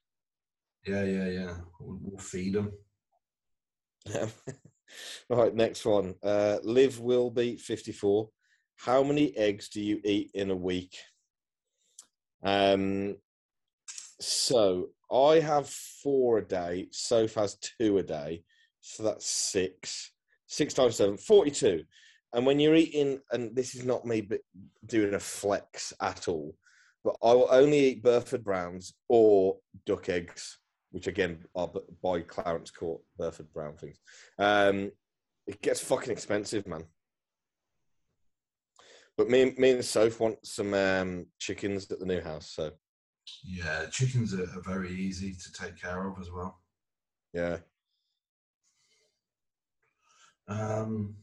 yeah, 0.85 1.03
yeah, 1.03 1.27
yeah. 1.27 1.57
We'll, 1.79 1.99
we'll 2.01 2.19
feed 2.19 2.53
them. 2.53 2.71
right, 5.29 5.53
next 5.53 5.85
one. 5.85 6.15
Uh, 6.23 6.57
Live 6.63 6.99
will 6.99 7.29
be 7.29 7.57
54. 7.57 8.29
How 8.77 9.03
many 9.03 9.35
eggs 9.37 9.69
do 9.69 9.81
you 9.81 9.99
eat 10.03 10.31
in 10.33 10.51
a 10.51 10.55
week? 10.55 10.95
Um, 12.43 13.17
so 14.19 14.89
I 15.11 15.39
have 15.39 15.69
four 15.69 16.39
a 16.39 16.47
day. 16.47 16.87
Soph 16.91 17.35
has 17.35 17.57
two 17.77 17.97
a 17.97 18.03
day. 18.03 18.43
So 18.79 19.03
that's 19.03 19.27
six. 19.27 20.11
Six 20.47 20.73
times 20.73 20.95
seven, 20.95 21.17
42. 21.17 21.83
And 22.33 22.45
when 22.45 22.59
you're 22.59 22.75
eating, 22.75 23.19
and 23.31 23.55
this 23.55 23.75
is 23.75 23.83
not 23.85 24.05
me 24.05 24.27
doing 24.85 25.13
a 25.13 25.19
flex 25.19 25.93
at 26.01 26.27
all, 26.27 26.55
but 27.03 27.15
I 27.23 27.33
will 27.33 27.49
only 27.51 27.79
eat 27.79 28.03
Burford 28.03 28.43
Browns 28.43 28.93
or 29.09 29.57
duck 29.85 30.07
eggs, 30.09 30.59
which 30.91 31.07
again 31.07 31.43
are 31.55 31.69
by 32.01 32.21
Clarence 32.21 32.71
Court 32.71 33.01
Burford 33.17 33.51
Brown 33.53 33.75
things. 33.75 33.99
Um, 34.37 34.91
it 35.47 35.61
gets 35.61 35.81
fucking 35.81 36.11
expensive, 36.11 36.67
man. 36.67 36.85
But 39.17 39.29
me, 39.29 39.53
me 39.57 39.71
and 39.71 39.85
Soph 39.85 40.19
want 40.19 40.45
some 40.45 40.73
um, 40.73 41.25
chickens 41.37 41.91
at 41.91 41.99
the 41.99 42.05
new 42.05 42.21
house, 42.21 42.51
so 42.55 42.71
Yeah, 43.43 43.85
chickens 43.87 44.33
are, 44.33 44.43
are 44.43 44.61
very 44.65 44.91
easy 44.91 45.33
to 45.33 45.51
take 45.53 45.79
care 45.79 46.07
of 46.07 46.19
as 46.19 46.31
well. 46.31 46.61
yeah. 47.33 47.57
Um, 50.47 51.15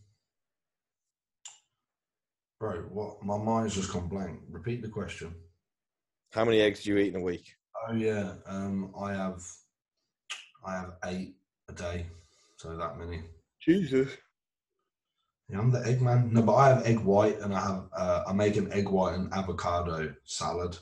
bro, 2.59 2.83
what? 2.91 3.23
My 3.23 3.39
mind's 3.39 3.75
just 3.75 3.93
gone 3.93 4.09
blank. 4.09 4.41
Repeat 4.51 4.83
the 4.83 4.89
question. 4.89 5.35
How 6.33 6.45
many 6.45 6.61
eggs 6.61 6.83
do 6.83 6.91
you 6.91 6.99
eat 6.99 7.15
in 7.15 7.21
a 7.21 7.25
week? 7.25 7.47
Oh 7.89 7.95
yeah, 7.95 8.35
um, 8.47 8.93
I 9.01 9.13
have, 9.13 9.43
I 10.67 10.73
have 10.75 10.93
eight 11.07 11.37
a 11.69 11.73
day, 11.73 12.07
so 12.57 12.77
that 12.77 12.99
many. 12.99 13.23
Jesus. 13.61 14.11
Yeah, 15.49 15.61
I'm 15.61 15.71
the 15.71 15.87
egg 15.87 16.03
man. 16.03 16.33
No, 16.33 16.43
but 16.43 16.57
I 16.57 16.69
have 16.69 16.87
egg 16.87 17.01
white, 17.01 17.39
and 17.41 17.55
I 17.55 17.61
have 17.61 17.89
uh, 17.97 18.23
I 18.29 18.33
make 18.33 18.57
an 18.57 18.73
egg 18.73 18.89
white 18.89 19.15
and 19.15 19.33
avocado 19.33 20.15
salad. 20.25 20.77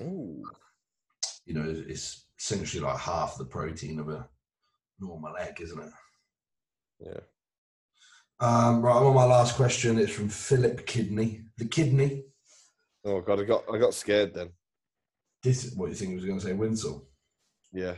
Ooh. 0.00 0.42
You 1.44 1.54
know, 1.54 1.84
it's 1.88 2.26
essentially 2.38 2.82
like 2.82 2.98
half 2.98 3.38
the 3.38 3.44
protein 3.44 3.98
of 3.98 4.08
a 4.08 4.28
normal 5.00 5.36
egg, 5.38 5.60
isn't 5.60 5.80
it? 5.80 5.92
Yeah. 7.00 7.20
Um, 8.40 8.82
right, 8.82 8.96
I'm 8.96 9.06
on 9.06 9.14
my 9.14 9.24
last 9.24 9.56
question. 9.56 9.98
It's 9.98 10.12
from 10.12 10.28
Philip 10.28 10.86
Kidney. 10.86 11.42
The 11.56 11.64
kidney. 11.64 12.24
Oh 13.04 13.20
god, 13.20 13.40
I 13.40 13.44
got 13.44 13.64
I 13.72 13.78
got 13.78 13.94
scared 13.94 14.34
then. 14.34 14.50
This 15.42 15.64
is 15.64 15.74
what 15.74 15.88
you 15.88 15.94
think 15.94 16.10
he 16.10 16.16
was 16.16 16.24
going 16.24 16.38
to 16.38 16.44
say, 16.44 16.52
Winsel. 16.52 17.06
Yeah. 17.72 17.94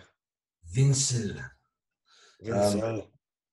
Vince, 0.73 1.15
Um, 2.53 3.03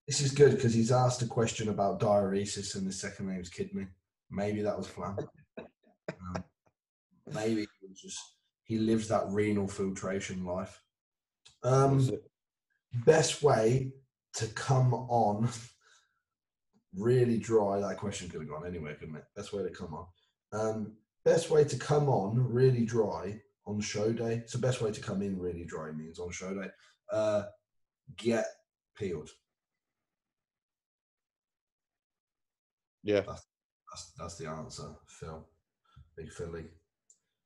This 0.08 0.22
is 0.22 0.32
good 0.32 0.56
because 0.56 0.74
he's 0.74 0.92
asked 0.92 1.22
a 1.22 1.28
question 1.28 1.70
about 1.70 2.00
diuresis 2.00 2.76
and 2.76 2.88
the 2.88 2.92
second 2.92 3.28
name's 3.28 3.50
kidney. 3.50 3.88
Maybe 4.30 4.62
that 4.62 4.78
was 4.78 4.88
planned. 4.88 5.28
um, 5.58 6.44
maybe 7.34 7.62
he 7.62 7.88
was 7.88 8.00
just 8.00 8.20
he 8.64 8.78
lives 8.78 9.08
that 9.08 9.28
renal 9.30 9.68
filtration 9.68 10.46
life. 10.46 10.82
Um, 11.64 12.10
best 13.06 13.42
way 13.42 13.92
to 14.36 14.48
come 14.48 14.94
on 14.94 15.50
really 16.98 17.38
dry. 17.38 17.80
That 17.80 17.98
question 17.98 18.30
could 18.30 18.42
have 18.42 18.50
gone 18.50 18.66
anywhere, 18.66 18.96
couldn't 18.96 19.16
it? 19.16 19.26
Best 19.36 19.54
way 19.54 19.64
to 19.64 19.70
come 19.70 19.94
on. 19.94 20.06
Um, 20.54 20.94
best 21.26 21.50
way 21.50 21.64
to 21.64 21.78
come 21.78 22.10
on 22.10 22.52
really 22.52 22.86
dry 22.86 23.40
on 23.66 23.82
show 23.82 24.12
day. 24.12 24.44
So 24.46 24.60
best 24.60 24.82
way 24.82 24.92
to 24.92 25.02
come 25.02 25.22
in 25.22 25.40
really 25.40 25.66
dry 25.66 25.92
means 25.92 26.20
on 26.20 26.32
show 26.32 26.54
day. 26.54 26.70
Uh, 27.12 27.44
get 28.18 28.46
peeled. 28.98 29.30
yeah. 33.08 33.22
That's 33.26 34.12
that's 34.20 34.36
the 34.36 34.48
answer, 34.48 34.90
Phil. 35.08 35.48
Big 36.18 36.32
Philly, 36.32 36.66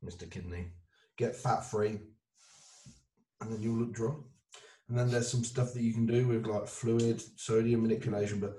Mr. 0.04 0.30
Kidney. 0.30 0.72
Get 1.18 1.36
fat 1.36 1.62
free, 1.62 2.00
and 3.40 3.52
then 3.52 3.62
you'll 3.62 3.78
look 3.78 3.94
dry. 3.94 4.14
And 4.90 4.98
then 4.98 5.10
there's 5.10 5.30
some 5.30 5.44
stuff 5.44 5.74
that 5.74 5.84
you 5.84 5.94
can 5.94 6.06
do 6.06 6.28
with 6.28 6.48
like 6.48 6.68
fluid, 6.68 7.22
sodium 7.38 7.84
manipulation, 7.84 8.40
but 8.40 8.58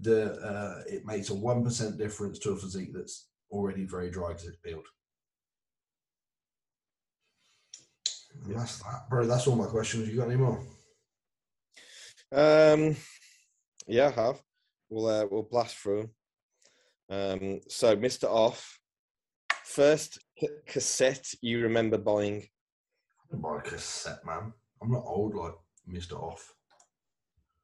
the 0.00 0.32
uh, 0.34 0.82
it 0.86 1.04
makes 1.04 1.30
a 1.30 1.34
one 1.34 1.64
percent 1.64 1.98
difference 1.98 2.38
to 2.40 2.52
a 2.52 2.56
physique 2.56 2.90
that's 2.92 3.28
already 3.50 3.84
very 3.84 4.10
dry 4.10 4.28
because 4.28 4.46
it's 4.46 4.58
peeled. 4.58 4.86
And 8.44 8.56
that's 8.56 8.78
that, 8.82 9.08
bro. 9.10 9.26
That's 9.26 9.46
all 9.46 9.56
my 9.56 9.66
questions. 9.66 10.08
You 10.08 10.16
got 10.16 10.28
any 10.28 10.36
more? 10.36 10.60
Um, 12.30 12.96
yeah, 13.86 14.08
I 14.08 14.20
have. 14.20 14.42
We'll 14.90 15.06
uh, 15.06 15.26
we'll 15.30 15.42
blast 15.42 15.76
through. 15.76 16.10
Um, 17.10 17.60
so, 17.68 17.96
Mister 17.96 18.26
Off, 18.26 18.78
first 19.64 20.18
c- 20.38 20.48
cassette 20.66 21.26
you 21.40 21.62
remember 21.62 21.98
buying? 21.98 22.42
I 22.42 23.30
didn't 23.30 23.42
buy 23.42 23.58
a 23.58 23.62
cassette, 23.62 24.24
man. 24.24 24.52
I'm 24.82 24.92
not 24.92 25.04
old 25.06 25.34
like 25.34 25.54
Mr. 25.90 26.12
Off. 26.12 26.54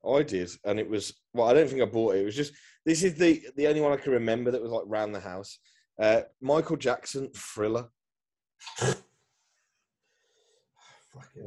I 0.06 0.22
did, 0.22 0.50
and 0.64 0.78
it 0.78 0.88
was 0.88 1.12
well. 1.32 1.48
I 1.48 1.54
don't 1.54 1.68
think 1.68 1.82
I 1.82 1.86
bought 1.86 2.14
it. 2.14 2.20
It 2.20 2.24
was 2.24 2.36
just 2.36 2.52
this 2.84 3.02
is 3.02 3.14
the 3.14 3.42
the 3.56 3.66
only 3.66 3.80
one 3.80 3.92
I 3.92 3.96
can 3.96 4.12
remember 4.12 4.50
that 4.50 4.62
was 4.62 4.70
like 4.70 4.84
round 4.86 5.14
the 5.14 5.20
house. 5.20 5.58
Uh, 6.00 6.22
Michael 6.40 6.76
Jackson 6.76 7.30
Thriller. 7.34 7.88
Fucking 8.78 9.02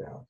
hell. 0.05 0.27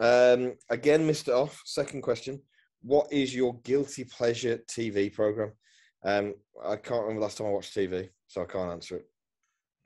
Um, 0.00 0.54
again, 0.70 1.06
Mister 1.06 1.32
Off. 1.32 1.60
Second 1.64 2.02
question: 2.02 2.40
What 2.82 3.12
is 3.12 3.34
your 3.34 3.58
guilty 3.60 4.04
pleasure 4.04 4.58
TV 4.70 5.12
program? 5.12 5.52
Um, 6.04 6.34
I 6.64 6.76
can't 6.76 7.02
remember 7.02 7.20
the 7.20 7.26
last 7.26 7.38
time 7.38 7.48
I 7.48 7.50
watched 7.50 7.74
TV, 7.74 8.08
so 8.26 8.42
I 8.42 8.46
can't 8.46 8.72
answer 8.72 8.96
it. 8.96 9.06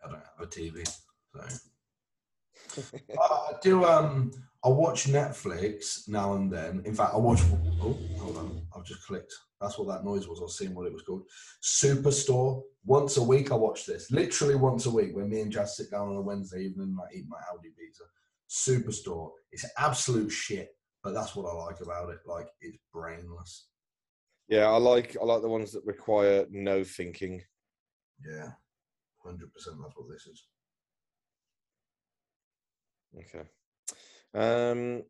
I 0.04 0.08
don't 0.08 0.16
have 0.16 0.40
a 0.40 0.46
TV, 0.46 0.86
so 0.86 2.82
I 3.20 3.52
do. 3.62 3.84
Um, 3.84 4.32
I 4.64 4.68
watch 4.68 5.06
Netflix 5.06 6.08
now 6.08 6.34
and 6.34 6.52
then. 6.52 6.82
In 6.84 6.94
fact, 6.94 7.14
I 7.14 7.18
watch. 7.18 7.40
Oh, 7.80 7.98
hold 8.18 8.36
on. 8.36 8.62
I've 8.76 8.84
just 8.84 9.04
clicked. 9.06 9.32
That's 9.60 9.76
what 9.76 9.88
that 9.88 10.04
noise 10.04 10.28
was. 10.28 10.38
I 10.38 10.44
was 10.44 10.56
seeing 10.56 10.74
what 10.74 10.86
it 10.86 10.92
was 10.92 11.02
called. 11.02 11.24
Superstore. 11.62 12.62
Once 12.84 13.16
a 13.16 13.22
week, 13.22 13.50
I 13.50 13.56
watch 13.56 13.86
this. 13.86 14.10
Literally 14.10 14.54
once 14.54 14.86
a 14.86 14.90
week, 14.90 15.16
when 15.16 15.28
me 15.28 15.40
and 15.40 15.50
Jazz 15.50 15.76
sit 15.76 15.90
down 15.90 16.08
on 16.08 16.16
a 16.16 16.20
Wednesday 16.20 16.64
evening 16.64 16.96
and 16.96 16.98
I 17.00 17.16
eat 17.16 17.24
my 17.28 17.38
Audi 17.52 17.70
pizza. 17.76 18.04
Superstore. 18.48 19.30
It's 19.50 19.66
absolute 19.78 20.30
shit, 20.30 20.68
but 21.02 21.12
that's 21.12 21.34
what 21.34 21.50
I 21.50 21.54
like 21.54 21.80
about 21.80 22.10
it. 22.10 22.18
Like 22.26 22.48
it's 22.60 22.78
brainless. 22.92 23.66
Yeah, 24.48 24.66
I 24.66 24.76
like 24.76 25.16
I 25.20 25.24
like 25.24 25.42
the 25.42 25.48
ones 25.48 25.72
that 25.72 25.84
require 25.84 26.46
no 26.50 26.84
thinking. 26.84 27.42
Yeah, 28.24 28.50
hundred 29.24 29.52
percent. 29.52 29.76
That's 29.82 29.96
what 29.96 30.08
this 30.08 30.26
is. 30.26 30.44
Okay. 33.18 33.48
Um, 34.34 35.02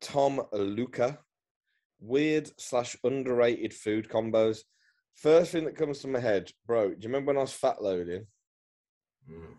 Tom 0.00 0.42
Luca, 0.52 1.18
weird 2.00 2.50
slash 2.60 2.96
underrated 3.04 3.74
food 3.74 4.08
combos. 4.08 4.60
First 5.14 5.52
thing 5.52 5.64
that 5.64 5.76
comes 5.76 6.00
to 6.00 6.08
my 6.08 6.20
head, 6.20 6.50
bro. 6.66 6.90
Do 6.90 6.96
you 7.00 7.08
remember 7.08 7.28
when 7.28 7.38
I 7.38 7.40
was 7.40 7.52
fat 7.52 7.82
loading? 7.82 8.26
Mm. 9.28 9.56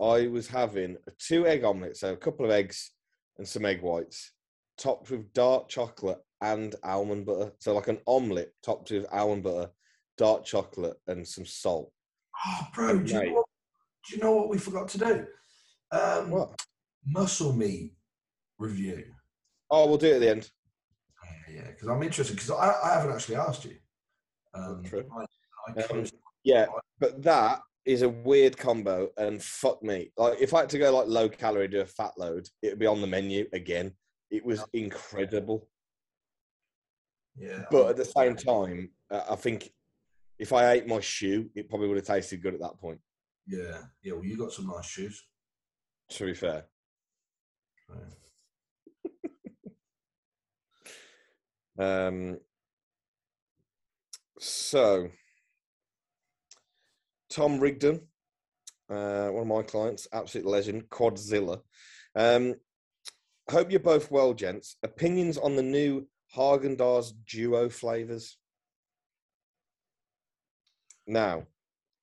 I 0.00 0.28
was 0.28 0.48
having 0.48 0.96
a 1.06 1.10
two 1.18 1.46
egg 1.46 1.64
omelette, 1.64 1.96
so 1.96 2.12
a 2.12 2.16
couple 2.16 2.44
of 2.44 2.50
eggs 2.50 2.92
and 3.38 3.46
some 3.46 3.64
egg 3.64 3.82
whites, 3.82 4.32
topped 4.78 5.10
with 5.10 5.32
dark 5.32 5.68
chocolate 5.68 6.20
and 6.40 6.74
almond 6.84 7.26
butter. 7.26 7.52
So 7.58 7.74
like 7.74 7.88
an 7.88 8.00
omelette 8.06 8.52
topped 8.62 8.90
with 8.90 9.06
almond 9.12 9.42
butter, 9.42 9.70
dark 10.16 10.44
chocolate, 10.44 10.96
and 11.06 11.26
some 11.26 11.46
salt. 11.46 11.92
Oh, 12.46 12.68
bro, 12.74 12.98
do 12.98 13.12
you, 13.12 13.24
know 13.24 13.32
what, 13.32 13.46
do 14.08 14.16
you 14.16 14.22
know 14.22 14.32
what 14.32 14.48
we 14.48 14.58
forgot 14.58 14.88
to 14.88 14.98
do? 14.98 15.26
Um, 15.92 16.30
What? 16.30 16.60
Muscle 17.06 17.52
meat 17.52 17.94
review. 18.58 19.04
Oh, 19.70 19.86
we'll 19.86 19.98
do 19.98 20.08
it 20.08 20.14
at 20.14 20.20
the 20.20 20.30
end. 20.30 20.50
Yeah, 21.48 21.54
yeah, 21.56 21.70
because 21.70 21.88
I'm 21.88 22.02
interested 22.02 22.34
because 22.36 22.50
I, 22.50 22.74
I 22.84 22.94
haven't 22.94 23.14
actually 23.14 23.36
asked 23.36 23.64
you. 23.64 23.76
Um, 24.54 24.82
True. 24.84 25.04
I, 25.16 25.24
I 25.72 25.84
Um, 25.84 26.06
Yeah, 26.44 26.66
but 27.00 27.22
that 27.22 27.60
is 27.84 28.02
a 28.02 28.08
weird 28.08 28.56
combo, 28.56 29.10
and 29.16 29.42
fuck 29.42 29.82
me. 29.82 30.12
Like, 30.16 30.40
if 30.40 30.54
I 30.54 30.60
had 30.60 30.70
to 30.70 30.78
go 30.78 30.96
like 30.96 31.08
low 31.08 31.28
calorie, 31.28 31.68
do 31.68 31.80
a 31.80 31.86
fat 31.86 32.12
load, 32.16 32.48
it 32.62 32.70
would 32.70 32.78
be 32.78 32.86
on 32.86 33.00
the 33.00 33.06
menu 33.06 33.46
again. 33.52 33.92
It 34.30 34.44
was 34.44 34.64
incredible, 34.72 35.68
yeah, 37.36 37.64
but 37.70 37.90
at 37.90 37.96
the 37.96 38.04
same 38.04 38.36
time, 38.36 38.90
uh, 39.10 39.22
I 39.30 39.36
think 39.36 39.70
if 40.38 40.52
I 40.52 40.72
ate 40.72 40.86
my 40.86 41.00
shoe, 41.00 41.50
it 41.54 41.68
probably 41.68 41.88
would 41.88 41.98
have 41.98 42.06
tasted 42.06 42.42
good 42.42 42.54
at 42.54 42.60
that 42.60 42.78
point. 42.80 43.00
yeah, 43.46 43.82
yeah. 44.02 44.14
Well, 44.14 44.24
you 44.24 44.36
got 44.36 44.52
some 44.52 44.66
nice 44.66 44.86
shoes. 44.86 45.22
To 46.10 46.26
be 46.26 46.34
fair. 46.34 46.64
um, 51.78 52.38
so 54.38 55.08
Tom 57.30 57.58
Rigdon, 57.58 58.00
uh, 58.88 59.28
one 59.28 59.42
of 59.42 59.48
my 59.48 59.62
clients, 59.62 60.06
absolute 60.12 60.46
legend, 60.46 60.88
Quadzilla. 60.88 61.60
Um, 62.14 62.54
hope 63.50 63.70
you're 63.70 63.80
both 63.80 64.10
well, 64.10 64.34
gents. 64.34 64.76
Opinions 64.82 65.36
on 65.38 65.56
the 65.56 65.62
new 65.62 66.06
Häagen-Dazs 66.36 67.12
duo 67.28 67.68
flavors? 67.68 68.36
Now, 71.06 71.46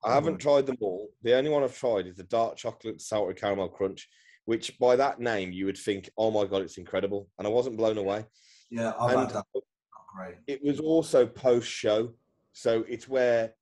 I 0.03 0.13
haven't 0.13 0.39
tried 0.39 0.65
them 0.65 0.77
all. 0.81 1.09
The 1.21 1.35
only 1.35 1.49
one 1.49 1.63
I've 1.63 1.77
tried 1.77 2.07
is 2.07 2.15
the 2.15 2.23
dark 2.23 2.57
chocolate 2.57 3.01
salted 3.01 3.37
caramel 3.37 3.69
crunch, 3.69 4.09
which 4.45 4.77
by 4.79 4.95
that 4.95 5.19
name 5.19 5.51
you 5.51 5.65
would 5.65 5.77
think, 5.77 6.09
oh 6.17 6.31
my 6.31 6.45
god, 6.45 6.61
it's 6.61 6.77
incredible, 6.77 7.27
and 7.37 7.47
I 7.47 7.49
wasn't 7.51 7.77
blown 7.77 7.97
away. 7.97 8.25
Yeah, 8.69 8.93
I've 8.99 9.11
And 9.11 9.19
had 9.21 9.29
that. 9.31 9.45
Great. 10.15 10.35
it 10.47 10.61
was 10.63 10.79
also 10.79 11.25
post 11.25 11.69
show, 11.69 12.13
so 12.51 12.83
it's 12.89 13.07
where 13.07 13.53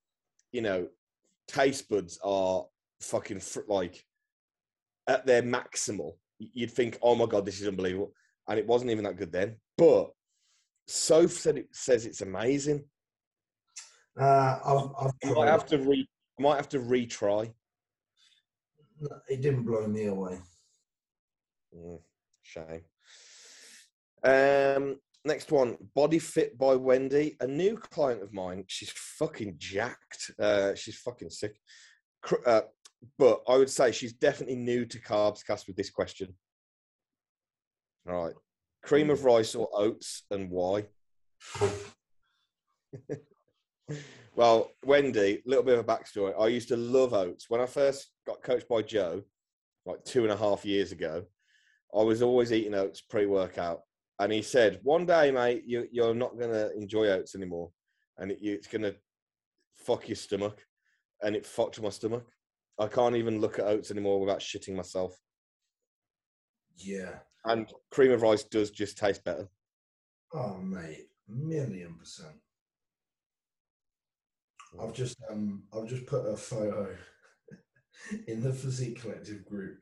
you 0.52 0.62
know 0.62 0.88
taste 1.48 1.88
buds 1.90 2.20
are 2.24 2.66
fucking 3.02 3.40
fr- 3.40 3.62
like 3.68 4.04
at 5.08 5.26
their 5.26 5.44
maximal. 5.44 6.14
You'd 6.40 6.72
think, 6.72 6.98
oh 7.02 7.16
my 7.16 7.26
god, 7.28 7.46
this 7.46 7.62
is 7.62 7.68
unbelievable, 7.68 8.14
and 8.48 8.58
it 8.58 8.66
wasn't 8.66 8.92
even 8.92 9.04
that 9.04 9.18
good 9.18 9.32
then. 9.32 9.58
But 9.78 10.12
Soph 10.88 11.32
said 11.32 11.58
it 11.58 11.68
says 11.72 12.06
it's 12.06 12.22
amazing. 12.22 12.84
Uh, 14.20 14.58
I've, 14.66 14.90
I've 15.00 15.32
I 15.32 15.34
might 15.34 15.48
have 15.50 15.66
to 15.68 15.78
re, 15.78 16.08
I 16.40 16.42
might 16.42 16.56
have 16.56 16.70
to 16.70 16.80
retry. 16.80 17.54
It 19.30 19.42
didn't 19.42 19.64
blow 19.64 19.86
me 19.88 20.08
away. 20.08 20.40
Mm, 21.76 22.00
shame. 22.44 22.82
Um, 24.24 25.00
next 25.26 25.52
one, 25.52 25.78
Body 25.96 26.20
Fit 26.20 26.58
by 26.58 26.76
Wendy, 26.76 27.36
a 27.40 27.48
new 27.48 27.78
client 27.78 28.22
of 28.24 28.34
mine. 28.34 28.64
She's 28.68 28.92
fucking 28.92 29.56
jacked. 29.58 30.32
Uh, 30.40 30.76
she's 30.76 30.98
fucking 30.98 31.30
sick. 31.30 31.60
Uh, 32.46 32.62
but 33.18 33.42
I 33.48 33.58
would 33.58 33.70
say 33.70 33.92
she's 33.92 34.14
definitely 34.14 34.56
new 34.56 34.86
to 34.86 35.00
carbs 35.00 35.46
cast 35.46 35.68
with 35.68 35.76
this 35.76 35.90
question. 35.90 36.36
All 38.08 38.26
right. 38.26 38.36
Cream 38.84 39.10
of 39.10 39.24
rice 39.24 39.56
or 39.56 39.70
oats 39.74 40.24
and 40.32 40.50
why? 40.50 40.86
well, 44.36 44.72
Wendy, 44.86 45.42
a 45.46 45.50
little 45.50 45.64
bit 45.64 45.78
of 45.78 45.88
a 45.88 45.88
backstory. 45.88 46.34
I 46.40 46.48
used 46.48 46.70
to 46.70 46.78
love 46.78 47.14
oats. 47.14 47.50
When 47.50 47.62
I 47.62 47.66
first 47.66 48.08
got 48.26 48.42
coached 48.42 48.68
by 48.68 48.82
Joe, 48.82 49.24
like 49.86 50.04
two 50.04 50.24
and 50.24 50.32
a 50.32 50.38
half 50.38 50.66
years 50.66 50.92
ago, 50.92 51.24
I 51.98 52.04
was 52.04 52.22
always 52.22 52.52
eating 52.52 52.76
oats 52.76 53.02
pre-workout, 53.02 53.82
and 54.20 54.32
he 54.32 54.42
said, 54.42 54.80
"One 54.84 55.06
day, 55.06 55.32
mate, 55.32 55.64
you, 55.66 55.88
you're 55.92 56.14
not 56.14 56.38
gonna 56.38 56.70
enjoy 56.76 57.08
oats 57.08 57.36
anymore, 57.36 57.72
and 58.18 58.32
it, 58.32 58.40
you, 58.42 58.54
it's 58.54 58.68
gonna 58.68 58.94
fuck 59.76 60.08
your 60.08 60.16
stomach." 60.16 60.66
And 61.22 61.36
it 61.36 61.46
fucked 61.46 61.82
my 61.82 61.90
stomach. 61.90 62.26
I 62.80 62.88
can't 62.88 63.18
even 63.18 63.42
look 63.42 63.60
at 63.60 63.66
oats 63.66 63.92
anymore 63.92 64.22
without 64.22 64.40
shitting 64.40 64.76
myself. 64.76 65.20
Yeah. 66.78 67.20
And 67.44 67.70
cream 67.92 68.12
of 68.12 68.22
rice 68.22 68.44
does 68.44 68.72
just 68.72 68.98
taste 68.98 69.24
better. 69.26 69.50
Oh, 70.34 70.58
mate, 70.58 71.08
million 71.28 71.96
percent. 71.96 72.36
I've 74.80 74.94
just 74.94 75.18
um 75.30 75.64
I've 75.74 75.88
just 75.88 76.06
put 76.06 76.26
a 76.26 76.38
photo 76.38 76.96
in 78.28 78.42
the 78.42 78.54
physique 78.54 79.02
collective 79.02 79.46
group 79.46 79.80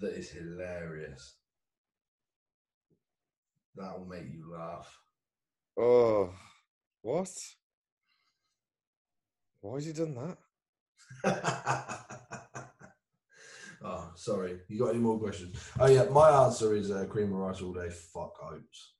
that 0.00 0.14
is 0.14 0.30
hilarious. 0.30 1.36
That 3.76 3.98
will 3.98 4.06
make 4.06 4.32
you 4.32 4.52
laugh. 4.52 4.96
Oh, 5.78 6.32
what? 7.02 7.30
Why 9.60 9.74
has 9.74 9.86
he 9.86 9.92
done 9.92 10.14
that? 10.14 10.38
oh, 13.84 14.10
sorry. 14.14 14.58
You 14.68 14.78
got 14.78 14.90
any 14.90 14.98
more 14.98 15.18
questions? 15.18 15.56
Oh 15.78 15.86
yeah, 15.86 16.04
my 16.04 16.28
answer 16.44 16.74
is 16.76 16.90
uh, 16.90 17.06
cream 17.06 17.32
of 17.32 17.38
rice 17.38 17.62
all 17.62 17.72
day. 17.72 17.88
Fuck 17.90 18.34
oats. 18.42 18.94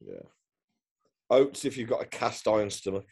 Yeah. 0.00 0.22
Oats 1.30 1.64
if 1.64 1.76
you've 1.76 1.88
got 1.88 2.02
a 2.02 2.06
cast 2.06 2.48
iron 2.48 2.70
stomach. 2.70 3.06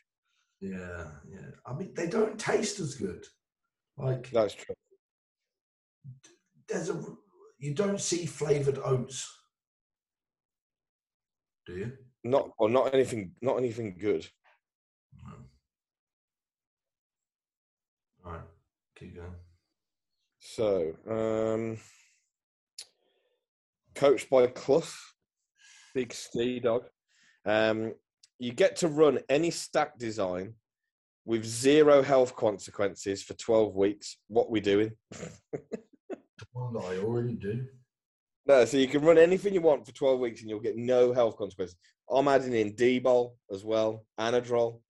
Yeah, 0.60 1.06
yeah. 1.30 1.50
I 1.66 1.74
mean, 1.74 1.92
they 1.94 2.08
don't 2.08 2.38
taste 2.38 2.80
as 2.80 2.94
good. 2.94 3.24
Like 3.98 4.30
That's 4.30 4.54
true. 4.54 4.74
there's 6.68 6.88
a 6.88 7.00
you 7.58 7.74
don't 7.74 8.00
see 8.00 8.26
flavored 8.26 8.78
oats, 8.84 9.30
do 11.66 11.72
you? 11.74 11.92
Not 12.22 12.50
or 12.58 12.68
not 12.68 12.94
anything 12.94 13.32
not 13.40 13.58
anything 13.58 13.96
good. 13.98 14.26
No. 15.26 15.32
All 18.24 18.32
right, 18.32 18.40
keep 18.98 19.16
going. 19.16 19.34
So, 20.40 20.94
um 21.08 21.78
coached 23.94 24.28
by 24.30 24.46
Clough, 24.48 24.82
big 25.94 26.12
ski 26.12 26.60
dog. 26.60 26.84
Um 27.44 27.94
you 28.38 28.52
get 28.52 28.76
to 28.76 28.88
run 28.88 29.20
any 29.28 29.50
stack 29.50 29.98
design 29.98 30.54
with 31.24 31.44
zero 31.44 32.02
health 32.02 32.36
consequences 32.36 33.22
for 33.22 33.34
12 33.34 33.74
weeks. 33.74 34.18
What 34.28 34.50
we 34.50 34.60
doing? 34.60 34.92
One 36.52 36.74
that 36.74 36.84
I 36.84 36.98
already 36.98 37.34
do. 37.34 37.66
No, 38.46 38.64
so 38.64 38.76
you 38.76 38.88
can 38.88 39.02
run 39.02 39.18
anything 39.18 39.54
you 39.54 39.62
want 39.62 39.86
for 39.86 39.92
12 39.92 40.20
weeks 40.20 40.40
and 40.40 40.50
you'll 40.50 40.60
get 40.60 40.76
no 40.76 41.12
health 41.12 41.36
consequences. 41.36 41.76
I'm 42.10 42.28
adding 42.28 42.52
in 42.52 42.74
D-bol 42.74 43.36
as 43.50 43.64
well, 43.64 44.04
Anadrol. 44.20 44.80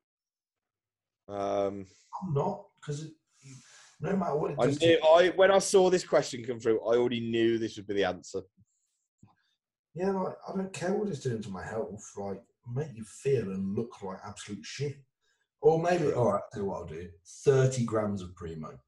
Um, 1.29 1.87
I'm 2.23 2.35
not 2.35 2.65
because 2.77 3.07
no 4.01 4.17
matter 4.17 4.37
what 4.37 4.51
it 4.51 4.57
I 4.61 4.67
knew, 4.67 4.99
I 5.03 5.29
when 5.37 5.51
I 5.51 5.59
saw 5.59 5.89
this 5.89 6.05
question 6.05 6.45
come 6.45 6.61
through, 6.61 6.81
I 6.81 6.97
already 6.97 7.21
knew 7.21 7.59
this 7.59 7.77
would 7.77 7.87
be 7.87 7.95
the 7.95 8.05
answer. 8.05 8.41
yeah, 9.95 10.11
like, 10.11 10.37
I 10.49 10.57
don't 10.57 10.73
care 10.73 10.93
what 10.93 11.09
it's 11.09 11.21
doing 11.21 11.43
to 11.43 11.51
my 11.51 11.65
health. 11.65 12.05
Like, 12.17 12.43
make 12.75 12.89
you 12.95 13.05
feel 13.05 13.51
and 13.53 13.75
look 13.75 14.03
like 14.03 14.19
absolute 14.27 14.65
shit. 14.65 14.97
Or 15.63 15.81
maybe, 15.81 16.13
all 16.13 16.33
right, 16.33 16.43
you 16.55 16.67
what 16.67 16.77
I'll 16.81 16.87
do: 16.87 17.09
thirty 17.45 17.85
grams 17.85 18.21
of 18.21 18.35
primo. 18.35 18.79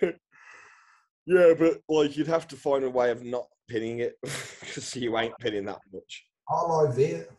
Yeah, 1.26 1.54
but 1.58 1.80
like 1.88 2.16
you'd 2.16 2.26
have 2.26 2.48
to 2.48 2.56
find 2.56 2.84
a 2.84 2.90
way 2.90 3.10
of 3.10 3.24
not 3.24 3.46
pinning 3.68 4.00
it 4.00 4.16
because 4.22 4.94
you 4.96 5.16
ain't 5.18 5.38
pinning 5.38 5.66
that 5.66 5.80
much. 5.92 6.24
I'll 6.48 6.90
IV 6.90 6.98
it. 6.98 7.32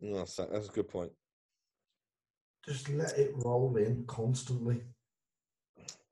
No, 0.00 0.18
that's, 0.18 0.36
that's 0.36 0.68
a 0.68 0.72
good 0.72 0.88
point. 0.88 1.10
Just 2.66 2.88
let 2.90 3.18
it 3.18 3.32
roll 3.36 3.76
in 3.76 4.04
constantly. 4.06 4.82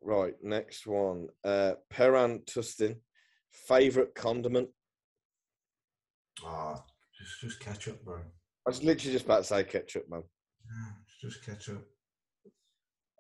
Right, 0.03 0.35
next 0.43 0.87
one. 0.87 1.29
Uh, 1.45 1.75
Peran 1.93 2.45
Tustin, 2.45 2.97
favorite 3.53 4.15
condiment. 4.15 4.69
Ah, 6.45 6.83
just 7.17 7.41
just 7.41 7.61
ketchup, 7.61 8.05
bro. 8.05 8.19
I 8.19 8.71
was 8.71 8.83
literally 8.83 9.13
just 9.13 9.25
about 9.25 9.39
to 9.39 9.45
say 9.45 9.65
ketchup, 9.65 10.09
man. 10.11 10.23
Yeah, 10.67 10.93
it's 11.05 11.35
just 11.35 11.47
ketchup. 11.47 11.87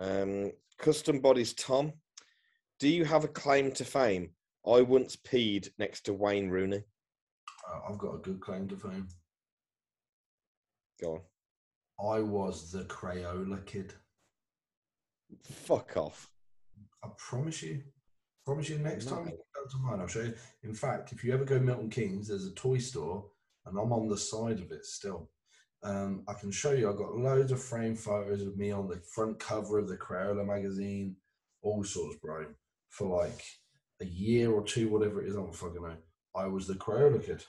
Um, 0.00 0.53
Custom 0.78 1.20
Bodies 1.20 1.55
Tom, 1.55 1.92
do 2.83 2.89
you 2.89 3.05
have 3.05 3.22
a 3.22 3.28
claim 3.28 3.70
to 3.70 3.85
fame? 3.85 4.30
I 4.66 4.80
once 4.80 5.14
peed 5.14 5.70
next 5.78 6.01
to 6.07 6.12
Wayne 6.12 6.51
Rooney. 6.51 6.83
Uh, 7.70 7.78
I've 7.89 7.97
got 7.97 8.16
a 8.16 8.18
good 8.18 8.41
claim 8.41 8.66
to 8.66 8.76
fame. 8.76 9.07
Go 11.01 11.22
on. 12.01 12.14
I 12.16 12.18
was 12.18 12.72
the 12.72 12.83
Crayola 12.87 13.64
kid. 13.66 13.95
Fuck 15.45 15.97
off. 15.97 16.28
I 17.05 17.09
promise 17.16 17.62
you. 17.62 17.83
I 17.85 18.41
Promise 18.47 18.70
you 18.70 18.78
next 18.78 19.05
time 19.05 19.26
you 19.26 19.39
go 19.55 19.70
to 19.70 19.76
mine, 19.78 20.01
I'll 20.01 20.09
show 20.09 20.22
you. 20.22 20.35
In 20.64 20.74
fact, 20.74 21.12
if 21.12 21.22
you 21.22 21.33
ever 21.33 21.45
go 21.45 21.61
Milton 21.61 21.89
Keynes, 21.89 22.26
there's 22.26 22.47
a 22.47 22.55
toy 22.55 22.78
store 22.78 23.24
and 23.64 23.78
I'm 23.78 23.93
on 23.93 24.09
the 24.09 24.18
side 24.18 24.59
of 24.59 24.72
it 24.72 24.85
still. 24.85 25.30
Um, 25.85 26.24
I 26.26 26.33
can 26.33 26.51
show 26.51 26.72
you, 26.72 26.91
I've 26.91 26.99
got 26.99 27.14
loads 27.14 27.53
of 27.53 27.62
frame 27.62 27.95
photos 27.95 28.43
of 28.43 28.57
me 28.57 28.72
on 28.72 28.89
the 28.89 29.01
front 29.14 29.39
cover 29.39 29.78
of 29.78 29.89
the 29.89 29.97
Crayola 29.97 30.45
magazine, 30.45 31.14
all 31.62 31.85
sorts, 31.85 32.16
bro. 32.16 32.47
For 32.93 33.09
like 33.09 33.43
a 34.01 34.05
year 34.05 34.53
or 34.53 34.62
two, 34.62 34.88
whatever 34.88 35.22
it 35.22 35.28
is, 35.28 35.36
I 35.36 35.40
don't 35.40 35.55
fucking 35.55 35.82
know. 35.82 35.97
I 36.36 36.47
was 36.47 36.66
the 36.66 36.74
Crayola 36.74 37.24
kid. 37.24 37.43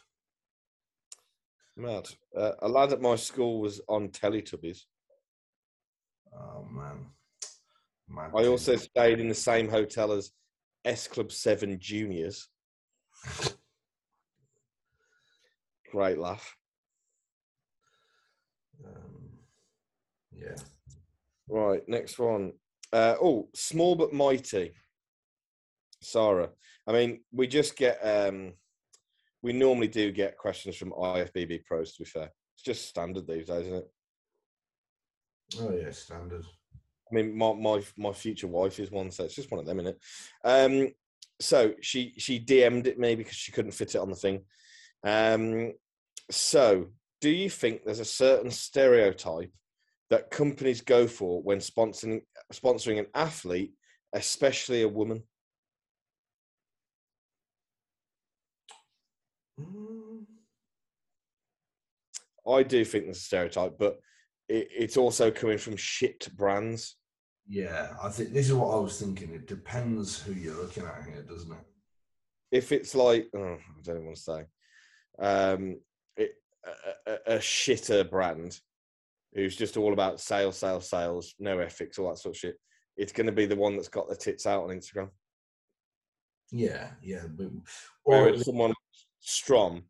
Mad. 1.76 2.08
Uh, 2.38 2.52
a 2.62 2.68
lad 2.68 2.94
at 2.94 3.02
my 3.02 3.16
school 3.16 3.62
was 3.62 3.82
on 3.88 4.10
Teletubbies. 4.10 4.82
Oh 6.34 6.66
man. 6.72 7.08
I 8.36 8.46
also 8.46 8.76
stayed 8.76 9.20
in 9.20 9.28
the 9.28 9.34
same 9.34 9.70
hotel 9.70 10.12
as 10.12 10.32
S 10.86 11.08
Club 11.08 11.32
7 11.32 11.80
Juniors. 11.80 12.48
Great 15.92 16.18
laugh. 16.18 16.56
um, 18.86 18.94
yeah. 20.32 20.56
Right, 21.48 21.82
next 21.88 22.20
one. 22.20 22.54
Uh, 22.92 23.16
oh, 23.22 23.50
small 23.56 23.96
but 23.96 24.14
mighty. 24.14 24.74
Sarah. 26.04 26.50
I 26.88 26.92
mean, 26.92 27.22
we 27.32 27.48
just 27.48 27.76
get, 27.76 28.00
um, 28.04 28.54
we 29.42 29.54
normally 29.54 29.88
do 29.88 30.12
get 30.12 30.38
questions 30.38 30.76
from 30.76 30.92
IFBB 30.92 31.66
pros, 31.66 31.94
to 31.94 32.04
be 32.04 32.10
fair. 32.10 32.32
It's 32.56 32.64
just 32.64 32.88
standard 32.88 33.28
these 33.28 33.48
days, 33.48 33.68
isn't 33.68 33.76
it? 33.76 33.92
Oh 35.60 35.74
yeah, 35.74 35.92
standard. 35.92 36.46
I 37.12 37.16
mean, 37.16 37.38
my, 37.38 37.54
my, 37.54 37.84
my 37.98 38.12
future 38.12 38.48
wife 38.48 38.80
is 38.80 38.92
one, 38.92 39.12
so 39.12 39.24
it's 39.24 39.36
just 39.36 39.52
one 39.52 39.60
of 39.60 39.66
them, 39.66 39.80
innit? 39.80 39.96
Um, 40.44 40.92
so 41.40 41.74
she, 41.82 42.14
she 42.18 42.40
DM'd 42.40 42.88
it 42.88 43.00
me 43.00 43.16
because 43.16 43.36
she 43.36 43.52
couldn't 43.52 43.74
fit 43.74 43.96
it 43.96 44.00
on 44.00 44.10
the 44.10 44.16
thing. 44.16 44.42
Um, 45.04 45.74
so, 46.32 46.88
do 47.22 47.30
you 47.30 47.50
think 47.50 47.84
there's 47.84 48.00
a 48.00 48.06
certain 48.06 48.52
stereotype 48.52 49.52
that 50.10 50.32
companies 50.32 50.82
go 50.82 51.08
for 51.08 51.42
when 51.42 51.60
sponsoring 51.60 52.22
sponsoring 52.54 53.00
an 53.00 53.08
athlete, 53.16 53.74
especially 54.14 54.84
a 54.84 54.88
woman? 54.88 55.24
I 62.48 62.64
do 62.64 62.84
think 62.84 63.06
there's 63.06 63.18
a 63.18 63.22
stereotype, 63.22 63.78
but 63.78 64.00
it, 64.50 64.68
it's 64.72 64.98
also 64.98 65.32
coming 65.32 65.58
from 65.58 65.78
shit 65.78 66.28
brands. 66.36 66.98
Yeah, 67.48 67.90
I 68.02 68.10
think 68.10 68.34
this 68.34 68.48
is 68.48 68.54
what 68.54 68.76
I 68.76 68.80
was 68.80 69.00
thinking. 69.00 69.34
It 69.34 69.48
depends 69.48 70.22
who 70.22 70.34
you're 70.34 70.62
looking 70.62 70.84
at 70.84 71.06
here, 71.06 71.24
doesn't 71.24 71.52
it? 71.52 71.66
If 72.52 72.72
it's 72.72 72.96
like, 72.96 73.28
oh, 73.36 73.56
I 73.56 73.82
don't 73.84 73.96
even 73.96 74.06
want 74.06 74.18
to 74.18 74.22
say, 74.22 74.44
um, 75.20 75.80
it, 76.16 76.32
a, 76.66 77.12
a, 77.12 77.36
a 77.36 77.40
shitter 77.40 78.10
brand 78.10 78.60
who's 79.34 79.56
just 79.56 79.78
all 79.78 79.94
about 79.94 80.22
sales, 80.22 80.58
sales, 80.58 80.90
sales, 80.90 81.34
no 81.40 81.60
ethics, 81.60 81.98
all 81.98 82.10
that 82.10 82.20
sort 82.20 82.36
of 82.36 82.40
shit. 82.40 82.56
It's 82.96 83.12
going 83.12 83.26
to 83.26 83.32
be 83.32 83.48
the 83.48 83.56
one 83.56 83.76
that's 83.76 83.88
got 83.88 84.08
their 84.08 84.16
tits 84.16 84.46
out 84.46 84.64
on 84.64 84.70
Instagram. 84.70 85.10
Yeah, 86.52 86.92
yeah. 87.02 87.24
Or 88.06 88.26
Whereas 88.26 88.46
someone 88.46 88.74
Strom, 89.24 89.84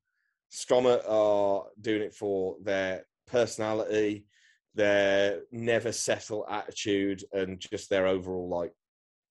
Stromer 0.49 1.01
are 1.07 1.65
doing 1.81 2.03
it 2.03 2.13
for 2.13 2.57
their 2.63 3.05
personality, 3.25 4.27
their 4.75 5.41
never 5.51 5.91
settle 5.91 6.45
attitude, 6.47 7.23
and 7.33 7.59
just 7.59 7.89
their 7.89 8.05
overall 8.05 8.47
like 8.47 8.73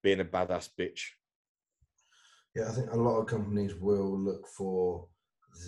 being 0.02 0.20
a 0.20 0.24
badass 0.24 0.68
bitch. 0.78 1.02
yeah, 2.56 2.68
I 2.68 2.72
think 2.72 2.90
a 2.90 2.96
lot 2.96 3.20
of 3.20 3.28
companies 3.28 3.76
will 3.76 4.18
look 4.18 4.48
for 4.48 5.06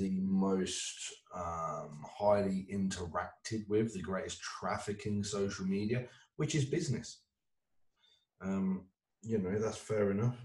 the 0.01 0.19
most 0.23 1.13
um, 1.37 2.03
highly 2.19 2.67
interacted 2.73 3.69
with, 3.69 3.95
the 3.95 4.03
greatest 4.03 4.41
trafficking 4.41 5.23
social 5.23 5.67
media, 5.67 6.07
which 6.37 6.57
is 6.57 6.65
business. 6.65 7.21
Um, 8.43 8.87
you 9.23 9.39
know, 9.39 9.61
that's 9.61 9.79
fair 9.79 10.11
enough. 10.11 10.37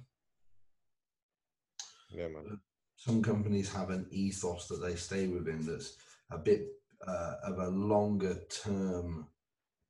Yeah, 2.12 2.28
man. 2.28 2.60
Some 3.00 3.24
companies 3.24 3.72
have 3.72 3.92
an 3.92 4.06
ethos 4.12 4.68
that 4.68 4.82
they 4.82 4.96
stay 4.96 5.28
within 5.28 5.66
that's 5.66 5.96
a 6.32 6.38
bit 6.38 6.68
uh, 7.08 7.36
of 7.46 7.58
a 7.58 7.70
longer 7.70 8.38
term. 8.50 9.26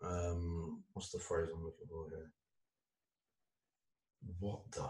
Um, 0.04 0.84
what's 0.94 1.10
the 1.10 1.18
phrase 1.18 1.50
I'm 1.52 1.64
looking 1.66 1.88
for 1.90 2.08
here? 2.10 2.32
What 4.40 4.72
the 4.72 4.88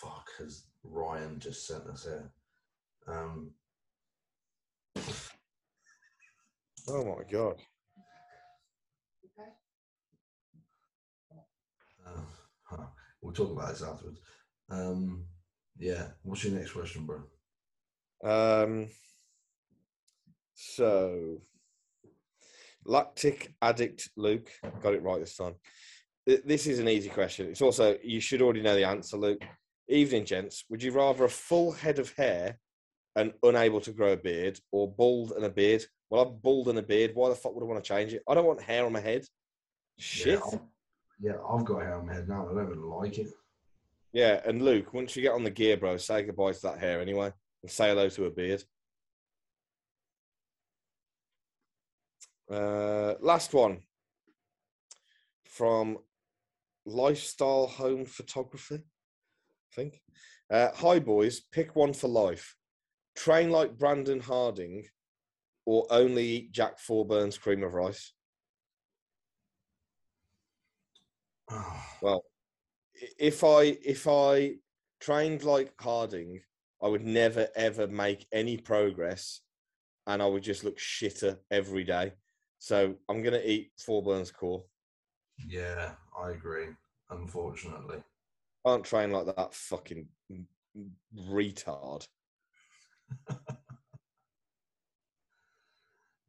fuck 0.00 0.26
has 0.38 0.64
Ryan 0.82 1.38
just 1.38 1.64
sent 1.64 1.86
us 1.86 2.04
here? 2.04 2.32
Um, 3.06 3.52
Oh 6.88 7.04
my 7.04 7.22
god. 7.30 7.56
uh, 12.04 12.20
huh, 12.64 12.86
we'll 13.20 13.32
talk 13.32 13.52
about 13.52 13.68
this 13.68 13.82
afterwards. 13.82 14.18
Um, 14.68 15.26
yeah. 15.78 16.08
What's 16.22 16.42
your 16.44 16.58
next 16.58 16.72
question, 16.72 17.06
bro? 17.06 17.22
Um, 18.22 18.88
so, 20.54 21.40
lactic 22.84 23.54
addict 23.62 24.10
Luke 24.16 24.50
got 24.82 24.94
it 24.94 25.02
right 25.02 25.20
this 25.20 25.36
time. 25.36 25.54
This 26.26 26.66
is 26.66 26.78
an 26.78 26.88
easy 26.88 27.08
question. 27.08 27.48
It's 27.48 27.62
also 27.62 27.96
you 28.02 28.20
should 28.20 28.42
already 28.42 28.62
know 28.62 28.74
the 28.74 28.84
answer, 28.84 29.16
Luke. 29.16 29.42
Evening, 29.88 30.24
gents. 30.24 30.64
Would 30.68 30.82
you 30.82 30.92
rather 30.92 31.24
a 31.24 31.28
full 31.28 31.72
head 31.72 31.98
of 31.98 32.12
hair 32.12 32.58
and 33.16 33.32
unable 33.42 33.80
to 33.80 33.92
grow 33.92 34.12
a 34.12 34.16
beard, 34.16 34.60
or 34.70 34.92
bald 34.92 35.32
and 35.32 35.44
a 35.44 35.50
beard? 35.50 35.84
Well, 36.10 36.22
I'm 36.22 36.36
bald 36.36 36.68
and 36.68 36.78
a 36.78 36.82
beard. 36.82 37.12
Why 37.14 37.28
the 37.28 37.34
fuck 37.34 37.54
would 37.54 37.64
I 37.64 37.66
want 37.66 37.82
to 37.82 37.88
change 37.88 38.12
it? 38.12 38.22
I 38.28 38.34
don't 38.34 38.46
want 38.46 38.62
hair 38.62 38.84
on 38.84 38.92
my 38.92 39.00
head. 39.00 39.24
Shit. 39.98 40.40
Yeah, 40.52 40.58
yeah, 41.20 41.36
I've 41.48 41.64
got 41.64 41.82
hair 41.82 41.94
on 41.94 42.06
my 42.06 42.14
head 42.14 42.28
now. 42.28 42.48
I 42.48 42.54
don't 42.54 42.66
even 42.66 42.82
like 42.82 43.18
it. 43.18 43.28
Yeah, 44.12 44.40
and 44.44 44.62
Luke, 44.62 44.92
once 44.92 45.16
you 45.16 45.22
get 45.22 45.32
on 45.32 45.44
the 45.44 45.50
gear, 45.50 45.76
bro, 45.76 45.96
say 45.96 46.22
goodbye 46.22 46.52
to 46.52 46.62
that 46.62 46.78
hair 46.78 47.00
anyway, 47.00 47.32
and 47.62 47.70
say 47.70 47.88
hello 47.88 48.08
to 48.08 48.24
a 48.26 48.30
beard. 48.30 48.62
Uh, 52.50 53.14
last 53.20 53.54
one 53.54 53.80
from 55.44 55.98
Lifestyle 56.84 57.66
Home 57.66 58.04
Photography, 58.04 58.76
I 58.76 59.74
think. 59.74 60.00
Uh, 60.50 60.70
Hi, 60.74 60.98
boys, 60.98 61.40
pick 61.40 61.76
one 61.76 61.92
for 61.92 62.08
life. 62.08 62.56
Train 63.14 63.50
like 63.50 63.78
Brandon 63.78 64.20
Harding 64.20 64.86
or 65.66 65.86
only 65.90 66.24
eat 66.24 66.52
Jack 66.52 66.78
Forburn's 66.78 67.38
cream 67.38 67.62
of 67.62 67.74
rice. 67.74 68.12
Well, 72.02 72.24
if 73.18 73.44
I 73.44 73.76
if 73.84 74.08
I 74.08 74.54
trained 75.00 75.44
like 75.44 75.74
Harding, 75.78 76.40
I 76.82 76.88
would 76.88 77.04
never 77.04 77.48
ever 77.54 77.86
make 77.86 78.26
any 78.32 78.56
progress, 78.56 79.40
and 80.06 80.22
I 80.22 80.26
would 80.26 80.42
just 80.42 80.64
look 80.64 80.78
shitter 80.78 81.38
every 81.50 81.84
day. 81.84 82.12
So 82.58 82.94
I'm 83.08 83.22
gonna 83.22 83.40
eat 83.44 83.72
four 83.78 84.02
burns 84.02 84.30
core. 84.30 84.64
yeah, 85.46 85.92
I 86.18 86.30
agree. 86.30 86.68
Unfortunately, 87.10 88.02
Can't 88.66 88.84
train 88.84 89.10
like 89.12 89.26
that 89.34 89.54
fucking 89.54 90.06
retard. 91.28 92.06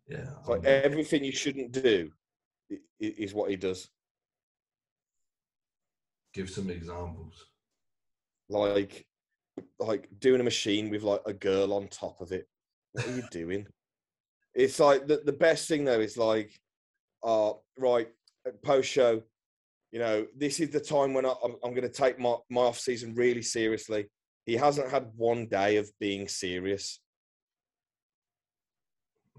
yeah. 0.08 0.30
Like 0.47 0.66
I'm- 0.66 0.84
everything 0.86 1.24
you 1.24 1.32
shouldn't 1.32 1.72
do 1.72 2.12
is 2.99 3.34
what 3.34 3.49
he 3.49 3.56
does. 3.58 3.89
give 6.34 6.49
some 6.49 6.70
examples. 6.70 7.45
Like 8.49 9.06
like 9.80 10.08
doing 10.20 10.41
a 10.41 10.43
machine 10.45 10.89
with 10.89 11.04
like 11.04 11.22
a 11.26 11.34
girl 11.34 11.74
on 11.74 11.88
top 11.88 12.22
of 12.22 12.32
it. 12.32 12.47
What 12.93 13.08
are 13.08 13.16
you 13.16 13.24
doing? 13.32 13.68
It's 14.54 14.80
like 14.80 15.08
the, 15.08 15.22
the 15.26 15.34
best 15.34 15.68
thing 15.68 15.86
though 15.86 15.99
is 15.99 16.18
like, 16.18 16.52
uh, 17.24 17.54
right, 17.78 18.10
post 18.64 18.89
show, 18.89 19.22
you 19.91 19.99
know, 19.99 20.26
this 20.36 20.60
is 20.60 20.70
the 20.70 20.80
time 20.80 21.14
when 21.14 21.26
I, 21.26 21.34
I'm, 21.43 21.56
I'm 21.64 21.72
going 21.72 21.82
to 21.84 21.89
take 21.89 22.20
my, 22.20 22.36
my 22.49 22.62
off 22.62 22.80
season 22.80 23.14
really 23.16 23.41
seriously. 23.41 24.08
He 24.45 24.56
hasn't 24.56 24.89
had 24.89 25.12
one 25.16 25.47
day 25.47 25.78
of 25.78 25.89
being 25.99 26.28
serious. 26.28 26.99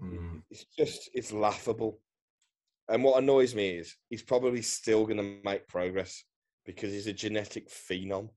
Mm, 0.01 0.41
It's 0.49 0.65
just, 0.77 1.09
it's 1.13 1.33
laughable. 1.33 1.99
And 2.89 3.03
what 3.03 3.21
annoys 3.21 3.55
me 3.55 3.77
is 3.77 3.95
he's 4.09 4.23
probably 4.23 4.61
still 4.61 5.05
going 5.05 5.17
to 5.17 5.37
make 5.43 5.67
progress 5.67 6.23
because 6.65 6.91
he's 6.91 7.07
a 7.07 7.13
genetic 7.13 7.69
phenom. 7.69 8.29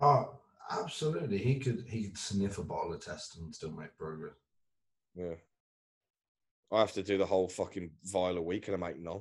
Oh, 0.00 0.38
absolutely. 0.70 1.38
He 1.38 1.58
could 1.58 1.84
he 1.88 2.04
could 2.04 2.18
sniff 2.18 2.58
a 2.58 2.62
bottle 2.62 2.92
of 2.92 3.04
test 3.04 3.36
and 3.36 3.54
still 3.54 3.72
make 3.72 3.96
progress. 3.96 4.34
Yeah. 5.14 5.34
I 6.70 6.80
have 6.80 6.92
to 6.92 7.02
do 7.02 7.16
the 7.16 7.26
whole 7.26 7.48
fucking 7.48 7.90
vial 8.04 8.36
a 8.36 8.42
week 8.42 8.68
and 8.68 8.76
I 8.76 8.88
make 8.88 9.00
none. 9.00 9.20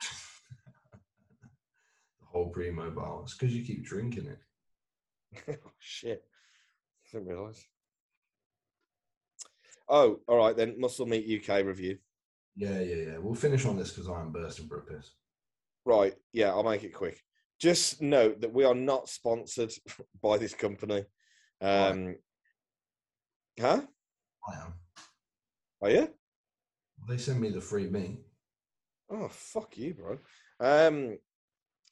The 2.20 2.38
whole 2.38 2.50
pre-mobile. 2.50 3.22
It's 3.24 3.34
because 3.34 3.54
you 3.54 3.64
keep 3.64 3.84
drinking 3.84 4.26
it. 4.26 4.38
oh, 5.48 5.70
shit. 5.80 6.22
I 7.06 7.18
didn't 7.18 7.28
realise. 7.28 7.64
Oh, 9.88 10.20
all 10.28 10.36
right 10.36 10.56
then. 10.56 10.76
Muscle 10.78 11.06
Meat 11.06 11.42
UK 11.42 11.64
review. 11.64 11.98
Yeah, 12.54 12.78
yeah, 12.80 12.94
yeah. 12.94 13.18
We'll 13.18 13.34
finish 13.34 13.66
on 13.66 13.76
this 13.76 13.90
because 13.90 14.08
I 14.08 14.20
am 14.20 14.30
bursting 14.30 14.68
for 14.68 14.78
a 14.78 14.82
piss. 14.82 15.10
Right. 15.84 16.14
Yeah, 16.32 16.50
I'll 16.50 16.62
make 16.62 16.84
it 16.84 16.94
quick. 16.94 17.20
Just 17.60 18.00
note 18.00 18.40
that 18.40 18.52
we 18.52 18.64
are 18.64 18.74
not 18.74 19.08
sponsored 19.08 19.72
by 20.22 20.38
this 20.38 20.54
company. 20.54 21.04
Um, 21.60 22.16
huh? 23.60 23.82
I 24.48 24.54
am. 24.54 24.74
Are 25.82 25.90
you? 25.90 26.08
They 27.08 27.18
send 27.18 27.40
me 27.40 27.50
the 27.50 27.60
free 27.60 27.88
meat. 27.88 28.20
Oh, 29.10 29.28
fuck 29.28 29.76
you, 29.76 29.94
bro. 29.94 30.18
Um, 30.60 31.18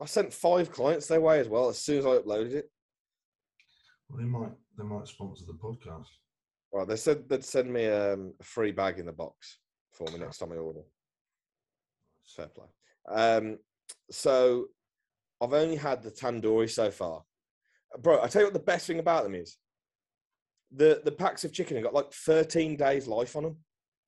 I 0.00 0.06
sent 0.06 0.32
five 0.32 0.70
clients 0.70 1.06
their 1.06 1.20
way 1.20 1.40
as 1.40 1.48
well 1.48 1.68
as 1.68 1.78
soon 1.78 1.98
as 1.98 2.06
I 2.06 2.10
uploaded 2.10 2.52
it. 2.52 2.70
Well, 4.08 4.18
they 4.18 4.28
might 4.28 4.52
they 4.76 4.84
might 4.84 5.08
sponsor 5.08 5.44
the 5.46 5.54
podcast. 5.54 6.06
Right, 6.72 6.86
they 6.86 6.96
said 6.96 7.28
they'd 7.28 7.44
send 7.44 7.72
me 7.72 7.86
um, 7.88 8.34
a 8.40 8.44
free 8.44 8.72
bag 8.72 8.98
in 8.98 9.06
the 9.06 9.12
box 9.12 9.58
for 9.92 10.06
me 10.12 10.18
next 10.18 10.38
time 10.38 10.52
I 10.52 10.56
order. 10.56 10.82
Fair 12.36 12.48
play. 12.48 12.66
Um, 13.08 13.58
so 14.10 14.66
I've 15.40 15.52
only 15.52 15.76
had 15.76 16.02
the 16.02 16.10
tandoori 16.10 16.70
so 16.70 16.90
far, 16.90 17.22
bro. 18.00 18.22
I 18.22 18.26
tell 18.26 18.42
you 18.42 18.46
what, 18.46 18.54
the 18.54 18.60
best 18.60 18.86
thing 18.86 18.98
about 18.98 19.24
them 19.24 19.34
is 19.34 19.56
the 20.70 21.00
the 21.04 21.12
packs 21.12 21.44
of 21.44 21.52
chicken 21.52 21.76
have 21.76 21.84
got 21.84 21.94
like 21.94 22.12
13 22.12 22.76
days 22.76 23.06
life 23.06 23.36
on 23.36 23.44
them. 23.44 23.56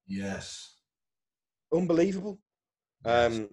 Yes. 0.06 0.76
Unbelievable. 1.72 2.40
Yes. 3.04 3.36
Um, 3.36 3.48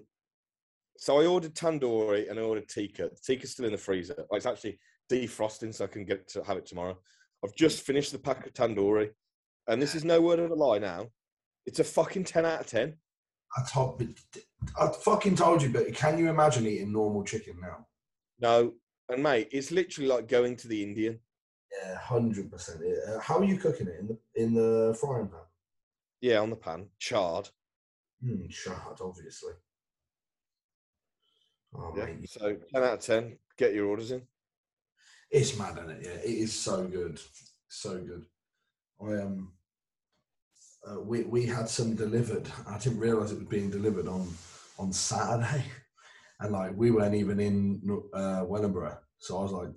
so 0.98 1.22
I 1.22 1.26
ordered 1.28 1.54
tandoori 1.54 2.30
and 2.30 2.40
I 2.40 2.42
ordered 2.42 2.68
tikka. 2.68 3.10
The 3.10 3.20
tikka's 3.24 3.52
still 3.52 3.66
in 3.66 3.72
the 3.72 3.78
freezer. 3.78 4.26
It's 4.32 4.46
actually 4.46 4.80
defrosting, 5.12 5.74
so 5.74 5.86
I 5.86 5.88
can 5.88 6.06
get 6.06 6.28
to 6.30 6.44
have 6.44 6.58
it 6.58 6.66
tomorrow. 6.66 6.98
I've 7.44 7.56
just 7.56 7.84
finished 7.84 8.12
the 8.12 8.20
pack 8.20 8.48
of 8.48 8.54
tandoori, 8.54 9.12
and 9.68 9.82
this 9.82 9.94
is 9.94 10.04
no 10.04 10.20
word 10.20 10.40
of 10.40 10.50
a 10.50 10.56
lie. 10.56 10.80
Now, 10.80 11.08
it's 11.66 11.80
a 11.80 11.84
fucking 11.84 12.24
ten 12.24 12.46
out 12.46 12.62
of 12.62 12.68
ten. 12.68 12.96
I 13.56 13.62
told 13.70 14.02
I 14.80 14.88
fucking 14.88 15.36
told 15.36 15.62
you, 15.62 15.70
but 15.70 15.94
can 15.94 16.18
you 16.18 16.30
imagine 16.30 16.66
eating 16.66 16.92
normal 16.92 17.24
chicken 17.24 17.58
now? 17.62 17.86
No, 18.40 18.74
and 19.10 19.24
mate, 19.24 19.50
it's 19.52 19.72
literally 19.72 20.08
like 20.10 20.28
going 20.28 20.56
to 20.58 20.68
the 20.68 20.84
Indian. 20.84 21.20
Yeah, 21.84 21.98
hundred 22.00 22.52
percent. 22.52 22.82
How 23.22 23.40
are 23.40 23.44
you 23.44 23.58
cooking 23.58 23.88
it 23.88 24.00
in 24.00 24.08
the 24.08 24.18
in 24.36 24.54
the 24.54 24.98
frying 25.00 25.28
pan? 25.28 25.40
Yeah, 26.22 26.40
on 26.40 26.50
the 26.50 26.56
pan, 26.56 26.88
charred. 26.98 27.50
Hmm, 28.24 28.48
shard, 28.50 29.00
obviously. 29.02 29.54
Oh 31.76 31.94
Yeah. 31.96 32.06
mate, 32.06 32.30
So 32.30 32.58
ten 32.74 32.84
out 32.84 32.94
of 32.94 33.00
ten. 33.02 33.38
Get 33.58 33.74
your 33.74 33.88
orders 33.88 34.12
in. 34.12 34.22
it's 35.32 35.58
mad, 35.58 35.78
isn't 35.78 35.90
it? 35.92 36.06
Yeah, 36.06 36.12
it 36.12 36.38
is 36.38 36.54
so 36.54 36.86
good, 36.88 37.20
so 37.68 37.98
good. 38.00 38.26
I 39.02 39.22
um, 39.22 39.54
uh, 40.86 41.00
we 41.02 41.24
we 41.24 41.46
had 41.46 41.70
some 41.70 41.96
delivered. 41.96 42.50
I 42.68 42.78
didn't 42.78 43.00
realize 43.00 43.32
it 43.32 43.40
was 43.40 43.48
being 43.48 43.70
delivered 43.70 44.08
on 44.08 44.28
on 44.78 44.92
Saturday, 44.94 45.64
and 46.40 46.52
like 46.52 46.72
we 46.76 46.92
weren't 46.92 47.16
even 47.16 47.40
in 47.40 47.82
uh. 48.14 48.46
So 49.20 49.40
I 49.40 49.42
was 49.42 49.52
like, 49.52 49.70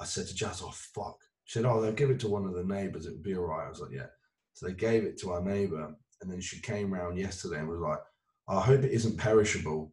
I 0.00 0.04
said 0.04 0.26
to 0.26 0.34
Jazz, 0.34 0.62
"Oh 0.62 0.72
fuck." 0.94 1.18
She 1.44 1.58
said, 1.58 1.66
"Oh, 1.66 1.80
they'll 1.80 1.92
give 1.92 2.10
it 2.10 2.20
to 2.20 2.28
one 2.28 2.44
of 2.44 2.54
the 2.54 2.64
neighbours. 2.64 3.06
It 3.06 3.12
would 3.12 3.22
be 3.22 3.36
all 3.36 3.44
right." 3.44 3.66
I 3.66 3.68
was 3.68 3.80
like, 3.80 3.92
"Yeah." 3.92 4.06
So 4.54 4.66
they 4.66 4.74
gave 4.74 5.04
it 5.04 5.18
to 5.20 5.32
our 5.32 5.42
neighbour, 5.42 5.94
and 6.20 6.30
then 6.30 6.40
she 6.40 6.60
came 6.60 6.92
round 6.92 7.18
yesterday 7.18 7.60
and 7.60 7.68
was 7.68 7.80
like, 7.80 8.00
"I 8.48 8.60
hope 8.60 8.82
it 8.82 8.92
isn't 8.92 9.18
perishable." 9.18 9.92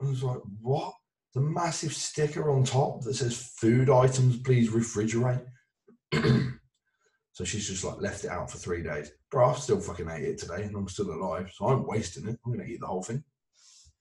I 0.00 0.08
was 0.08 0.22
like, 0.22 0.40
"What?" 0.60 0.94
The 1.34 1.40
massive 1.40 1.92
sticker 1.92 2.50
on 2.50 2.64
top 2.64 3.02
that 3.02 3.14
says 3.14 3.52
"Food 3.58 3.90
items, 3.90 4.38
please 4.38 4.70
refrigerate." 4.70 5.44
so 7.32 7.44
she's 7.44 7.66
just 7.66 7.84
like 7.84 8.00
left 8.00 8.24
it 8.24 8.30
out 8.30 8.50
for 8.50 8.58
three 8.58 8.82
days 8.82 9.10
bro, 9.34 9.50
I've 9.50 9.58
still 9.58 9.80
fucking 9.80 10.08
ate 10.08 10.22
it 10.22 10.38
today 10.38 10.62
and 10.62 10.76
I'm 10.76 10.88
still 10.88 11.10
alive, 11.10 11.50
so 11.52 11.66
I'm 11.66 11.86
wasting 11.86 12.28
it. 12.28 12.38
I'm 12.46 12.52
going 12.52 12.64
to 12.64 12.72
eat 12.72 12.80
the 12.80 12.86
whole 12.86 13.02
thing. 13.02 13.24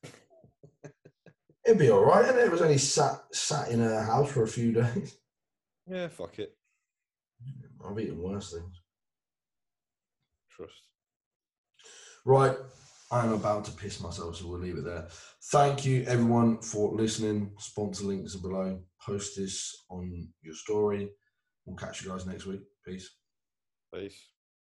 It'd 1.66 1.80
be 1.80 1.90
all 1.90 2.06
right, 2.06 2.26
and 2.26 2.38
it? 2.38 2.46
it 2.46 2.52
was 2.52 2.62
only 2.62 2.78
sat 2.78 3.20
sat 3.34 3.70
in 3.70 3.82
a 3.82 4.04
house 4.04 4.32
for 4.32 4.44
a 4.44 4.48
few 4.48 4.72
days. 4.74 5.18
Yeah, 5.88 6.08
fuck 6.08 6.40
it. 6.40 6.56
I've 7.86 8.00
eaten 8.00 8.22
worse 8.22 8.54
things. 8.54 8.82
Trust. 10.52 10.74
Right, 12.26 12.56
I'm 13.12 13.34
about 13.34 13.66
to 13.66 13.72
piss 13.72 14.00
myself, 14.00 14.38
so 14.38 14.48
we'll 14.48 14.60
leave 14.60 14.78
it 14.78 14.86
there. 14.86 15.08
Thank 15.52 15.84
you, 15.84 16.04
everyone, 16.08 16.60
for 16.60 16.94
listening. 16.96 17.52
Sponsor 17.58 18.06
links 18.06 18.36
are 18.36 18.40
below. 18.40 18.80
Post 19.02 19.36
this 19.36 19.76
on 19.90 20.30
your 20.42 20.56
story. 20.56 21.10
We'll 21.66 21.76
catch 21.76 22.04
you 22.04 22.12
guys 22.12 22.26
next 22.26 22.46
week. 22.46 22.62
Peace. 22.86 23.10
Peace. 23.94 24.33